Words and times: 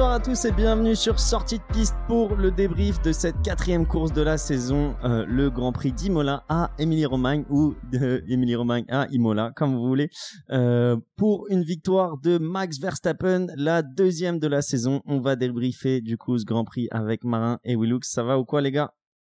Bonsoir 0.00 0.14
à 0.14 0.20
tous 0.20 0.46
et 0.46 0.52
bienvenue 0.52 0.96
sur 0.96 1.20
Sortie 1.20 1.58
de 1.58 1.74
piste 1.74 1.94
pour 2.08 2.34
le 2.34 2.50
débrief 2.50 3.02
de 3.02 3.12
cette 3.12 3.42
quatrième 3.42 3.86
course 3.86 4.14
de 4.14 4.22
la 4.22 4.38
saison, 4.38 4.96
euh, 5.04 5.26
le 5.26 5.50
Grand 5.50 5.72
Prix 5.72 5.92
d'Imola 5.92 6.42
à 6.48 6.70
Émilie-Romagne 6.78 7.44
ou 7.50 7.74
de 7.92 8.24
Émilie-Romagne 8.26 8.86
à 8.88 9.08
Imola, 9.10 9.52
comme 9.54 9.74
vous 9.74 9.86
voulez, 9.86 10.08
euh, 10.52 10.96
pour 11.18 11.48
une 11.50 11.62
victoire 11.62 12.16
de 12.16 12.38
Max 12.38 12.78
Verstappen, 12.80 13.48
la 13.56 13.82
deuxième 13.82 14.38
de 14.38 14.46
la 14.46 14.62
saison. 14.62 15.02
On 15.04 15.20
va 15.20 15.36
débriefer 15.36 16.00
du 16.00 16.16
coup 16.16 16.38
ce 16.38 16.46
Grand 16.46 16.64
Prix 16.64 16.88
avec 16.90 17.22
Marin 17.22 17.58
et 17.62 17.76
Willux. 17.76 18.00
Ça 18.04 18.22
va 18.22 18.38
ou 18.38 18.46
quoi 18.46 18.62
les 18.62 18.70
gars? 18.70 18.94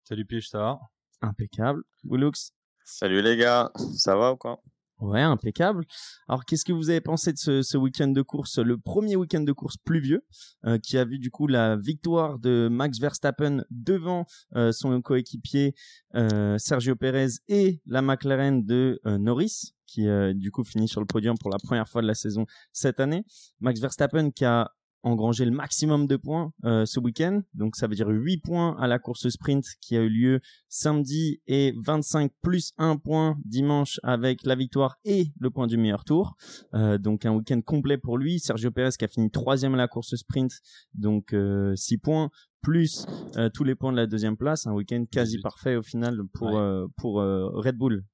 Salut 0.05 0.27
Pige, 0.27 0.51
ça 0.51 0.59
va? 0.59 0.79
Impeccable. 1.23 1.85
Willux? 2.05 2.52
Salut 2.85 3.23
les 3.23 3.38
gars, 3.38 3.71
ça 3.97 4.15
va 4.15 4.35
ou 4.35 4.37
quoi? 4.37 4.61
Ouais, 5.01 5.23
impeccable. 5.23 5.87
Alors, 6.29 6.45
qu'est-ce 6.45 6.65
que 6.65 6.73
vous 6.73 6.91
avez 6.91 7.01
pensé 7.01 7.33
de 7.33 7.39
ce, 7.39 7.63
ce 7.63 7.79
week-end 7.79 8.09
de 8.09 8.21
course, 8.21 8.59
le 8.59 8.77
premier 8.77 9.17
week-end 9.17 9.41
de 9.41 9.53
course 9.53 9.79
pluvieux, 9.79 10.27
euh, 10.67 10.79
qui 10.79 10.99
a 10.99 11.07
vu 11.07 11.19
du 11.19 11.31
coup 11.31 11.47
la 11.47 11.77
victoire 11.77 12.39
de 12.39 12.69
Max 12.71 12.99
Verstappen 12.99 13.65
devant 13.71 14.27
euh, 14.57 14.73
son 14.73 15.01
coéquipier 15.01 15.75
euh, 16.17 16.59
Sergio 16.59 16.97
Perez 16.97 17.29
et 17.49 17.81
la 17.87 18.03
McLaren 18.03 18.63
de 18.63 19.01
Norris, 19.07 19.73
qui 19.87 20.07
du 20.35 20.51
coup 20.51 20.63
finit 20.63 20.87
sur 20.87 21.01
le 21.01 21.07
podium 21.07 21.37
pour 21.39 21.51
la 21.51 21.59
première 21.59 21.89
fois 21.89 22.03
de 22.03 22.07
la 22.07 22.15
saison 22.15 22.45
cette 22.73 23.01
année. 23.01 23.25
Max 23.61 23.80
Verstappen 23.80 24.30
qui 24.30 24.45
a 24.45 24.71
engrangé 25.03 25.45
le 25.45 25.51
maximum 25.51 26.07
de 26.07 26.16
points 26.16 26.52
euh, 26.65 26.85
ce 26.87 27.01
week-end. 27.01 27.41
Donc 27.55 27.77
ça 27.77 27.87
veut 27.87 27.95
dire 27.95 28.09
8 28.09 28.38
points 28.38 28.77
à 28.79 28.87
la 28.87 28.99
course 28.99 29.29
sprint 29.29 29.65
qui 29.80 29.97
a 29.97 30.01
eu 30.02 30.09
lieu 30.09 30.41
samedi 30.69 31.41
et 31.47 31.74
25 31.85 32.30
plus 32.43 32.73
1 32.79 32.97
point 32.97 33.37
dimanche 33.45 33.99
avec 34.02 34.45
la 34.45 34.55
victoire 34.55 34.97
et 35.05 35.27
le 35.39 35.51
point 35.51 35.66
du 35.66 35.77
meilleur 35.77 36.05
tour. 36.05 36.37
Euh, 36.74 36.99
donc 36.99 37.24
un 37.27 37.33
week-end 37.35 37.61
complet 37.63 37.99
pour 37.99 38.19
lui. 38.19 38.39
Sergio 38.41 38.71
Perez 38.71 38.91
qui 38.99 39.05
a 39.05 39.09
fini 39.09 39.30
troisième 39.30 39.74
à 39.74 39.79
la 39.79 39.89
course 39.89 40.15
sprint, 40.16 40.52
donc 40.95 41.33
euh, 41.33 41.74
6 41.77 41.99
points 41.99 42.30
plus 42.63 43.07
euh, 43.37 43.49
tous 43.49 43.65
les 43.65 43.74
points 43.74 43.91
de 43.93 43.96
la 43.96 44.07
deuxième 44.07 44.37
place. 44.37 44.67
Un 44.67 44.73
week-end 44.73 45.05
quasi 45.11 45.37
18. 45.37 45.43
parfait 45.43 45.77
au 45.77 45.83
final 45.83 46.19
pour 46.35 46.49
Ouais. 46.49 46.57
euh, 46.59 46.87
pour 46.99 47.21
euh, 47.21 47.49
Red 47.55 47.77
Bull. 47.77 48.05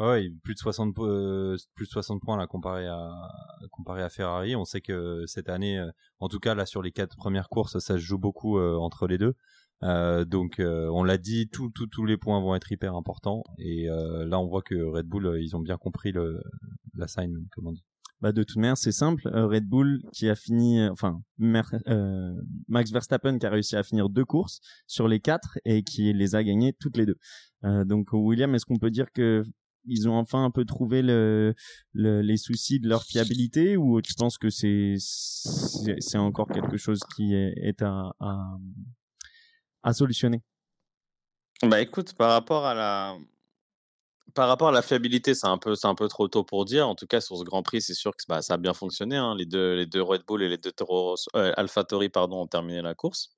Ouais, 0.00 0.30
plus 0.42 0.54
de 0.54 0.58
60 0.58 0.94
po- 0.94 1.06
euh, 1.06 1.56
plus 1.74 1.84
de 1.84 1.90
60 1.90 2.22
points 2.22 2.38
là 2.38 2.46
comparé 2.46 2.86
à 2.86 3.10
comparé 3.70 4.02
à 4.02 4.08
Ferrari. 4.08 4.56
On 4.56 4.64
sait 4.64 4.80
que 4.80 5.24
cette 5.26 5.50
année, 5.50 5.78
euh, 5.78 5.90
en 6.20 6.28
tout 6.28 6.40
cas 6.40 6.54
là 6.54 6.64
sur 6.64 6.80
les 6.80 6.90
quatre 6.90 7.16
premières 7.16 7.50
courses, 7.50 7.78
ça 7.78 7.94
se 7.94 7.98
joue 7.98 8.18
beaucoup 8.18 8.58
euh, 8.58 8.76
entre 8.76 9.06
les 9.06 9.18
deux. 9.18 9.34
Euh, 9.82 10.24
donc 10.24 10.58
euh, 10.58 10.88
on 10.92 11.04
l'a 11.04 11.18
dit, 11.18 11.48
tout, 11.50 11.70
tout- 11.74 11.86
tous 11.86 12.06
les 12.06 12.16
points 12.16 12.40
vont 12.40 12.54
être 12.54 12.72
hyper 12.72 12.94
importants. 12.96 13.42
Et 13.58 13.90
euh, 13.90 14.24
là 14.24 14.40
on 14.40 14.46
voit 14.46 14.62
que 14.62 14.74
Red 14.74 15.06
Bull, 15.06 15.26
euh, 15.26 15.40
ils 15.42 15.54
ont 15.54 15.60
bien 15.60 15.76
compris 15.76 16.12
le 16.12 16.40
l'assignment, 16.94 17.44
comme 17.52 17.66
on 17.68 17.72
dit. 17.72 17.84
Bah 18.22 18.32
de 18.32 18.42
toute 18.42 18.56
manière, 18.56 18.76
c'est 18.78 18.92
simple. 18.92 19.28
Euh, 19.28 19.46
Red 19.46 19.66
Bull 19.66 20.00
qui 20.14 20.28
a 20.30 20.34
fini, 20.34 20.80
euh, 20.80 20.90
enfin 20.92 21.20
euh, 21.42 22.32
Max 22.68 22.90
Verstappen 22.90 23.38
qui 23.38 23.46
a 23.46 23.50
réussi 23.50 23.76
à 23.76 23.82
finir 23.82 24.08
deux 24.08 24.24
courses 24.26 24.60
sur 24.86 25.08
les 25.08 25.20
quatre 25.20 25.58
et 25.66 25.82
qui 25.82 26.12
les 26.14 26.34
a 26.34 26.42
gagnées 26.42 26.74
toutes 26.78 26.96
les 26.96 27.04
deux. 27.06 27.16
Euh, 27.64 27.84
donc 27.84 28.08
William, 28.12 28.54
est-ce 28.54 28.64
qu'on 28.66 28.78
peut 28.78 28.90
dire 28.90 29.10
que 29.12 29.42
ils 29.86 30.08
ont 30.08 30.14
enfin 30.16 30.44
un 30.44 30.50
peu 30.50 30.64
trouvé 30.64 31.02
le, 31.02 31.54
le- 31.92 32.22
les 32.22 32.36
soucis 32.36 32.80
de 32.80 32.88
leur 32.88 33.02
fiabilité 33.04 33.76
ou 33.76 34.00
tu 34.02 34.14
penses 34.14 34.38
que 34.38 34.50
c'est 34.50 34.94
c'est 34.98 36.18
encore 36.18 36.48
quelque 36.50 36.76
chose 36.76 37.00
qui 37.16 37.34
est, 37.34 37.82
à, 37.82 38.12
à 39.82 39.92
solutionner? 39.92 40.42
Bah 41.62 41.80
écoute, 41.80 42.14
par 42.14 42.30
rapport 42.32 42.66
à 42.66 42.74
la 42.74 43.16
par 44.34 44.48
rapport 44.48 44.68
à 44.68 44.72
la 44.72 44.82
fiabilité, 44.82 45.34
c'est 45.34 45.46
un 45.46 45.58
peu 45.58 45.74
c'est 45.74 45.86
un 45.88 45.94
peu 45.94 46.08
trop 46.08 46.28
tôt 46.28 46.44
pour 46.44 46.64
dire. 46.64 46.88
En 46.88 46.94
tout 46.94 47.06
cas, 47.06 47.20
sur 47.20 47.36
ce 47.36 47.42
Grand 47.44 47.62
Prix, 47.62 47.82
c'est 47.82 47.94
sûr 47.94 48.12
que 48.16 48.22
bah, 48.28 48.42
ça 48.42 48.54
a 48.54 48.56
bien 48.58 48.74
fonctionné. 48.74 49.16
hein. 49.16 49.34
Les 49.36 49.46
deux 49.46 49.74
les 49.74 49.86
deux 49.86 50.02
Red 50.02 50.22
Bull 50.26 50.42
et 50.42 50.48
les 50.48 50.58
deux 50.58 50.72
Toro 50.72 51.16
euh, 51.36 51.52
AlphaTauri 51.56 52.08
pardon 52.10 52.42
ont 52.42 52.46
terminé 52.46 52.80
la 52.82 52.94
course. 52.94 53.36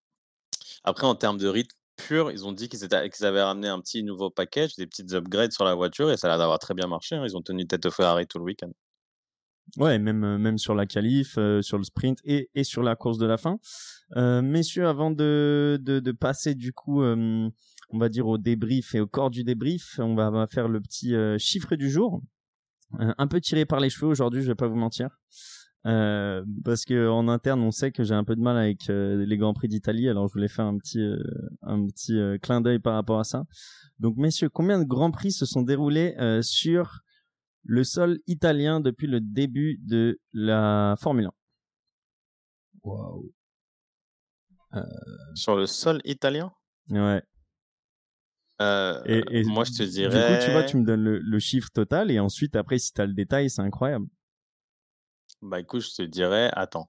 Après, 0.84 1.06
en 1.06 1.14
termes 1.16 1.38
de 1.38 1.48
rythme 1.48 1.76
pur, 1.96 2.30
ils 2.30 2.46
ont 2.46 2.52
dit 2.52 2.68
qu'ils 2.68 2.84
étaient 2.84 2.96
avaient 3.24 3.42
ramené 3.42 3.68
un 3.68 3.80
petit 3.80 4.02
nouveau 4.02 4.30
package, 4.30 4.76
des 4.76 4.86
petites 4.86 5.12
upgrades 5.12 5.52
sur 5.52 5.64
la 5.64 5.74
voiture 5.74 6.10
et 6.10 6.16
ça 6.16 6.26
a 6.26 6.30
l'air 6.30 6.38
d'avoir 6.38 6.58
très 6.58 6.74
bien 6.74 6.86
marché. 6.86 7.16
hein. 7.16 7.24
Ils 7.24 7.36
ont 7.36 7.42
tenu 7.42 7.66
tête 7.66 7.86
au 7.86 7.90
Ferrari 7.90 8.26
tout 8.26 8.38
le 8.38 8.44
week-end. 8.44 8.70
Ouais, 9.76 9.98
même 9.98 10.24
euh, 10.24 10.38
même 10.38 10.58
sur 10.58 10.74
la 10.74 10.86
qualif, 10.86 11.38
euh, 11.38 11.62
sur 11.62 11.78
le 11.78 11.84
sprint 11.84 12.18
et 12.24 12.50
et 12.54 12.64
sur 12.64 12.82
la 12.82 12.96
course 12.96 13.18
de 13.18 13.26
la 13.26 13.36
fin. 13.36 13.58
Euh, 14.16 14.42
messieurs, 14.42 14.86
avant 14.88 15.10
de 15.10 15.78
de, 15.80 16.00
de 16.00 16.12
passer 16.12 16.54
du 16.54 16.72
coup, 16.72 17.02
euh, 17.02 17.48
on 17.90 17.98
va 17.98 18.08
dire 18.08 18.26
au 18.26 18.38
débrief 18.38 18.94
et 18.94 19.00
au 19.00 19.06
corps 19.06 19.30
du 19.30 19.44
débrief, 19.44 19.98
on 19.98 20.14
va, 20.14 20.30
va 20.30 20.46
faire 20.46 20.68
le 20.68 20.80
petit 20.80 21.14
euh, 21.14 21.38
chiffre 21.38 21.76
du 21.76 21.90
jour. 21.90 22.20
Euh, 23.00 23.14
un 23.16 23.26
peu 23.28 23.40
tiré 23.40 23.64
par 23.64 23.80
les 23.80 23.88
cheveux 23.88 24.08
aujourd'hui, 24.08 24.42
je 24.42 24.48
vais 24.48 24.54
pas 24.56 24.66
vous 24.66 24.76
mentir. 24.76 25.08
Euh, 25.84 26.44
parce 26.64 26.84
que 26.84 27.08
en 27.08 27.26
interne, 27.26 27.60
on 27.60 27.72
sait 27.72 27.90
que 27.90 28.04
j'ai 28.04 28.14
un 28.14 28.22
peu 28.22 28.36
de 28.36 28.40
mal 28.40 28.56
avec 28.56 28.88
euh, 28.88 29.24
les 29.26 29.36
grands 29.36 29.52
prix 29.52 29.66
d'Italie, 29.66 30.08
alors 30.08 30.28
je 30.28 30.32
voulais 30.32 30.46
faire 30.48 30.64
un 30.66 30.78
petit 30.78 31.00
euh, 31.00 31.18
un 31.62 31.84
petit 31.86 32.16
euh, 32.16 32.38
clin 32.38 32.60
d'œil 32.60 32.78
par 32.78 32.94
rapport 32.94 33.18
à 33.18 33.24
ça. 33.24 33.44
Donc 33.98 34.16
messieurs, 34.16 34.48
combien 34.48 34.78
de 34.78 34.84
grands 34.84 35.10
prix 35.10 35.32
se 35.32 35.44
sont 35.44 35.62
déroulés 35.62 36.14
euh, 36.18 36.40
sur 36.40 37.00
le 37.64 37.82
sol 37.84 38.20
italien 38.28 38.80
depuis 38.80 39.08
le 39.08 39.20
début 39.20 39.80
de 39.84 40.20
la 40.32 40.94
Formule 41.00 41.30
Waouh. 42.84 43.32
Sur 45.34 45.56
le 45.56 45.66
sol 45.66 46.00
italien, 46.04 46.52
1. 46.90 46.94
Ouais. 47.14 47.22
euh, 48.60 49.02
Et, 49.06 49.22
et 49.40 49.44
moi 49.44 49.64
je 49.64 49.72
te 49.72 49.82
Du 49.82 49.88
dirais. 49.90 50.26
coup, 50.38 50.44
tu 50.44 50.50
vois, 50.50 50.62
tu 50.64 50.76
me 50.76 50.84
donnes 50.84 51.02
le, 51.02 51.18
le 51.18 51.38
chiffre 51.38 51.70
total 51.72 52.10
et 52.10 52.18
ensuite, 52.20 52.56
après, 52.56 52.78
si 52.78 52.92
t'as 52.92 53.06
le 53.06 53.14
détail, 53.14 53.50
c'est 53.50 53.62
incroyable. 53.62 54.06
Bah 55.42 55.60
écoute, 55.60 55.80
je 55.80 55.94
te 55.94 56.02
dirais, 56.02 56.50
attends. 56.54 56.88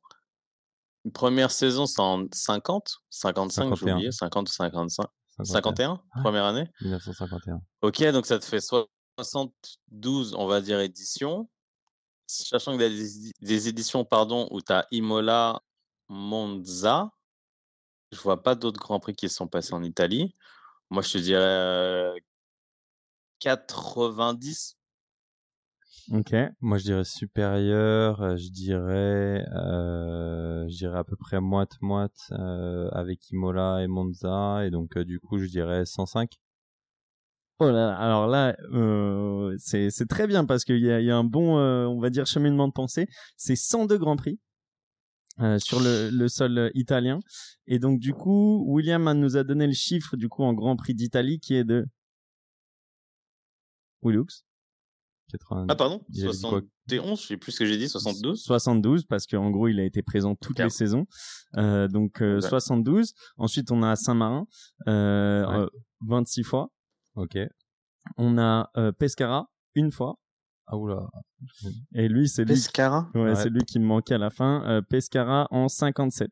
Une 1.06 1.12
première 1.12 1.52
saison, 1.52 1.86
c'est 1.86 2.00
en 2.02 2.26
50, 2.32 3.00
55, 3.10 3.64
j'ai 3.64 3.70
51. 3.76 3.94
oublié, 3.96 4.12
50 4.12 4.50
ou 4.50 4.52
55. 4.52 5.06
51. 5.38 5.46
51, 5.54 5.92
Ouais. 5.94 6.22
première 6.22 6.46
année? 6.46 6.70
1951. 6.82 7.62
Ok, 7.82 8.04
donc 8.12 8.26
ça 8.26 8.40
te 8.40 8.46
fait 8.46 8.62
72, 8.62 10.36
on 10.36 10.48
va 10.48 10.62
dire, 10.62 10.80
éditions. 10.80 11.50
Sachant 12.28 12.78
que 12.78 12.78
des, 12.78 13.32
des 13.42 13.68
éditions, 13.68 14.06
pardon, 14.06 14.48
où 14.52 14.62
tu 14.62 14.72
as 14.72 14.88
Imola, 14.92 15.62
Monza. 16.08 17.10
Je 18.12 18.20
vois 18.20 18.42
pas 18.44 18.56
d'autres 18.56 18.80
grands 18.80 19.00
prix 19.00 19.16
qui 19.16 19.28
se 19.28 19.36
sont 19.36 19.48
passés 19.48 19.74
en 19.74 19.84
Italie. 19.84 20.36
Moi, 20.90 21.02
je 21.02 21.14
te 21.14 21.18
dirais 21.18 21.42
euh, 21.42 22.16
90. 23.40 24.78
Ok. 26.12 26.36
Moi, 26.60 26.78
je 26.78 26.84
dirais 26.84 27.04
supérieur. 27.06 28.22
euh, 28.22 28.36
Je 28.36 28.50
dirais, 28.50 29.46
euh, 29.56 30.68
je 30.68 30.76
dirais 30.76 30.98
à 31.00 31.04
peu 31.04 31.16
près 31.16 31.40
moite 31.40 31.78
moite 31.82 32.18
euh, 32.32 32.90
avec 32.92 33.30
Imola 33.32 33.82
et 33.84 33.88
Monza, 33.88 34.66
et 34.66 34.70
donc 34.70 34.98
euh, 34.98 35.06
du 35.06 35.20
coup, 35.20 35.38
je 35.40 35.46
dirais 35.46 35.86
105. 35.86 36.30
Oh 37.60 37.66
là, 37.68 37.72
là, 37.72 37.96
alors 37.96 38.28
là, 38.28 38.56
euh, 38.74 39.56
c'est 39.60 39.90
c'est 39.92 40.08
très 40.08 40.28
bien 40.28 40.44
parce 40.44 40.66
qu'il 40.66 40.80
y 40.80 40.92
a, 40.92 41.00
y 41.00 41.10
a 41.12 41.16
un 41.16 41.24
bon, 41.24 41.58
euh, 41.60 41.86
on 41.86 42.00
va 42.02 42.10
dire, 42.10 42.26
cheminement 42.26 42.68
de 42.68 42.74
pensée. 42.74 43.08
C'est 43.38 43.56
102 43.56 43.98
grands 43.98 44.18
prix. 44.18 44.40
euh, 45.40 45.58
sur 45.60 45.80
le, 45.80 46.10
le 46.12 46.28
sol 46.28 46.58
euh, 46.58 46.70
italien 46.76 47.20
et 47.66 47.80
donc 47.80 48.00
du 48.00 48.14
coup 48.14 48.64
William 48.68 49.12
nous 49.14 49.36
a 49.36 49.44
donné 49.44 49.66
le 49.66 49.74
chiffre 49.74 50.16
du 50.16 50.30
coup 50.30 50.44
en 50.44 50.54
Grand 50.54 50.76
Prix 50.76 50.94
d'Italie 50.94 51.40
qui 51.40 51.56
est 51.56 51.64
de 51.64 51.88
Willux 54.04 54.44
80. 55.38 55.66
Ah, 55.70 55.76
pardon? 55.76 56.02
Il 56.10 56.24
avait 56.24 56.32
dit 56.34 56.42
quoi 56.42 56.62
71, 56.88 57.22
je 57.22 57.28
sais 57.28 57.38
plus 57.38 57.52
ce 57.52 57.60
que 57.60 57.66
j'ai 57.66 57.78
dit, 57.78 57.90
72. 57.90 58.42
72 58.44 59.06
parce 59.06 59.26
qu'en 59.28 59.50
gros 59.52 59.68
il 59.68 59.80
a 59.80 59.84
été 59.84 60.02
présent 60.02 60.36
toutes 60.36 60.60
les 60.60 60.70
saisons 60.70 61.06
euh, 61.58 61.88
donc 61.88 62.22
euh, 62.22 62.38
Ok. 62.40 62.48
72 62.50 63.14
ensuite 63.38 63.72
on 63.72 63.84
a 63.84 63.96
Saint-Marin 63.96 64.46
euh, 64.88 65.46
Ouais. 65.48 65.56
euh, 65.58 65.68
26 66.08 66.44
fois 66.44 66.72
Ok. 67.16 67.38
on 68.18 68.38
a 68.38 68.70
euh, 68.78 68.92
Pescara 68.92 69.50
une 69.76 69.92
fois 69.92 70.20
Ah 70.68 70.78
oula. 70.78 71.08
et 71.96 72.08
lui 72.08 72.28
c'est 72.28 72.44
lui 72.46 72.54
Pescara? 72.56 73.10
ouais, 73.16 73.22
Ouais. 73.22 73.36
c'est 73.36 73.50
lui 73.50 73.62
qui 73.66 73.80
me 73.80 73.86
manquait 73.86 74.16
à 74.16 74.20
la 74.20 74.30
fin 74.30 74.64
euh, 74.68 74.82
Pescara 74.82 75.48
en 75.52 75.68
57 75.70 76.30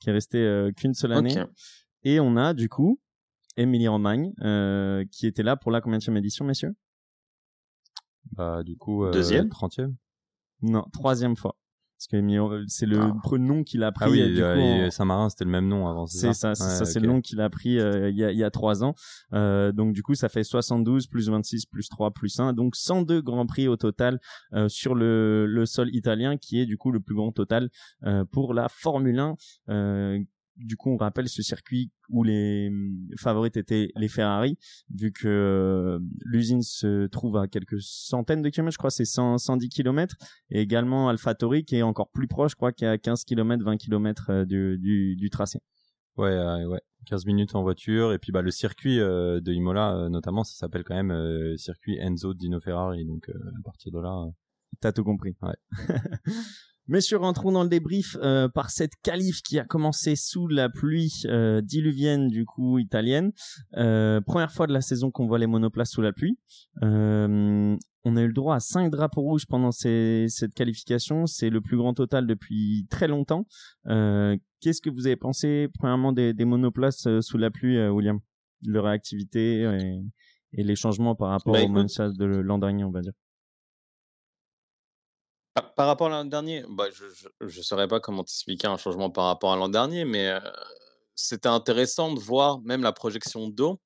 qui 0.00 0.08
est 0.10 0.12
resté 0.12 0.38
euh, 0.38 0.72
qu'une 0.72 0.94
seule 0.94 1.12
année 1.12 1.34
et 2.02 2.18
on 2.20 2.36
a 2.36 2.54
du 2.54 2.68
coup 2.68 2.98
Émilie 3.56 3.88
Romagne 3.88 4.32
euh, 4.40 5.04
qui 5.12 5.26
était 5.26 5.42
là 5.44 5.54
pour 5.56 5.70
la 5.70 5.80
combienième 5.80 6.16
édition 6.16 6.44
messieurs 6.44 6.74
Bah 8.32 8.62
du 8.62 8.76
coup. 8.76 9.04
Euh, 9.04 9.10
Deuxième? 9.12 9.48
30e. 9.48 9.94
non 10.62 10.84
troisième 10.92 11.36
fois 11.36 11.56
parce 11.96 12.08
que 12.08 12.16
Émilie- 12.16 12.64
c'est 12.66 12.86
le 12.86 12.98
Ah. 13.00 13.38
nom 13.38 13.62
qu'il 13.62 13.82
a 13.84 13.92
pris 13.92 14.04
Ah 14.06 14.10
oui, 14.10 14.20
euh, 14.20 14.28
du 14.34 14.42
euh, 14.42 14.54
coup, 14.54 14.60
et 14.60 14.86
en- 14.86 14.90
Saint-Marin, 14.90 15.30
c'était 15.30 15.44
le 15.44 15.50
même 15.52 15.68
nom 15.68 15.86
avant. 15.88 16.06
C'est 16.06 16.34
ça, 16.34 16.54
c'est 16.54 16.64
Ouais, 16.64 16.70
ça, 16.70 16.84
c'est 16.84 16.98
ok. 16.98 17.02
le 17.06 17.08
nom 17.12 17.20
qu'il 17.22 17.40
a 17.40 17.48
pris 17.48 17.78
euh, 17.78 18.10
il 18.10 18.16
y, 18.16 18.24
a, 18.24 18.30
il 18.32 18.36
y 18.36 18.44
a 18.44 18.50
trois 18.50 18.82
ans. 18.84 18.94
Euh, 19.32 19.72
donc 19.72 19.94
du 19.94 20.02
coup, 20.02 20.14
ça 20.14 20.28
fait 20.28 20.42
72 20.44 21.06
plus 21.06 21.28
26 21.30 21.64
plus 21.66 21.88
3 21.88 22.10
plus 22.10 22.40
1, 22.40 22.52
donc 22.52 22.74
102 22.76 23.22
grands 23.22 23.46
prix 23.46 23.68
au 23.68 23.76
total 23.76 24.18
euh, 24.52 24.68
sur 24.68 24.94
le, 24.94 25.46
le 25.46 25.64
sol 25.66 25.88
italien, 25.94 26.36
qui 26.36 26.60
est 26.60 26.66
du 26.66 26.76
coup 26.76 26.90
le 26.90 27.00
plus 27.00 27.14
grand 27.14 27.30
total 27.32 27.70
euh, 28.04 28.24
pour 28.24 28.52
la 28.54 28.68
Formule 28.68 29.18
1. 29.20 29.36
Euh, 30.58 30.64
du 30.64 30.76
coup, 30.76 30.90
on 30.90 30.96
rappelle 30.96 31.28
ce 31.28 31.42
circuit 31.42 31.90
où 32.08 32.22
les 32.22 32.70
favorites 33.18 33.56
étaient 33.56 33.90
les 33.96 34.08
Ferrari, 34.08 34.58
vu 34.90 35.12
que 35.12 35.98
l'usine 36.24 36.62
se 36.62 37.06
trouve 37.06 37.36
à 37.36 37.48
quelques 37.48 37.80
centaines 37.80 38.42
de 38.42 38.48
kilomètres, 38.48 38.74
je 38.74 38.78
crois, 38.78 38.90
c'est 38.90 39.04
110 39.04 39.68
kilomètres, 39.68 40.16
et 40.50 40.60
également 40.60 41.08
AlphaTauri 41.08 41.64
qui 41.64 41.76
est 41.76 41.82
encore 41.82 42.10
plus 42.10 42.28
proche, 42.28 42.52
je 42.52 42.56
crois, 42.56 42.72
qui 42.72 42.84
est 42.84 42.88
à 42.88 42.98
15 42.98 43.24
kilomètres, 43.24 43.64
20 43.64 43.76
kilomètres 43.76 44.44
du, 44.44 44.78
du, 44.78 45.16
du 45.16 45.30
tracé. 45.30 45.60
Ouais, 46.16 46.64
ouais. 46.66 46.80
15 47.04 47.26
minutes 47.26 47.54
en 47.54 47.62
voiture 47.62 48.12
et 48.12 48.18
puis 48.18 48.32
bah 48.32 48.42
le 48.42 48.50
circuit 48.50 48.98
euh, 49.00 49.40
de 49.40 49.52
Imola 49.52 49.94
euh, 49.94 50.08
notamment 50.08 50.44
ça 50.44 50.54
s'appelle 50.54 50.84
quand 50.84 50.94
même 50.94 51.12
euh, 51.12 51.56
circuit 51.56 51.98
Enzo 51.98 52.34
Dino 52.34 52.60
Ferrari 52.60 53.04
donc 53.04 53.28
à 53.28 53.62
partir 53.62 53.92
de 53.92 54.00
là 54.00 54.26
t'as 54.80 54.92
tout 54.92 55.04
compris 55.04 55.36
ouais 55.42 55.54
Messieurs, 56.86 57.16
rentrons 57.16 57.52
dans 57.52 57.62
le 57.62 57.68
débrief 57.68 58.16
par 58.54 58.70
cette 58.70 58.92
qualif 59.02 59.42
qui 59.42 59.58
a 59.58 59.64
commencé 59.64 60.16
sous 60.16 60.48
la 60.48 60.68
pluie 60.68 61.22
diluvienne 61.62 62.28
du 62.28 62.44
coup 62.44 62.78
italienne. 62.78 63.32
première 63.72 64.52
fois 64.52 64.66
de 64.66 64.72
la 64.72 64.80
saison 64.80 65.10
qu'on 65.10 65.26
voit 65.26 65.38
les 65.38 65.46
monoplaces 65.46 65.92
sous 65.92 66.02
la 66.02 66.12
pluie. 66.12 66.38
on 66.82 67.78
a 68.16 68.20
eu 68.20 68.26
le 68.26 68.32
droit 68.34 68.56
à 68.56 68.60
cinq 68.60 68.90
drapeaux 68.90 69.22
rouges 69.22 69.46
pendant 69.46 69.72
cette 69.72 70.54
qualification. 70.54 71.26
C'est 71.26 71.48
le 71.48 71.60
plus 71.62 71.78
grand 71.78 71.94
total 71.94 72.26
depuis 72.26 72.86
très 72.90 73.08
longtemps. 73.08 73.46
Qu'est-ce 74.64 74.80
que 74.80 74.88
vous 74.88 75.06
avez 75.06 75.16
pensé, 75.16 75.68
premièrement, 75.74 76.10
des, 76.12 76.32
monoplaces 76.46 77.06
euh, 77.06 77.20
sous 77.20 77.36
la 77.36 77.50
pluie, 77.50 77.76
euh, 77.76 77.90
William? 77.90 78.18
Leur 78.66 78.84
réactivité 78.84 79.60
et, 80.52 80.62
les 80.62 80.74
changements 80.74 81.14
par 81.14 81.28
rapport 81.28 81.52
bah, 81.52 81.62
au 81.62 81.68
monoplace 81.68 82.14
de 82.14 82.24
l'an 82.24 82.56
dernier, 82.56 82.82
on 82.82 82.90
va 82.90 83.02
dire 83.02 83.12
par 85.54 85.86
rapport 85.86 86.08
à 86.08 86.10
l'an 86.10 86.24
dernier, 86.24 86.64
bah, 86.68 86.86
je 86.90 87.44
ne 87.44 87.62
saurais 87.62 87.88
pas 87.88 88.00
comment 88.00 88.22
expliquer 88.22 88.66
un 88.66 88.76
changement 88.76 89.10
par 89.10 89.26
rapport 89.26 89.52
à 89.52 89.56
l'an 89.56 89.68
dernier, 89.68 90.04
mais 90.04 90.32
c'était 91.14 91.48
intéressant 91.48 92.12
de 92.12 92.20
voir 92.20 92.60
même 92.62 92.82
la 92.82 92.92
projection 92.92 93.48
d'eau. 93.48 93.80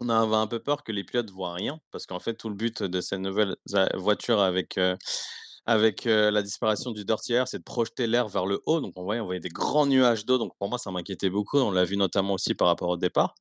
On 0.00 0.08
avait 0.08 0.36
un 0.36 0.46
peu 0.46 0.58
peur 0.58 0.82
que 0.82 0.92
les 0.92 1.04
pilotes 1.04 1.30
voient 1.30 1.54
rien, 1.54 1.78
parce 1.90 2.06
qu'en 2.06 2.20
fait, 2.20 2.34
tout 2.34 2.48
le 2.48 2.54
but 2.54 2.82
de 2.82 3.00
cette 3.00 3.20
nouvelle 3.20 3.56
voiture 3.94 4.40
avec 4.40 4.78
avec 5.68 6.04
la 6.04 6.42
disparition 6.42 6.92
du 6.92 7.04
dirty 7.04 7.32
air, 7.32 7.48
c'est 7.48 7.58
de 7.58 7.64
projeter 7.64 8.06
l'air 8.06 8.28
vers 8.28 8.46
le 8.46 8.60
haut. 8.66 8.80
Donc, 8.80 8.92
on 8.96 9.02
voyait, 9.02 9.20
on 9.20 9.24
voyait 9.24 9.40
des 9.40 9.48
grands 9.48 9.86
nuages 9.86 10.24
d'eau. 10.24 10.38
Donc, 10.38 10.52
pour 10.58 10.68
moi, 10.68 10.78
ça 10.78 10.92
m'inquiétait 10.92 11.28
beaucoup. 11.28 11.58
On 11.58 11.72
l'a 11.72 11.84
vu 11.84 11.96
notamment 11.96 12.34
aussi 12.34 12.54
par 12.54 12.68
rapport 12.68 12.88
au 12.88 12.96
départ. 12.96 13.34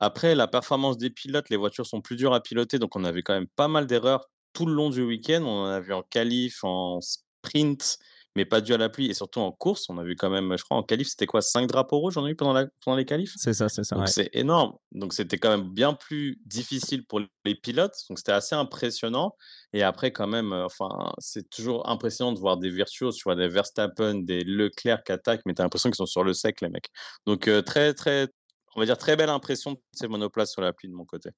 Après, 0.00 0.34
la 0.34 0.48
performance 0.48 0.96
des 0.96 1.10
pilotes, 1.10 1.50
les 1.50 1.58
voitures 1.58 1.84
sont 1.86 2.00
plus 2.00 2.16
dures 2.16 2.32
à 2.32 2.40
piloter. 2.40 2.78
Donc, 2.78 2.96
on 2.96 3.04
avait 3.04 3.22
quand 3.22 3.34
même 3.34 3.48
pas 3.56 3.68
mal 3.68 3.86
d'erreurs 3.86 4.26
tout 4.56 4.64
le 4.64 4.72
long 4.72 4.88
du 4.88 5.02
week-end. 5.02 5.42
On 5.42 5.64
en 5.64 5.66
a 5.66 5.80
vu 5.80 5.92
en 5.92 6.02
qualif, 6.02 6.64
en 6.64 7.00
sprint, 7.02 7.98
mais 8.36 8.46
pas 8.46 8.62
dû 8.62 8.72
à 8.72 8.78
la 8.78 8.88
pluie 8.88 9.10
et 9.10 9.14
surtout 9.14 9.40
en 9.40 9.52
course. 9.52 9.90
On 9.90 9.98
a 9.98 10.02
vu 10.02 10.16
quand 10.16 10.30
même, 10.30 10.56
je 10.56 10.64
crois, 10.64 10.78
en 10.78 10.82
qualif, 10.82 11.08
c'était 11.08 11.26
quoi 11.26 11.42
5 11.42 11.66
drapeaux 11.66 11.98
rouges, 11.98 12.16
on 12.16 12.24
a 12.24 12.30
eu 12.30 12.36
pendant, 12.36 12.54
la, 12.54 12.66
pendant 12.82 12.96
les 12.96 13.04
qualifs? 13.04 13.34
C'est 13.36 13.52
ça, 13.52 13.68
c'est 13.68 13.84
ça. 13.84 14.06
C'est 14.06 14.30
énorme. 14.32 14.72
Donc 14.92 15.12
c'était 15.12 15.36
quand 15.36 15.50
même 15.50 15.68
bien 15.68 15.92
plus 15.92 16.40
difficile 16.46 17.04
pour 17.04 17.20
les 17.44 17.54
pilotes. 17.54 17.96
Donc 18.08 18.18
c'était 18.18 18.32
assez 18.32 18.54
impressionnant. 18.54 19.36
Et 19.74 19.82
après, 19.82 20.10
quand 20.10 20.26
même, 20.26 20.54
euh, 20.54 20.64
enfin, 20.64 21.12
c'est 21.18 21.50
toujours 21.50 21.86
impressionnant 21.86 22.32
de 22.32 22.38
voir 22.38 22.56
des 22.56 22.70
virtuoses, 22.70 23.16
tu 23.16 23.24
vois, 23.24 23.36
des 23.36 23.48
Verstappen, 23.48 24.14
des 24.14 24.42
Leclerc 24.42 25.04
qui 25.04 25.12
attaquent, 25.12 25.42
mais 25.44 25.52
tu 25.52 25.60
as 25.60 25.66
l'impression 25.66 25.90
qu'ils 25.90 25.96
sont 25.96 26.06
sur 26.06 26.24
le 26.24 26.32
sec, 26.32 26.62
les 26.62 26.70
mecs. 26.70 26.88
Donc 27.26 27.46
euh, 27.46 27.60
très, 27.60 27.92
très, 27.92 28.28
on 28.74 28.80
va 28.80 28.86
dire 28.86 28.96
très 28.96 29.16
belle 29.16 29.28
impression 29.28 29.72
de 29.72 29.78
ces 29.92 30.08
monoplaces 30.08 30.52
sur 30.52 30.62
la 30.62 30.72
pluie 30.72 30.88
de 30.88 30.94
mon 30.94 31.04
côté. 31.04 31.30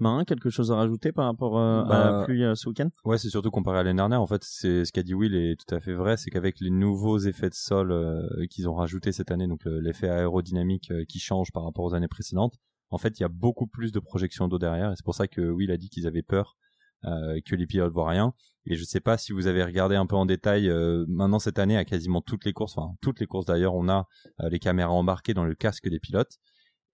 Marin, 0.00 0.24
quelque 0.24 0.50
chose 0.50 0.72
à 0.72 0.76
rajouter 0.76 1.12
par 1.12 1.26
rapport 1.26 1.58
euh, 1.58 1.84
à 1.84 2.04
la 2.04 2.12
bah, 2.12 2.22
pluie 2.24 2.42
euh, 2.42 2.54
ce 2.54 2.68
week-end? 2.68 2.88
Ouais, 3.04 3.18
c'est 3.18 3.28
surtout 3.28 3.50
comparé 3.50 3.78
à 3.78 3.82
l'année 3.82 3.98
dernière. 3.98 4.22
En 4.22 4.26
fait, 4.26 4.42
c'est 4.44 4.84
ce 4.84 4.92
qu'a 4.92 5.02
dit 5.02 5.14
Will 5.14 5.34
est 5.34 5.56
tout 5.56 5.74
à 5.74 5.80
fait 5.80 5.94
vrai, 5.94 6.16
c'est 6.16 6.30
qu'avec 6.30 6.60
les 6.60 6.70
nouveaux 6.70 7.18
effets 7.18 7.48
de 7.48 7.54
sol 7.54 7.92
euh, 7.92 8.46
qu'ils 8.48 8.68
ont 8.68 8.74
rajoutés 8.74 9.12
cette 9.12 9.30
année, 9.30 9.46
donc 9.46 9.60
l'effet 9.64 10.08
aérodynamique 10.08 10.92
qui 11.08 11.18
change 11.18 11.52
par 11.52 11.64
rapport 11.64 11.84
aux 11.84 11.94
années 11.94 12.08
précédentes, 12.08 12.54
en 12.90 12.98
fait, 12.98 13.20
il 13.20 13.22
y 13.22 13.26
a 13.26 13.28
beaucoup 13.28 13.66
plus 13.66 13.92
de 13.92 14.00
projections 14.00 14.48
d'eau 14.48 14.58
derrière. 14.58 14.90
Et 14.90 14.96
c'est 14.96 15.04
pour 15.04 15.14
ça 15.14 15.28
que 15.28 15.40
Will 15.40 15.70
a 15.70 15.76
dit 15.76 15.90
qu'ils 15.90 16.06
avaient 16.06 16.22
peur 16.22 16.56
que 17.02 17.54
les 17.54 17.66
pilotes 17.66 17.92
voient 17.92 18.10
rien. 18.10 18.34
Et 18.66 18.76
je 18.76 18.84
sais 18.84 19.00
pas 19.00 19.16
si 19.16 19.32
vous 19.32 19.46
avez 19.46 19.62
regardé 19.64 19.96
un 19.96 20.06
peu 20.06 20.16
en 20.16 20.26
détail. 20.26 20.68
maintenant 21.06 21.38
cette 21.38 21.58
année, 21.58 21.76
à 21.76 21.84
quasiment 21.84 22.20
toutes 22.20 22.44
les 22.44 22.52
courses, 22.52 22.76
enfin 22.76 22.94
toutes 23.00 23.20
les 23.20 23.26
courses 23.26 23.46
d'ailleurs, 23.46 23.74
on 23.74 23.88
a 23.88 24.06
les 24.50 24.58
caméras 24.58 24.92
embarquées 24.92 25.34
dans 25.34 25.44
le 25.44 25.54
casque 25.54 25.88
des 25.88 26.00
pilotes 26.00 26.38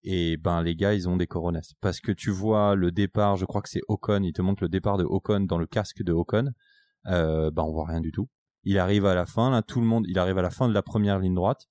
et 0.03 0.37
ben 0.37 0.63
les 0.63 0.77
gars 0.77 0.95
ils 0.95 1.09
ont 1.09 1.17
des 1.17 1.27
coronesses. 1.27 1.73
Parce 1.81 2.01
que 2.01 2.13
tu 2.13 2.31
vois 2.31 2.75
le 2.75 2.91
départ 2.93 3.37
je 3.37 3.45
crois 3.45 3.63
que 3.63 3.69
c'est 3.69 3.83
Ocon 3.89 4.23
il 4.23 4.33
te 4.33 4.43
montre 4.43 4.63
le 4.63 4.69
départ 4.69 4.99
de 4.99 5.05
Ocon 5.05 5.41
dans 5.41 5.59
le 5.59 5.67
casque 5.67 6.03
de 6.03 6.13
Ocon. 6.13 6.53
Euh, 7.07 7.51
ben 7.51 7.63
on 7.63 7.73
voit 7.73 7.87
rien 7.87 8.01
du 8.01 8.13
tout. 8.13 8.29
Il 8.65 8.79
arrive 8.79 9.07
à 9.07 9.15
la 9.15 9.27
fin 9.27 9.51
là 9.51 9.63
tout 9.63 9.81
le 9.81 9.87
monde 9.87 10.05
il 10.09 10.19
arrive 10.19 10.39
à 10.39 10.43
la 10.43 10.51
fin 10.51 10.69
de 10.69 10.75
la 10.75 10.83
première 10.83 11.19
ligne 11.19 11.35
droite. 11.35 11.67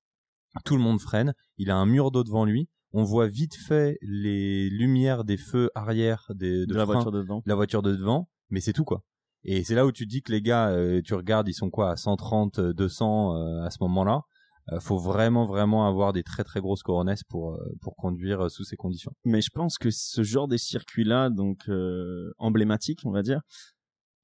Tout 0.63 0.77
le 0.77 0.81
monde 0.81 1.01
freine. 1.01 1.33
Il 1.57 1.69
a 1.69 1.75
un 1.75 1.85
mur 1.85 2.11
d'eau 2.11 2.23
devant 2.23 2.45
lui. 2.45 2.69
On 2.93 3.03
voit 3.03 3.27
vite 3.27 3.55
fait 3.55 3.97
les 4.01 4.69
lumières 4.69 5.25
des 5.25 5.35
feux 5.35 5.69
arrière 5.75 6.31
des, 6.33 6.65
de, 6.65 6.73
la 6.73 6.85
voiture 6.85 7.11
de 7.11 7.21
devant. 7.21 7.43
La 7.45 7.55
voiture 7.55 7.81
de 7.81 7.93
devant. 7.93 8.29
Mais 8.49 8.61
c'est 8.61 8.71
tout 8.71 8.85
quoi. 8.85 9.03
Et 9.43 9.63
c'est 9.63 9.75
là 9.75 9.85
où 9.85 9.91
tu 9.91 10.05
dis 10.05 10.21
que 10.21 10.31
les 10.31 10.41
gars 10.41 10.69
euh, 10.69 11.01
tu 11.03 11.13
regardes 11.13 11.47
ils 11.47 11.53
sont 11.53 11.69
quoi 11.69 11.91
à 11.91 11.97
130 11.97 12.59
200 12.59 13.35
euh, 13.35 13.63
à 13.63 13.69
ce 13.69 13.77
moment 13.81 14.03
là 14.03 14.21
euh, 14.71 14.79
faut 14.79 14.97
vraiment 14.97 15.45
vraiment 15.45 15.87
avoir 15.87 16.11
des 16.11 16.23
très 16.23 16.43
très 16.43 16.59
grosses 16.59 16.81
coronesses 16.81 17.23
pour 17.23 17.53
euh, 17.53 17.75
pour 17.81 17.95
conduire 17.95 18.45
euh, 18.45 18.49
sous 18.49 18.63
ces 18.63 18.75
conditions. 18.75 19.11
Mais 19.23 19.41
je 19.41 19.49
pense 19.53 19.77
que 19.77 19.91
ce 19.91 20.23
genre 20.23 20.47
de 20.47 20.57
circuit 20.57 21.03
là 21.03 21.29
donc 21.29 21.69
emblématique, 22.37 23.01
on 23.05 23.11
va 23.11 23.21
dire, 23.21 23.41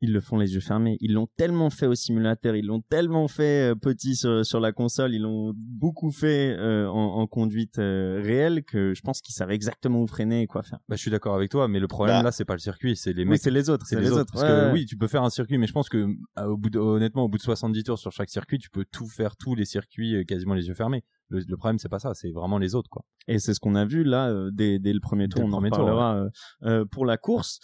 ils 0.01 0.12
le 0.12 0.19
font 0.19 0.38
les 0.38 0.56
yeux 0.56 0.59
fermés. 0.59 0.98
Ils 1.00 1.13
l'ont 1.13 1.27
tellement 1.38 1.69
fait 1.69 1.86
au 1.86 1.94
simulateur, 1.95 2.56
ils 2.56 2.65
l'ont 2.65 2.81
tellement 2.81 3.27
fait 3.27 3.71
euh, 3.71 3.75
petit 3.75 4.15
sur, 4.15 4.45
sur, 4.45 4.59
la 4.59 4.71
console, 4.71 5.13
ils 5.13 5.21
l'ont 5.21 5.53
beaucoup 5.56 6.12
fait 6.12 6.56
euh, 6.57 6.89
en, 6.89 7.19
en, 7.19 7.27
conduite 7.27 7.77
euh, 7.77 8.19
réelle 8.24 8.63
que 8.63 8.94
je 8.95 9.01
pense 9.01 9.21
qu'ils 9.21 9.36
savent 9.36 9.51
exactement 9.51 10.01
où 10.01 10.07
freiner 10.07 10.42
et 10.42 10.48
quoi 10.48 10.63
faire. 10.63 10.80
Bah, 10.89 10.95
je 10.95 11.01
suis 11.01 11.12
d'accord 11.12 11.36
avec 11.36 11.51
toi, 11.51 11.68
mais 11.68 11.80
le 11.80 11.88
problème 11.88 12.18
bah. 12.18 12.24
là, 12.24 12.31
c'est 12.31 12.45
pas 12.45 12.56
le 12.56 12.59
circuit, 12.59 12.95
c'est 12.95 13.13
les 13.13 13.25
mecs. 13.25 13.39
c'est 13.39 13.51
les 13.51 13.69
autres, 13.69 13.86
c'est 13.86 14.00
les, 14.00 14.12
autres. 14.12 14.33
Parce 14.33 14.44
que 14.44 14.74
oui, 14.74 14.86
tu 14.86 14.98
peux 14.98 15.07
faire 15.07 15.24
un 15.24 15.30
circuit, 15.30 15.57
mais 15.57 15.68
je 15.68 15.74
pense 15.74 15.88
que 15.88 16.07
au 16.38 16.57
bout 16.57 16.69
de, 16.69 16.80
honnêtement, 16.80 17.24
au 17.24 17.30
bout 17.30 17.38
de 17.38 17.44
70 17.44 17.83
tours 17.83 18.00
sur 18.00 18.12
chaque 18.12 18.30
circuit, 18.30 18.57
tu 18.57 18.69
peux 18.69 18.86
tout 18.92 19.07
faire, 19.07 19.36
tous 19.38 19.56
les 19.56 19.65
circuits 19.65 20.25
quasiment 20.25 20.56
les 20.56 20.68
yeux 20.68 20.74
fermés. 20.74 21.04
Le, 21.31 21.39
le 21.48 21.57
problème, 21.57 21.80
c'est 21.80 21.89
pas 21.89 22.00
ça, 22.00 22.13
c'est 22.13 22.31
vraiment 22.31 22.57
les 22.57 22.75
autres, 22.75 22.89
quoi. 22.89 23.04
Et 23.28 23.39
c'est 23.39 23.54
ce 23.54 23.60
qu'on 23.60 23.75
a 23.75 23.86
vu 23.86 24.04
là 24.04 24.30
euh, 24.30 24.50
dès, 24.51 24.80
dès, 24.80 24.94
le 24.94 25.00
premier 25.00 25.28
tour. 25.28 25.44
on 25.44 25.54
en 25.54 25.69
parlera 25.69 26.16
euh, 26.16 26.30
euh, 26.63 26.86
pour 26.86 27.06
la 27.06 27.18
course. 27.18 27.60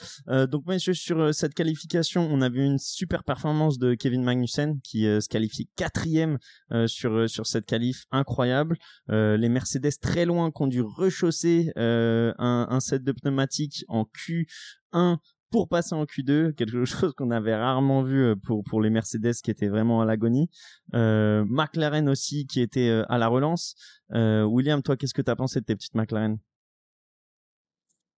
donc, 0.49 0.65
messieurs, 0.67 0.93
sur 0.93 1.33
cette 1.33 1.53
qualification, 1.53 2.27
on 2.31 2.41
a 2.41 2.49
vu 2.49 2.63
une 2.63 2.79
super 2.79 3.23
performance 3.23 3.77
de 3.77 3.93
Kevin 3.93 4.23
Magnussen 4.23 4.79
qui 4.81 5.03
se 5.03 5.27
qualifie 5.27 5.69
quatrième 5.75 6.37
sur 6.85 7.29
sur 7.29 7.45
cette 7.45 7.65
qualif 7.65 8.05
incroyable. 8.11 8.77
les 9.09 9.49
Mercedes 9.49 9.99
très 10.01 10.25
loin 10.25 10.51
qui 10.51 10.61
ont 10.61 10.67
dû 10.67 10.81
rechausser 10.81 11.71
un, 11.75 12.33
un 12.37 12.79
set 12.79 13.03
de 13.03 13.11
pneumatiques 13.11 13.85
en 13.87 14.03
Q1 14.03 15.17
pour 15.49 15.67
passer 15.67 15.95
en 15.95 16.03
Q2, 16.05 16.53
quelque 16.53 16.85
chose 16.85 17.13
qu'on 17.13 17.31
avait 17.31 17.55
rarement 17.55 18.01
vu 18.01 18.23
euh, 18.23 18.35
pour 18.35 18.63
pour 18.63 18.81
les 18.81 18.89
Mercedes 18.89 19.35
qui 19.43 19.51
étaient 19.51 19.67
vraiment 19.67 20.01
à 20.01 20.05
l'agonie. 20.05 20.49
Euh, 20.93 21.45
McLaren 21.47 22.09
aussi 22.09 22.47
qui 22.47 22.61
était 22.61 22.89
euh, 22.89 23.05
à 23.09 23.17
la 23.17 23.27
relance. 23.27 23.75
William, 24.09 24.81
toi, 24.81 24.95
qu'est-ce 24.95 25.13
que 25.13 25.21
tu 25.21 25.31
as 25.31 25.35
pensé 25.35 25.59
de 25.59 25.65
tes 25.65 25.75
petites 25.75 25.95
McLaren? 25.95 26.37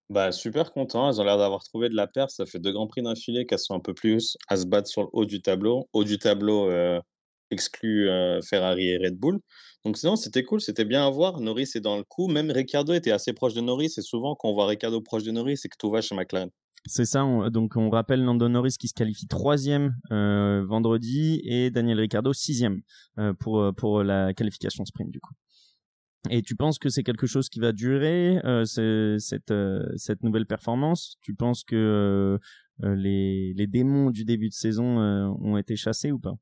Bah, 0.09 0.31
super 0.31 0.71
content. 0.71 1.09
Elles 1.09 1.21
ont 1.21 1.23
l'air 1.23 1.37
d'avoir 1.37 1.63
trouvé 1.63 1.89
de 1.89 1.95
la 1.95 2.07
perf. 2.07 2.31
Ça 2.31 2.45
fait 2.45 2.59
deux 2.59 2.71
grands 2.71 2.87
prix 2.87 3.01
d'affilée 3.01 3.45
qu'elles 3.45 3.59
sont 3.59 3.75
un 3.75 3.79
peu 3.79 3.93
plus 3.93 4.37
à 4.47 4.57
se 4.57 4.65
battre 4.65 4.87
sur 4.87 5.03
le 5.03 5.09
haut 5.13 5.25
du 5.25 5.41
tableau. 5.41 5.87
Haut 5.93 6.03
du 6.03 6.17
tableau 6.17 6.71
exclu 7.51 8.07
Ferrari 8.43 8.89
et 8.89 8.97
Red 8.97 9.17
Bull. 9.17 9.39
Donc 9.85 9.97
sinon, 9.97 10.15
c'était 10.15 10.43
cool, 10.43 10.61
c'était 10.61 10.85
bien 10.85 11.05
à 11.05 11.09
voir. 11.09 11.39
Norris 11.39 11.71
est 11.75 11.79
dans 11.79 11.97
le 11.97 12.03
coup. 12.03 12.27
Même 12.27 12.51
Ricciardo 12.51 12.93
était 12.93 13.11
assez 13.11 13.33
proche 13.33 13.53
de 13.53 13.61
Norris. 13.61 13.93
Et 13.97 14.01
souvent, 14.01 14.35
quand 14.35 14.49
on 14.49 14.53
voit 14.53 14.67
Ricciardo 14.67 15.01
proche 15.01 15.23
de 15.23 15.31
Norris, 15.31 15.57
c'est 15.57 15.69
que 15.69 15.77
tout 15.77 15.89
va 15.89 16.01
chez 16.01 16.15
McLaren. 16.15 16.49
C'est 16.89 17.05
ça. 17.05 17.23
donc 17.51 17.75
on 17.75 17.91
rappelle 17.91 18.23
Lando 18.23 18.49
Norris 18.49 18.75
qui 18.79 18.87
se 18.87 18.95
qualifie 18.95 19.27
troisième 19.27 19.95
euh, 20.11 20.65
vendredi 20.65 21.39
et 21.43 21.69
Daniel 21.69 21.99
Ricciardo 21.99 22.33
sixième 22.33 22.81
euh, 23.19 23.31
pour 23.33 23.61
euh, 23.61 23.71
pour 23.71 24.03
la 24.03 24.33
qualification 24.33 24.83
sprint 24.85 25.11
du 25.11 25.19
coup. 25.19 25.35
Et 26.31 26.41
tu 26.41 26.55
penses 26.55 26.79
que 26.79 26.89
c'est 26.89 27.03
quelque 27.03 27.27
chose 27.27 27.47
qui 27.47 27.59
va 27.59 27.73
durer 27.73 28.39
cette 28.65 29.53
cette 29.97 30.23
nouvelle 30.23 30.47
performance? 30.47 31.17
Tu 31.21 31.35
penses 31.35 31.63
que 31.63 32.39
les 32.79 33.53
les 33.53 33.67
démons 33.67 34.09
du 34.09 34.25
début 34.25 34.49
de 34.49 34.53
saison 34.53 34.97
ont 34.97 35.57
été 35.57 35.75
chassés 35.75 36.11
ou 36.11 36.17
pas? 36.17 36.33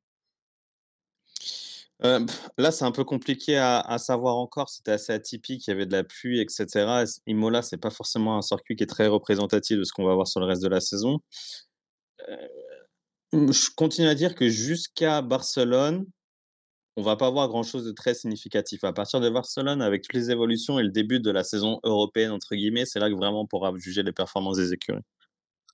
Euh, 2.04 2.25
là, 2.58 2.72
c'est 2.72 2.86
un 2.86 2.92
peu 2.92 3.04
compliqué 3.04 3.58
à, 3.58 3.98
savoir 3.98 4.38
encore. 4.38 4.70
C'était 4.70 4.92
assez 4.92 5.13
atypique. 5.13 5.66
Il 5.68 5.72
y 5.72 5.74
avait 5.74 5.86
de 5.86 5.92
la 5.92 6.04
pluie, 6.04 6.39
etc. 6.39 7.06
Imola, 7.25 7.62
c'est 7.62 7.77
pas 7.77 7.89
forcément 7.89 8.38
un 8.38 8.42
circuit 8.42 8.75
qui 8.75 8.84
est 8.84 8.88
très 8.88 9.08
représentatif 9.08 9.77
de 9.77 9.84
ce 9.84 9.92
qu'on 9.92 10.06
va 10.06 10.13
voir 10.13 10.27
sur 10.27 10.39
le 10.39 10.46
reste 10.46 10.62
de 10.62 10.70
la 10.70 10.80
saison. 10.80 11.20
Euh, 12.30 12.48
je 13.34 13.70
continue 13.75 14.08
à 14.08 14.16
dire 14.16 14.36
que 14.36 14.50
jusqu'à 14.50 15.22
Barcelone, 15.22 16.06
on 16.98 17.04
va 17.04 17.16
pas 17.16 17.30
voir 17.30 17.48
grand-chose 17.48 17.86
de 17.86 17.92
très 17.92 18.13
significatif. 18.13 18.84
À 18.84 18.94
partir 18.94 19.20
de 19.22 19.30
Barcelone, 19.30 19.82
avec 19.82 20.04
toutes 20.04 20.13
les 20.13 20.32
évolutions 20.32 20.80
et 20.80 20.84
le 20.84 20.89
début 20.89 21.20
de 21.20 21.32
la 21.32 21.44
saison 21.44 21.80
européenne 21.84 22.32
entre 22.32 22.56
guillemets, 22.56 22.86
c'est 22.86 23.00
là 23.00 23.10
que 23.10 23.16
vraiment 23.16 23.42
on 23.42 23.48
pourra 23.48 23.72
juger 23.77 24.04
les 24.04 24.13
performances 24.13 24.58
des 24.58 24.74
écuries. 24.74 25.04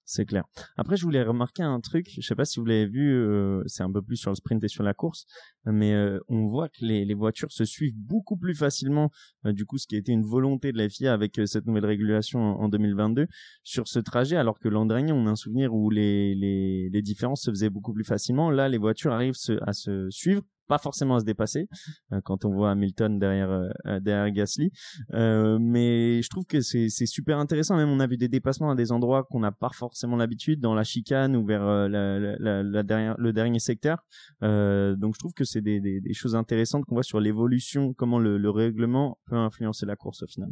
C'est 0.06 0.26
clair. 0.26 0.44
Après, 0.76 0.98
je 0.98 1.04
voulais 1.04 1.24
remarquer 1.24 1.64
un 1.64 1.80
truc. 1.80 2.12
Je 2.18 2.22
sais 2.22 2.36
pas 2.36 2.44
si 2.44 2.60
vous 2.60 2.66
l'avez 2.66 2.88
vu. 2.88 3.14
Euh, 3.14 3.64
c'est 3.68 3.84
un 3.84 3.92
peu 3.92 4.02
plus 4.02 4.18
sur 4.18 4.32
le 4.32 4.36
sprint 4.36 4.64
et 4.64 4.68
sur 4.68 4.84
la 4.84 4.94
course, 4.94 5.26
mais 5.66 5.94
euh, 5.94 6.20
on 6.28 6.48
voit 6.48 6.68
que 6.68 6.84
les, 6.86 7.06
les, 7.06 7.14
voitures 7.14 7.52
se 7.52 7.64
suivent 7.64 7.96
beaucoup 7.96 8.36
plus 8.36 8.54
facilement. 8.54 9.12
Euh, 9.46 9.54
du 9.54 9.66
coup, 9.66 9.78
ce 9.78 9.88
qui 9.88 9.96
a 9.96 10.00
été 10.00 10.12
une 10.12 10.24
volonté 10.24 10.74
de 10.74 10.78
la 10.78 10.90
FIA 10.90 11.14
avec 11.14 11.40
cette 11.46 11.66
nouvelle 11.66 11.86
régulation 11.86 12.40
en, 12.40 12.68
2022 12.68 13.28
sur 13.64 13.88
ce 13.88 14.00
trajet, 14.00 14.36
alors 14.36 14.60
que 14.60 14.68
l'an 14.68 14.86
dernier, 14.86 15.14
on 15.14 15.26
a 15.26 15.32
un 15.32 15.36
souvenir 15.36 15.74
où 15.74 15.90
les, 15.90 16.36
les, 16.36 16.90
les 16.90 17.02
différences 17.02 17.44
se 17.44 17.52
faisaient 17.52 17.70
beaucoup 17.70 17.94
plus 17.94 18.04
facilement. 18.04 18.52
Là, 18.52 18.68
les 18.68 18.78
voitures 18.78 19.14
arrivent 19.14 19.36
à 19.62 19.74
se 19.74 20.10
suivre 20.10 20.44
pas 20.68 20.78
forcément 20.78 21.16
à 21.16 21.20
se 21.20 21.26
dépasser 21.26 21.68
euh, 22.12 22.22
quand 22.24 22.46
on 22.46 22.52
voit 22.52 22.72
Hamilton 22.72 23.20
derrière 23.20 23.52
euh, 23.52 23.70
euh, 23.86 24.00
derrière 24.00 24.32
Gasly. 24.32 24.72
Mais 25.12 26.22
je 26.22 26.30
trouve 26.30 26.46
que 26.46 26.62
c'est 26.62 26.90
c'est 26.90 27.06
super 27.06 27.38
intéressant. 27.38 27.76
Même 27.78 27.90
on 27.90 28.00
a 28.00 28.08
vu 28.08 28.18
des 28.18 28.28
dépassements 28.28 28.72
à 28.72 28.76
des 28.76 28.92
endroits 28.92 29.24
qu'on 29.24 29.40
n'a 29.40 29.52
pas 29.52 29.70
forcément 29.70 30.16
l'habitude 30.16 30.60
dans 30.60 30.74
la 30.74 30.84
chicane 30.84 31.36
ou 31.36 31.46
vers 31.46 31.64
la, 31.64 32.20
la, 32.20 32.64
la, 32.64 32.84
dernière 32.84 33.16
le 33.18 33.34
dernier 33.34 33.60
secteur. 33.60 34.04
Donc 34.42 35.16
je 35.16 35.20
trouve 35.20 35.34
que 35.34 35.44
c'est 35.44 35.62
des, 35.62 35.80
des, 35.80 36.02
des, 36.02 36.14
choses 36.14 36.36
intéressantes 36.36 36.86
qu'on 36.86 36.96
voit 36.96 37.04
sur 37.04 37.20
l'évolution 37.20 37.94
comment 37.94 38.20
le, 38.20 38.38
le 38.38 38.50
règlement 38.50 39.18
peut 39.26 39.36
influencer 39.36 39.86
la 39.86 39.96
course 39.96 40.24
au 40.24 40.28
final 40.28 40.50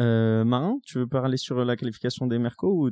euh, 0.00 0.44
Marin, 0.44 0.78
tu 0.84 0.98
veux 0.98 1.06
parler 1.06 1.38
sur 1.38 1.64
la 1.64 1.76
qualification 1.76 2.26
des 2.26 2.38
Mercos 2.38 2.86
ou 2.86 2.90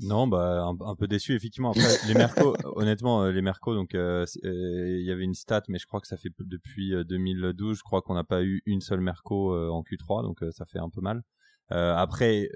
Non, 0.00 0.28
bah 0.28 0.64
un, 0.64 0.94
peu 0.94 1.08
déçu 1.08 1.34
effectivement. 1.34 1.70
Après 1.70 2.06
les 2.06 2.14
Mercos, 2.14 2.54
honnêtement, 2.76 3.24
euh, 3.24 3.32
les 3.32 3.42
Mercos, 3.42 3.74
donc 3.74 3.94
euh, 3.94 4.24
euh, 4.44 4.98
il 5.00 5.04
y 5.04 5.10
avait 5.10 5.24
une 5.24 5.34
stat, 5.34 5.62
mais 5.68 5.78
je 5.78 5.86
crois 5.86 6.00
que 6.00 6.06
ça 6.06 6.16
fait 6.16 6.30
depuis 6.38 6.92
2012, 7.04 7.78
je 7.78 7.82
crois 7.82 8.00
qu'on 8.00 8.14
n'a 8.14 8.24
pas 8.24 8.42
eu 8.42 8.62
une 8.64 8.80
seule 8.80 9.00
Merco 9.00 9.54
en 9.54 9.82
Q3, 9.82 10.22
donc 10.22 10.38
ça 10.52 10.64
fait 10.66 10.78
un 10.78 10.88
peu 10.88 11.00
mal. 11.00 11.22
après, 11.70 12.48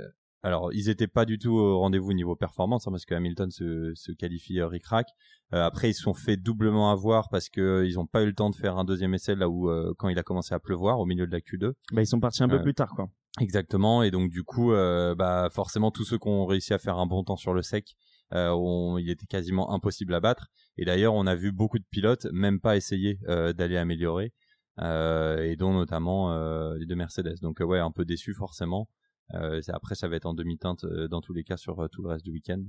alors 0.43 0.73
ils 0.73 0.89
étaient 0.89 1.07
pas 1.07 1.25
du 1.25 1.39
tout 1.39 1.53
au 1.53 1.81
rendez-vous 1.81 2.13
niveau 2.13 2.37
performance, 2.37 2.87
hein, 2.87 2.91
parce 2.91 3.05
que 3.05 3.15
Hamilton 3.15 3.51
se, 3.51 3.93
se 3.95 4.13
qualifie 4.13 4.63
ric-rac. 4.63 5.09
après 5.53 5.91
ils 5.91 5.95
se 5.95 6.03
sont 6.03 6.15
fait 6.15 6.37
doublement 6.37 6.91
avoir 6.91 7.29
parce 7.29 7.49
que 7.49 7.85
ils 7.87 7.99
ont 7.99 8.07
pas 8.07 8.23
eu 8.23 8.27
le 8.27 8.35
temps 8.35 8.51
de 8.51 8.57
faire 8.57 8.79
un 8.79 8.85
deuxième 8.85 9.15
essai 9.15 9.35
là 9.35 9.49
où 9.49 9.71
quand 9.99 10.09
il 10.09 10.19
a 10.19 10.23
commencé 10.23 10.55
à 10.55 10.59
pleuvoir 10.59 11.01
au 11.01 11.07
milieu 11.07 11.27
de 11.27 11.33
la 11.33 11.41
Q2. 11.41 11.73
Bah 11.93 12.03
ils 12.03 12.07
sont 12.07 12.21
partis 12.21 12.43
un 12.43 12.49
peu 12.49 12.63
plus 12.63 12.75
tard 12.75 12.95
quoi. 12.95 13.11
Exactement, 13.39 14.03
et 14.03 14.11
donc 14.11 14.31
du 14.31 14.43
coup, 14.43 14.73
euh, 14.73 15.15
bah 15.15 15.49
forcément 15.53 15.93
tous 15.93 16.05
ceux 16.05 16.19
qui 16.19 16.29
ont 16.29 16.47
réussi 16.47 16.75
à 16.75 16.79
faire 16.79 16.99
un 16.99 17.07
bon 17.07 17.23
temps 17.23 17.37
sur 17.37 17.55
le 17.55 17.63
sec, 17.63 17.95
euh, 18.35 18.97
il 18.99 19.09
était 19.09 19.27
quasiment 19.27 19.73
impossible 19.73 20.15
à 20.15 20.21
battre. 20.21 20.49
Et 20.77 20.85
d'ailleurs, 20.85 21.15
on 21.15 21.27
a 21.27 21.37
vu 21.37 21.53
beaucoup 21.53 21.79
de 21.79 21.85
pilotes 21.91 22.27
même 22.33 22.61
pas 22.61 22.77
essayer 22.77 23.21
euh, 23.29 23.53
d'aller 23.53 23.77
améliorer, 23.77 24.33
euh, 24.81 25.45
et 25.45 25.55
dont 25.55 25.73
notamment 25.73 26.33
euh, 26.33 26.77
les 26.79 26.87
deux 26.87 26.97
Mercedes. 26.97 27.41
Donc 27.41 27.61
ouais, 27.61 27.79
un 27.79 27.93
peu 27.93 28.05
déçu 28.05 28.35
forcément. 28.35 28.89
Après, 29.33 29.95
ça 29.95 30.09
va 30.09 30.17
être 30.17 30.27
en 30.27 30.35
demi-teinte 30.35 30.85
dans 31.11 31.21
tous 31.21 31.33
les 31.33 31.45
cas 31.45 31.57
sur 31.57 31.89
tout 31.91 32.03
le 32.03 32.09
reste 32.09 32.25
du 32.25 32.33
week-end. 32.33 32.63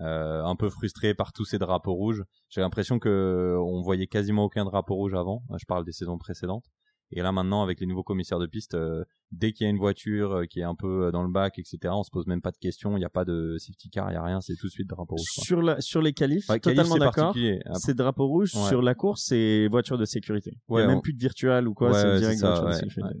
un 0.00 0.56
peu 0.56 0.70
frustré 0.70 1.14
par 1.14 1.32
tous 1.32 1.44
ces 1.44 1.58
drapeaux 1.58 1.94
rouges. 1.94 2.24
J'ai 2.48 2.60
l'impression 2.60 2.98
que 2.98 3.56
on 3.60 3.82
voyait 3.82 4.06
quasiment 4.06 4.44
aucun 4.44 4.64
drapeau 4.64 4.94
rouge 4.94 5.14
avant. 5.14 5.42
Je 5.58 5.64
parle 5.66 5.84
des 5.84 5.92
saisons 5.92 6.18
précédentes. 6.18 6.64
Et 7.10 7.22
là 7.22 7.32
maintenant, 7.32 7.62
avec 7.62 7.80
les 7.80 7.86
nouveaux 7.86 8.02
commissaires 8.02 8.38
de 8.38 8.46
piste, 8.46 8.74
euh, 8.74 9.04
dès 9.32 9.52
qu'il 9.52 9.64
y 9.64 9.66
a 9.66 9.70
une 9.70 9.78
voiture 9.78 10.32
euh, 10.32 10.44
qui 10.44 10.60
est 10.60 10.64
un 10.64 10.74
peu 10.74 11.06
euh, 11.06 11.10
dans 11.10 11.22
le 11.22 11.30
bac, 11.30 11.58
etc., 11.58 11.78
on 11.84 12.02
se 12.02 12.10
pose 12.10 12.26
même 12.26 12.42
pas 12.42 12.50
de 12.50 12.58
questions. 12.58 12.96
Il 12.96 12.98
n'y 12.98 13.06
a 13.06 13.10
pas 13.10 13.24
de 13.24 13.56
safety 13.58 13.88
car, 13.88 14.10
il 14.10 14.12
n'y 14.12 14.18
a 14.18 14.22
rien. 14.22 14.40
C'est 14.42 14.56
tout 14.56 14.66
de 14.66 14.72
suite 14.72 14.88
drapeau 14.88 15.14
rouge. 15.16 15.26
Sur 15.26 15.62
la, 15.62 15.80
sur 15.80 16.02
les 16.02 16.12
qualifs, 16.12 16.46
totalement 16.46 16.96
d'accord. 16.96 17.34
C'est 17.74 17.94
drapeau 17.94 18.26
rouge. 18.26 18.50
Sur 18.50 18.82
la 18.82 18.94
course, 18.94 19.24
c'est 19.26 19.68
voiture 19.68 19.96
de 19.96 20.04
sécurité. 20.04 20.58
il 20.68 20.76
n'y 20.76 20.82
a 20.82 20.86
même 20.86 21.00
plus 21.00 21.14
de 21.14 21.20
virtual 21.20 21.66
ou 21.66 21.74
quoi. 21.74 21.94
c'est 21.94 22.18
direct 22.18 22.40
voiture 22.40 22.66
de 22.66 22.72
sécurité. 22.72 23.18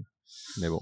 Mais 0.60 0.68
bon. 0.68 0.80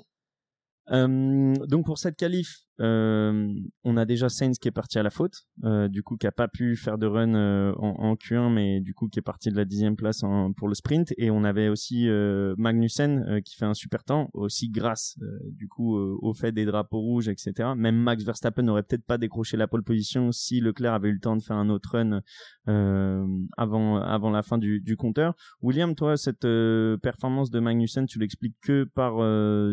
Donc 0.89 1.85
pour 1.87 1.99
cette 1.99 2.17
qualif, 2.17 2.66
euh, 2.81 3.55
on 3.85 3.97
a 3.97 4.05
déjà 4.05 4.29
Sainz 4.29 4.59
qui 4.59 4.69
est 4.69 4.73
parti 4.73 4.99
à 4.99 5.03
la 5.03 5.11
faute, 5.11 5.47
euh, 5.65 5.89
du 5.89 6.03
coup 6.03 6.17
qui 6.17 6.27
a 6.27 6.33
pas 6.33 6.49
pu 6.49 6.77
faire 6.77 6.99
de 6.99 7.07
run 7.07 7.35
euh, 7.35 7.73
en, 7.79 7.89
en, 7.89 8.15
Q1, 8.15 8.53
mais 8.53 8.81
du 8.81 8.93
coup 8.93 9.09
qui 9.09 9.19
est 9.19 9.23
parti 9.23 9.51
de 9.51 9.57
la 9.57 9.65
dixième 9.65 9.97
place 9.97 10.23
en, 10.23 10.53
pour 10.53 10.69
le 10.69 10.75
sprint. 10.75 11.13
Et 11.17 11.31
on 11.31 11.45
avait 11.45 11.69
aussi 11.69 12.09
euh, 12.09 12.55
Magnussen 12.59 13.25
euh, 13.29 13.41
qui 13.41 13.57
fait 13.57 13.65
un 13.65 13.75
super 13.75 14.05
temps, 14.05 14.29
aussi 14.35 14.69
grâce 14.69 15.19
du 15.51 15.69
coup 15.69 15.97
au 15.97 16.35
fait 16.35 16.53
des 16.53 16.65
drapeaux 16.65 17.01
rouges, 17.01 17.29
etc. 17.29 17.71
Même 17.77 17.97
Max 17.97 18.25
Verstappen 18.25 18.63
n'aurait 18.63 18.83
peut-être 18.83 19.05
pas 19.05 19.19
décroché 19.19 19.57
la 19.57 19.67
pole 19.67 19.83
position 19.83 20.33
si 20.33 20.61
Leclerc 20.61 20.95
avait 20.95 21.09
eu 21.09 21.15
le 21.15 21.21
temps 21.21 21.37
de 21.37 21.43
faire 21.43 21.57
un 21.57 21.69
autre 21.71 21.93
run 21.93 22.21
avant 23.57 23.97
avant 23.97 24.31
la 24.31 24.43
fin 24.43 24.59
du, 24.59 24.81
du 24.81 24.97
compteur. 24.97 25.35
William, 25.63 25.95
toi, 25.95 26.17
cette 26.17 26.47
performance 27.03 27.51
de 27.51 27.61
Magnussen, 27.61 28.07
tu 28.07 28.19
l'expliques 28.19 28.57
que 28.63 28.85
par 28.85 29.17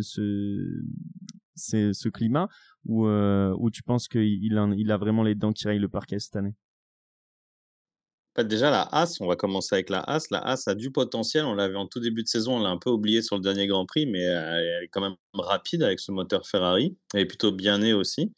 ce 0.02 0.84
c'est 1.56 1.94
ce 1.94 2.10
climat 2.10 2.48
ou 2.86 3.08
euh, 3.08 3.56
tu 3.72 3.84
penses 3.84 4.08
qu'il 4.08 4.58
a, 4.58 4.68
il 4.76 4.92
a 4.92 4.98
vraiment 4.98 5.24
les 5.24 5.36
dents 5.36 5.54
qui 5.54 5.68
rayent 5.68 5.80
le 5.80 5.90
parquet 5.90 6.20
cette 6.20 6.36
année? 6.36 6.56
Déjà, 8.38 8.72
la 8.72 8.82
As, 8.92 9.22
on 9.22 9.28
va 9.28 9.36
commencer 9.36 9.76
avec 9.76 9.92
la 9.92 10.00
As. 10.00 10.32
La 10.32 10.40
As 10.40 10.68
a 10.68 10.74
du 10.74 10.90
potentiel. 10.90 11.46
On 11.46 11.54
l'avait 11.54 11.76
en 11.76 11.86
tout 11.86 12.00
début 12.00 12.24
de 12.24 12.28
saison, 12.28 12.58
on 12.58 12.64
l'a 12.64 12.70
un 12.70 12.80
peu 12.80 12.90
oublié 12.90 13.22
sur 13.22 13.36
le 13.36 13.44
dernier 13.44 13.68
Grand 13.68 13.86
Prix, 13.86 14.08
mais 14.08 14.22
elle 14.22 14.84
est 14.84 14.88
quand 14.88 15.02
même 15.02 15.16
rapide 15.34 15.84
avec 15.84 16.00
ce 16.00 16.12
moteur 16.12 16.48
Ferrari. 16.48 16.98
Elle 17.14 17.22
est 17.22 17.26
plutôt 17.26 17.52
bien 17.52 17.78
née 17.78 17.94
aussi. 17.94 18.34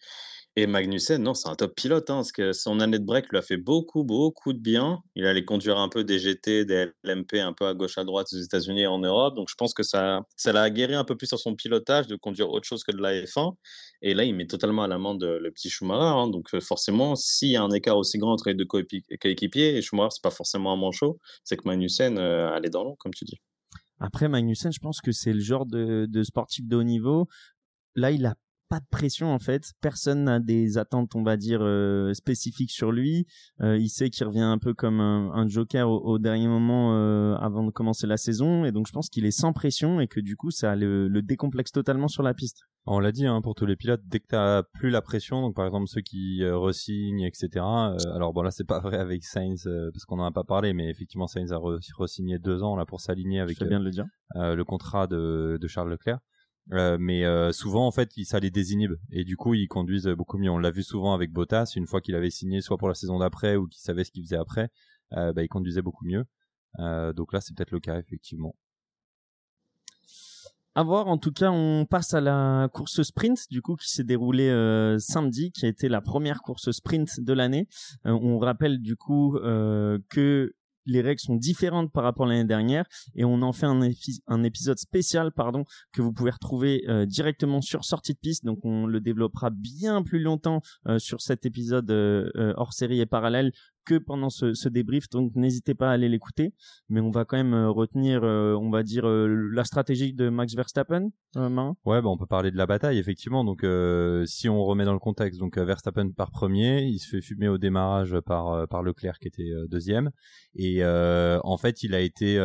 Et 0.58 0.68
Magnussen, 0.68 1.22
non, 1.22 1.34
c'est 1.34 1.50
un 1.50 1.56
top 1.56 1.76
pilote, 1.76 2.10
hein, 2.10 2.16
parce 2.16 2.32
que 2.32 2.54
son 2.54 2.80
année 2.80 2.98
de 2.98 3.04
break 3.04 3.28
lui 3.30 3.38
a 3.38 3.42
fait 3.42 3.58
beaucoup, 3.58 4.06
beaucoup 4.06 4.54
de 4.54 4.58
bien. 4.58 5.02
Il 5.16 5.26
allait 5.26 5.44
conduire 5.44 5.78
un 5.78 5.90
peu 5.90 6.06
des 6.06 6.18
GT, 6.18 6.64
des 6.64 6.92
LMP 7.04 7.42
un 7.42 7.52
peu 7.52 7.68
à 7.68 7.74
gauche, 7.74 7.98
à 7.98 8.06
droite 8.06 8.28
aux 8.32 8.38
États-Unis 8.38 8.84
et 8.84 8.88
en 8.88 9.00
Europe. 9.00 9.36
Donc 9.36 9.50
je 9.50 9.56
pense 9.56 9.74
que 9.74 9.84
ça, 9.84 10.22
ça 10.38 10.54
l'a 10.54 10.62
aguerri 10.62 10.96
un 10.96 11.04
peu 11.04 11.18
plus 11.18 11.28
sur 11.28 11.40
son 11.40 11.56
pilotage 11.56 12.08
de 12.08 12.16
conduire 12.16 12.50
autre 12.50 12.66
chose 12.66 12.86
que 12.86 12.94
de 12.94 13.02
la 13.02 13.22
F1. 13.24 13.54
Et 14.02 14.14
là, 14.14 14.24
il 14.24 14.34
met 14.34 14.48
totalement 14.48 14.84
à 14.84 14.88
l'amende 14.88 15.26
le 15.26 15.52
petit 15.52 15.70
Schumacher. 15.70 16.18
Hein. 16.18 16.30
donc 16.30 16.54
euh, 16.54 16.62
forcément, 16.62 17.18
s'il 17.18 17.50
y 17.50 17.58
a 17.58 17.62
un 17.62 17.72
écart 17.72 17.98
aussi 17.98 18.18
grand 18.18 18.32
entre 18.32 18.48
les 18.48 18.56
deux 18.56 18.66
coéquipiers, 18.66 19.76
et 19.76 19.82
Schumacher, 19.82 20.12
c'est 20.12 20.24
pas 20.24 20.32
forcément 20.32 20.72
un 20.72 20.78
manchot, 20.78 21.20
c'est 21.44 21.58
que 21.58 21.64
Magnussen, 21.66 22.18
est 22.18 22.70
dans 22.70 22.86
l'eau, 22.86 22.96
comme 23.00 23.14
tu 23.14 23.26
dis. 23.26 23.42
Après, 24.00 24.30
Magnussen, 24.30 24.72
je 24.72 24.80
pense 24.80 25.02
que 25.02 25.12
c'est 25.12 25.34
le 25.34 25.42
genre 25.42 25.66
de, 25.66 26.06
de 26.10 26.24
sportif 26.24 26.66
de 26.66 26.78
haut 26.78 26.84
niveau. 26.84 27.28
Là, 27.96 28.12
il 28.12 28.26
a 28.26 28.36
pas 28.70 28.80
de 28.80 28.86
pression 28.90 29.34
en 29.34 29.40
fait. 29.40 29.74
Personne 29.82 30.24
n'a 30.24 30.40
des 30.40 30.78
attentes, 30.78 31.16
on 31.16 31.24
va 31.24 31.38
dire, 31.38 31.60
euh, 31.62 32.14
spécifiques 32.14 32.72
sur 32.72 32.92
lui. 32.92 33.26
Euh, 33.62 33.78
il 33.78 33.90
sait 33.90 34.10
qu'il 34.10 34.26
revient 34.26 34.42
un 34.42 34.58
peu 34.58 34.74
comme 34.74 35.00
un, 35.00 35.48
joker 35.48 35.90
au, 35.90 36.18
dernier 36.18 36.48
moment 36.48 36.96
euh, 36.96 37.36
avant 37.36 37.64
de 37.64 37.72
commencer 37.72 38.08
la 38.08 38.18
saison, 38.18 38.66
et 38.66 38.72
donc 38.72 38.88
je 38.88 38.92
pense 38.92 39.10
qu'il 39.10 39.26
est 39.26 39.32
sans 39.32 39.54
pression 39.54 40.00
et 40.00 40.08
que 40.08 40.20
du 40.20 40.36
coup 40.36 40.50
ça 40.50 40.76
le, 40.76 41.08
le 41.08 41.22
décomplexe 41.22 41.72
totalement 41.72 42.08
sur 42.08 42.24
la 42.24 42.34
piste. 42.34 42.64
On 42.88 43.00
l'a 43.00 43.12
dit 43.12 43.26
hein, 43.26 43.42
pour 43.42 43.56
tous 43.56 43.66
les 43.66 43.76
pilotes, 43.76 44.02
dès 44.06 44.20
que 44.20 44.28
t'as 44.28 44.64
plus 44.64 44.90
la 44.90 45.02
pression, 45.02 45.42
donc 45.42 45.56
par 45.56 45.66
exemple 45.66 45.88
ceux 45.88 46.02
qui 46.02 46.44
resignent, 46.48 47.22
etc. 47.22 47.66
alors 48.14 48.34
bon 48.34 48.42
là 48.42 48.52
c'est 48.52 48.68
pas 48.68 48.80
vrai 48.80 48.98
avec 48.98 49.24
Sainz 49.24 49.68
parce 49.94 50.06
qu'on 50.06 50.20
en 50.20 50.26
a 50.26 50.32
pas 50.32 50.44
parlé, 50.44 50.74
mais 50.74 50.90
effectivement 50.90 51.28
Sainz 51.28 51.52
a 51.52 51.58
re-signé 51.58 52.40
deux 52.40 52.64
ans 52.64 52.76
là 52.76 52.86
pour 52.86 53.02
s'aligner 53.02 53.40
avec 53.40 53.60
bien 53.64 53.80
de 53.80 53.86
le, 53.86 53.92
dire. 53.92 54.06
le 54.36 54.64
contrat 54.64 55.08
de, 55.08 55.58
de 55.60 55.68
Charles 55.68 55.92
Leclerc. 55.92 56.20
Euh, 56.72 56.98
mais 57.00 57.26
euh, 57.26 57.52
souvent 57.52 57.86
en 57.86 57.92
fait 57.92 58.12
ça 58.24 58.40
les 58.40 58.52
désinhibe. 58.52 58.96
Et 59.12 59.24
du 59.24 59.38
coup 59.38 59.54
ils 59.54 59.68
conduisent 59.68 60.08
beaucoup 60.08 60.38
mieux. 60.38 60.50
On 60.50 60.58
l'a 60.58 60.72
vu 60.72 60.84
souvent 60.84 61.14
avec 61.14 61.32
Bottas. 61.32 61.74
Une 61.76 61.88
fois 61.88 62.02
qu'il 62.02 62.16
avait 62.16 62.30
signé 62.30 62.62
soit 62.62 62.78
pour 62.78 62.88
la 62.88 62.96
saison 62.96 63.20
d'après 63.20 63.56
ou 63.56 63.68
qu'il 63.68 63.82
savait 63.82 64.04
ce 64.04 64.12
qu'il 64.12 64.24
faisait 64.24 64.38
après 64.38 64.70
euh, 65.14 65.34
bah, 65.34 65.44
il 65.44 65.48
conduisait 65.48 65.82
beaucoup 65.82 66.06
mieux. 66.06 66.26
Donc 66.78 67.32
là 67.34 67.42
c'est 67.42 67.56
peut-être 67.56 67.72
le 67.72 67.80
cas 67.80 67.98
effectivement. 68.00 68.56
À 70.78 70.84
voir, 70.84 71.08
en 71.08 71.18
tout 71.18 71.32
cas, 71.32 71.52
on 71.52 71.86
passe 71.86 72.14
à 72.14 72.20
la 72.20 72.68
course 72.74 73.02
sprint, 73.02 73.50
du 73.50 73.62
coup, 73.62 73.78
qui 73.78 73.90
s'est 73.90 74.04
déroulée 74.04 74.50
samedi, 75.00 75.54
qui 75.54 75.66
a 75.66 75.70
été 75.70 75.88
la 75.88 76.02
première 76.02 76.42
course 76.42 76.70
sprint 76.72 77.22
de 77.22 77.32
l'année. 77.32 77.70
on 78.04 78.38
rappelle 78.40 78.82
du 78.82 78.98
coup 78.98 79.40
que 79.40 80.54
les 80.86 81.02
règles 81.02 81.20
sont 81.20 81.36
différentes 81.36 81.92
par 81.92 82.04
rapport 82.04 82.26
à 82.26 82.30
l'année 82.30 82.46
dernière 82.46 82.86
et 83.16 83.26
on 83.26 83.42
en 83.42 83.54
fait 83.54 83.66
un, 83.66 84.44
épisode 84.44 84.78
spécial 84.78 85.32
pardon 85.32 85.66
que 85.92 86.02
vous 86.02 86.14
pouvez 86.14 86.32
retrouver 86.32 86.84
euh, 86.88 87.06
directement 87.06 87.62
sur 87.62 87.86
sortie 87.86 88.14
de 88.14 88.20
piste. 88.20 88.46
Donc 88.46 88.60
on 88.64 88.86
le 88.86 89.00
développera 89.00 89.50
bien 89.50 90.04
plus 90.04 90.20
longtemps 90.20 90.62
euh, 90.88 91.00
sur 91.00 91.22
cet 91.22 91.46
épisode 91.46 91.90
euh, 91.92 92.54
hors 92.58 92.74
série 92.74 93.00
et 93.00 93.06
parallèle 93.06 93.52
que 93.86 93.98
pendant 93.98 94.30
ce, 94.30 94.68
débrief, 94.68 95.10
donc 95.10 95.32
n'hésitez 95.36 95.76
pas 95.76 95.90
à 95.90 95.94
aller 95.94 96.10
l'écouter. 96.10 96.54
Mais 96.90 97.00
on 97.00 97.12
va 97.12 97.24
quand 97.24 97.38
même 97.38 97.54
euh, 97.54 97.70
retenir, 97.70 98.24
euh, 98.24 98.54
on 98.56 98.70
va 98.70 98.84
dire, 98.84 99.08
euh, 99.08 99.28
la 99.54 99.64
stratégie 99.64 100.14
de 100.14 100.30
Max 100.30 100.56
Verstappen. 100.56 101.10
ouais, 101.86 102.02
bah 102.02 102.10
on 102.10 102.18
peut 102.18 102.26
parler 102.26 102.52
de 102.52 102.58
la 102.58 102.66
bataille 102.66 102.98
effectivement. 102.98 103.44
Donc 103.44 103.66
si 104.26 104.50
on 104.50 104.64
remet 104.64 104.86
dans 104.86 104.94
le 104.94 105.00
contexte, 105.00 105.40
donc 105.40 105.58
Verstappen 105.58 106.10
par 106.12 106.32
premier, 106.32 106.84
il 106.84 107.00
se 107.00 107.10
fait 107.10 107.22
fumer 107.22 107.48
au 107.48 107.58
démarrage 107.58 108.18
par 108.22 108.68
par 108.70 108.84
Leclerc 108.84 109.20
qui 109.20 109.28
était 109.28 109.52
deuxième. 109.70 110.12
Et 110.56 110.84
en 110.86 111.58
fait, 111.58 111.84
il 111.84 111.94
a 111.94 112.00
été 112.00 112.38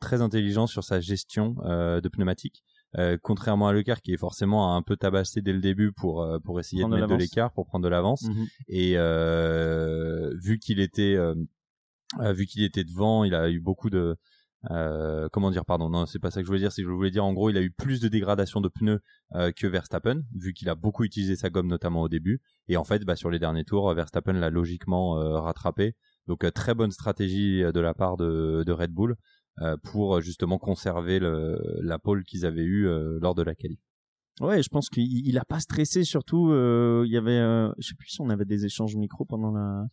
très 0.00 0.22
intelligent 0.22 0.66
sur 0.66 0.84
sa 0.84 1.00
gestion 1.00 1.54
de 1.64 2.08
pneumatique. 2.08 2.64
Euh, 2.96 3.18
contrairement 3.20 3.66
à 3.66 3.72
Leclerc 3.72 4.02
qui 4.02 4.12
est 4.12 4.16
forcément 4.16 4.76
un 4.76 4.82
peu 4.82 4.96
tabassé 4.96 5.42
dès 5.42 5.52
le 5.52 5.58
début 5.60 5.90
pour 5.90 6.22
euh, 6.22 6.38
pour 6.38 6.60
essayer 6.60 6.84
de 6.84 6.88
mettre 6.88 7.08
de 7.08 7.14
l'écart 7.16 7.52
pour 7.52 7.66
prendre 7.66 7.82
de 7.82 7.88
l'avance 7.88 8.22
mhm. 8.22 8.46
et 8.68 8.92
euh, 8.96 10.32
vu 10.36 10.60
qu'il 10.60 10.78
était 10.78 11.16
vu 12.20 12.46
qu'il 12.46 12.62
était 12.62 12.84
devant 12.84 13.24
il 13.24 13.34
a 13.34 13.50
eu 13.50 13.60
beaucoup 13.60 13.90
de 13.90 14.16
comment 15.30 15.50
dire, 15.50 15.66
pardon, 15.66 15.90
non, 15.90 16.06
c'est 16.06 16.18
pas 16.18 16.30
ça 16.30 16.40
que 16.40 16.46
je 16.46 16.48
voulais 16.48 16.60
dire, 16.60 16.72
c'est 16.72 16.80
que 16.80 16.88
je 16.88 16.92
voulais 16.94 17.10
dire 17.10 17.24
en 17.24 17.34
gros, 17.34 17.50
il 17.50 17.56
a 17.58 17.60
eu 17.60 17.70
plus 17.70 18.00
de 18.00 18.08
dégradation 18.08 18.62
de 18.62 18.68
pneus 18.68 19.02
que 19.34 19.66
Verstappen, 19.66 20.22
vu 20.34 20.54
qu'il 20.54 20.70
a 20.70 20.74
beaucoup 20.74 21.04
utilisé 21.04 21.36
sa 21.36 21.50
gomme 21.50 21.66
notamment 21.66 22.00
au 22.00 22.08
début, 22.08 22.40
et 22.68 22.78
en 22.78 22.84
fait, 22.84 23.04
bah, 23.04 23.14
sur 23.14 23.28
les 23.30 23.38
derniers 23.38 23.64
tours, 23.64 23.92
Verstappen 23.92 24.32
l'a 24.32 24.48
logiquement 24.48 25.16
rattrapé. 25.42 25.96
Donc 26.28 26.50
très 26.54 26.74
bonne 26.74 26.92
stratégie 26.92 27.60
de 27.60 27.80
la 27.80 27.92
part 27.92 28.16
de, 28.16 28.64
de 28.64 28.72
Red 28.72 28.90
Bull 28.90 29.16
pour 29.82 30.20
justement 30.20 30.58
conserver 30.58 31.18
le, 31.18 31.58
la 31.82 31.98
pole 31.98 32.24
qu'ils 32.24 32.46
avaient 32.46 32.64
eue 32.64 32.88
lors 33.20 33.34
de 33.34 33.42
la 33.42 33.54
qualif. 33.54 33.78
Ouais, 34.40 34.64
je 34.64 34.68
pense 34.68 34.88
qu'il 34.88 35.04
il 35.04 35.38
a 35.38 35.44
pas 35.44 35.60
stressé. 35.60 36.02
Surtout, 36.02 36.50
euh, 36.50 37.04
il 37.06 37.12
y 37.12 37.16
avait, 37.16 37.38
euh, 37.38 37.70
je 37.78 37.88
sais 37.88 37.94
plus 37.94 38.08
si 38.08 38.20
on 38.20 38.30
avait 38.30 38.44
des 38.44 38.64
échanges 38.64 38.96
micro 38.96 39.24
pendant 39.24 39.52
la 39.52 39.86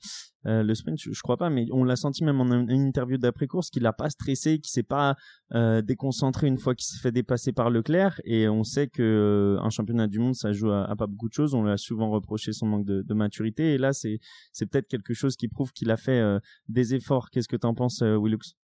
euh, 0.47 0.63
le 0.63 0.73
sprint, 0.73 0.97
je, 0.99 1.21
crois 1.21 1.37
pas, 1.37 1.51
mais 1.51 1.67
on 1.71 1.83
l'a 1.83 1.95
senti 1.95 2.23
même 2.23 2.41
en 2.41 2.51
une, 2.51 2.71
interview 2.71 3.19
d'après 3.19 3.45
course 3.45 3.69
qu'il 3.69 3.85
a 3.85 3.93
pas 3.93 4.09
stressé, 4.09 4.57
qu'il 4.57 4.71
s'est 4.71 4.81
pas 4.81 5.15
euh, 5.53 5.83
déconcentré 5.83 6.47
une 6.47 6.57
fois 6.57 6.73
qu'il 6.73 6.85
s'est 6.85 6.97
fait 6.99 7.11
dépasser 7.11 7.51
par 7.53 7.69
Leclerc. 7.69 8.19
Et 8.25 8.49
on 8.49 8.63
sait 8.63 8.87
que 8.87 9.03
euh, 9.03 9.61
un 9.61 9.69
championnat 9.69 10.07
du 10.07 10.17
monde, 10.17 10.33
ça 10.33 10.51
joue 10.51 10.71
à, 10.71 10.95
pas 10.95 11.05
beaucoup 11.05 11.29
de 11.29 11.33
choses. 11.33 11.53
On 11.53 11.63
lui 11.63 11.71
a 11.71 11.77
souvent 11.77 12.09
reproché 12.09 12.53
son 12.53 12.65
manque 12.65 12.85
de, 12.85 13.03
de 13.03 13.13
maturité. 13.13 13.75
Et 13.75 13.77
là, 13.77 13.93
c'est 13.93 14.17
c'est 14.51 14.65
peut-être 14.65 14.87
quelque 14.87 15.13
chose 15.13 15.35
qui 15.35 15.47
prouve 15.47 15.71
qu'il 15.73 15.91
a 15.91 15.97
fait 15.97 16.19
euh, 16.19 16.39
des 16.67 16.95
efforts. 16.95 17.29
Qu'est-ce 17.29 17.47
que 17.47 17.57
t'en 17.57 17.75
penses, 17.75 18.01
Willux 18.01 18.55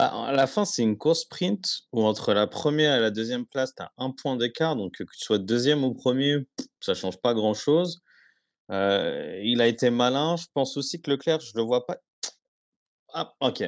à 0.00 0.32
la 0.32 0.46
fin, 0.46 0.64
c'est 0.64 0.82
une 0.82 0.96
course 0.96 1.20
sprint 1.20 1.82
où 1.92 2.04
entre 2.04 2.32
la 2.32 2.46
première 2.46 2.96
et 2.96 3.00
la 3.00 3.10
deuxième 3.10 3.46
place, 3.46 3.74
tu 3.74 3.82
as 3.82 3.92
un 3.98 4.10
point 4.10 4.36
d'écart. 4.36 4.76
Donc, 4.76 4.94
que 4.96 5.04
tu 5.04 5.20
sois 5.20 5.38
deuxième 5.38 5.84
ou 5.84 5.94
premier, 5.94 6.46
ça 6.80 6.94
change 6.94 7.18
pas 7.18 7.34
grand-chose. 7.34 8.00
Euh, 8.70 9.40
il 9.42 9.60
a 9.60 9.66
été 9.66 9.90
malin. 9.90 10.36
Je 10.36 10.46
pense 10.54 10.76
aussi 10.76 11.00
que 11.00 11.10
Leclerc, 11.10 11.40
je 11.40 11.52
le 11.54 11.62
vois 11.62 11.86
pas. 11.86 11.98
Ah, 13.12 13.34
ok. 13.40 13.64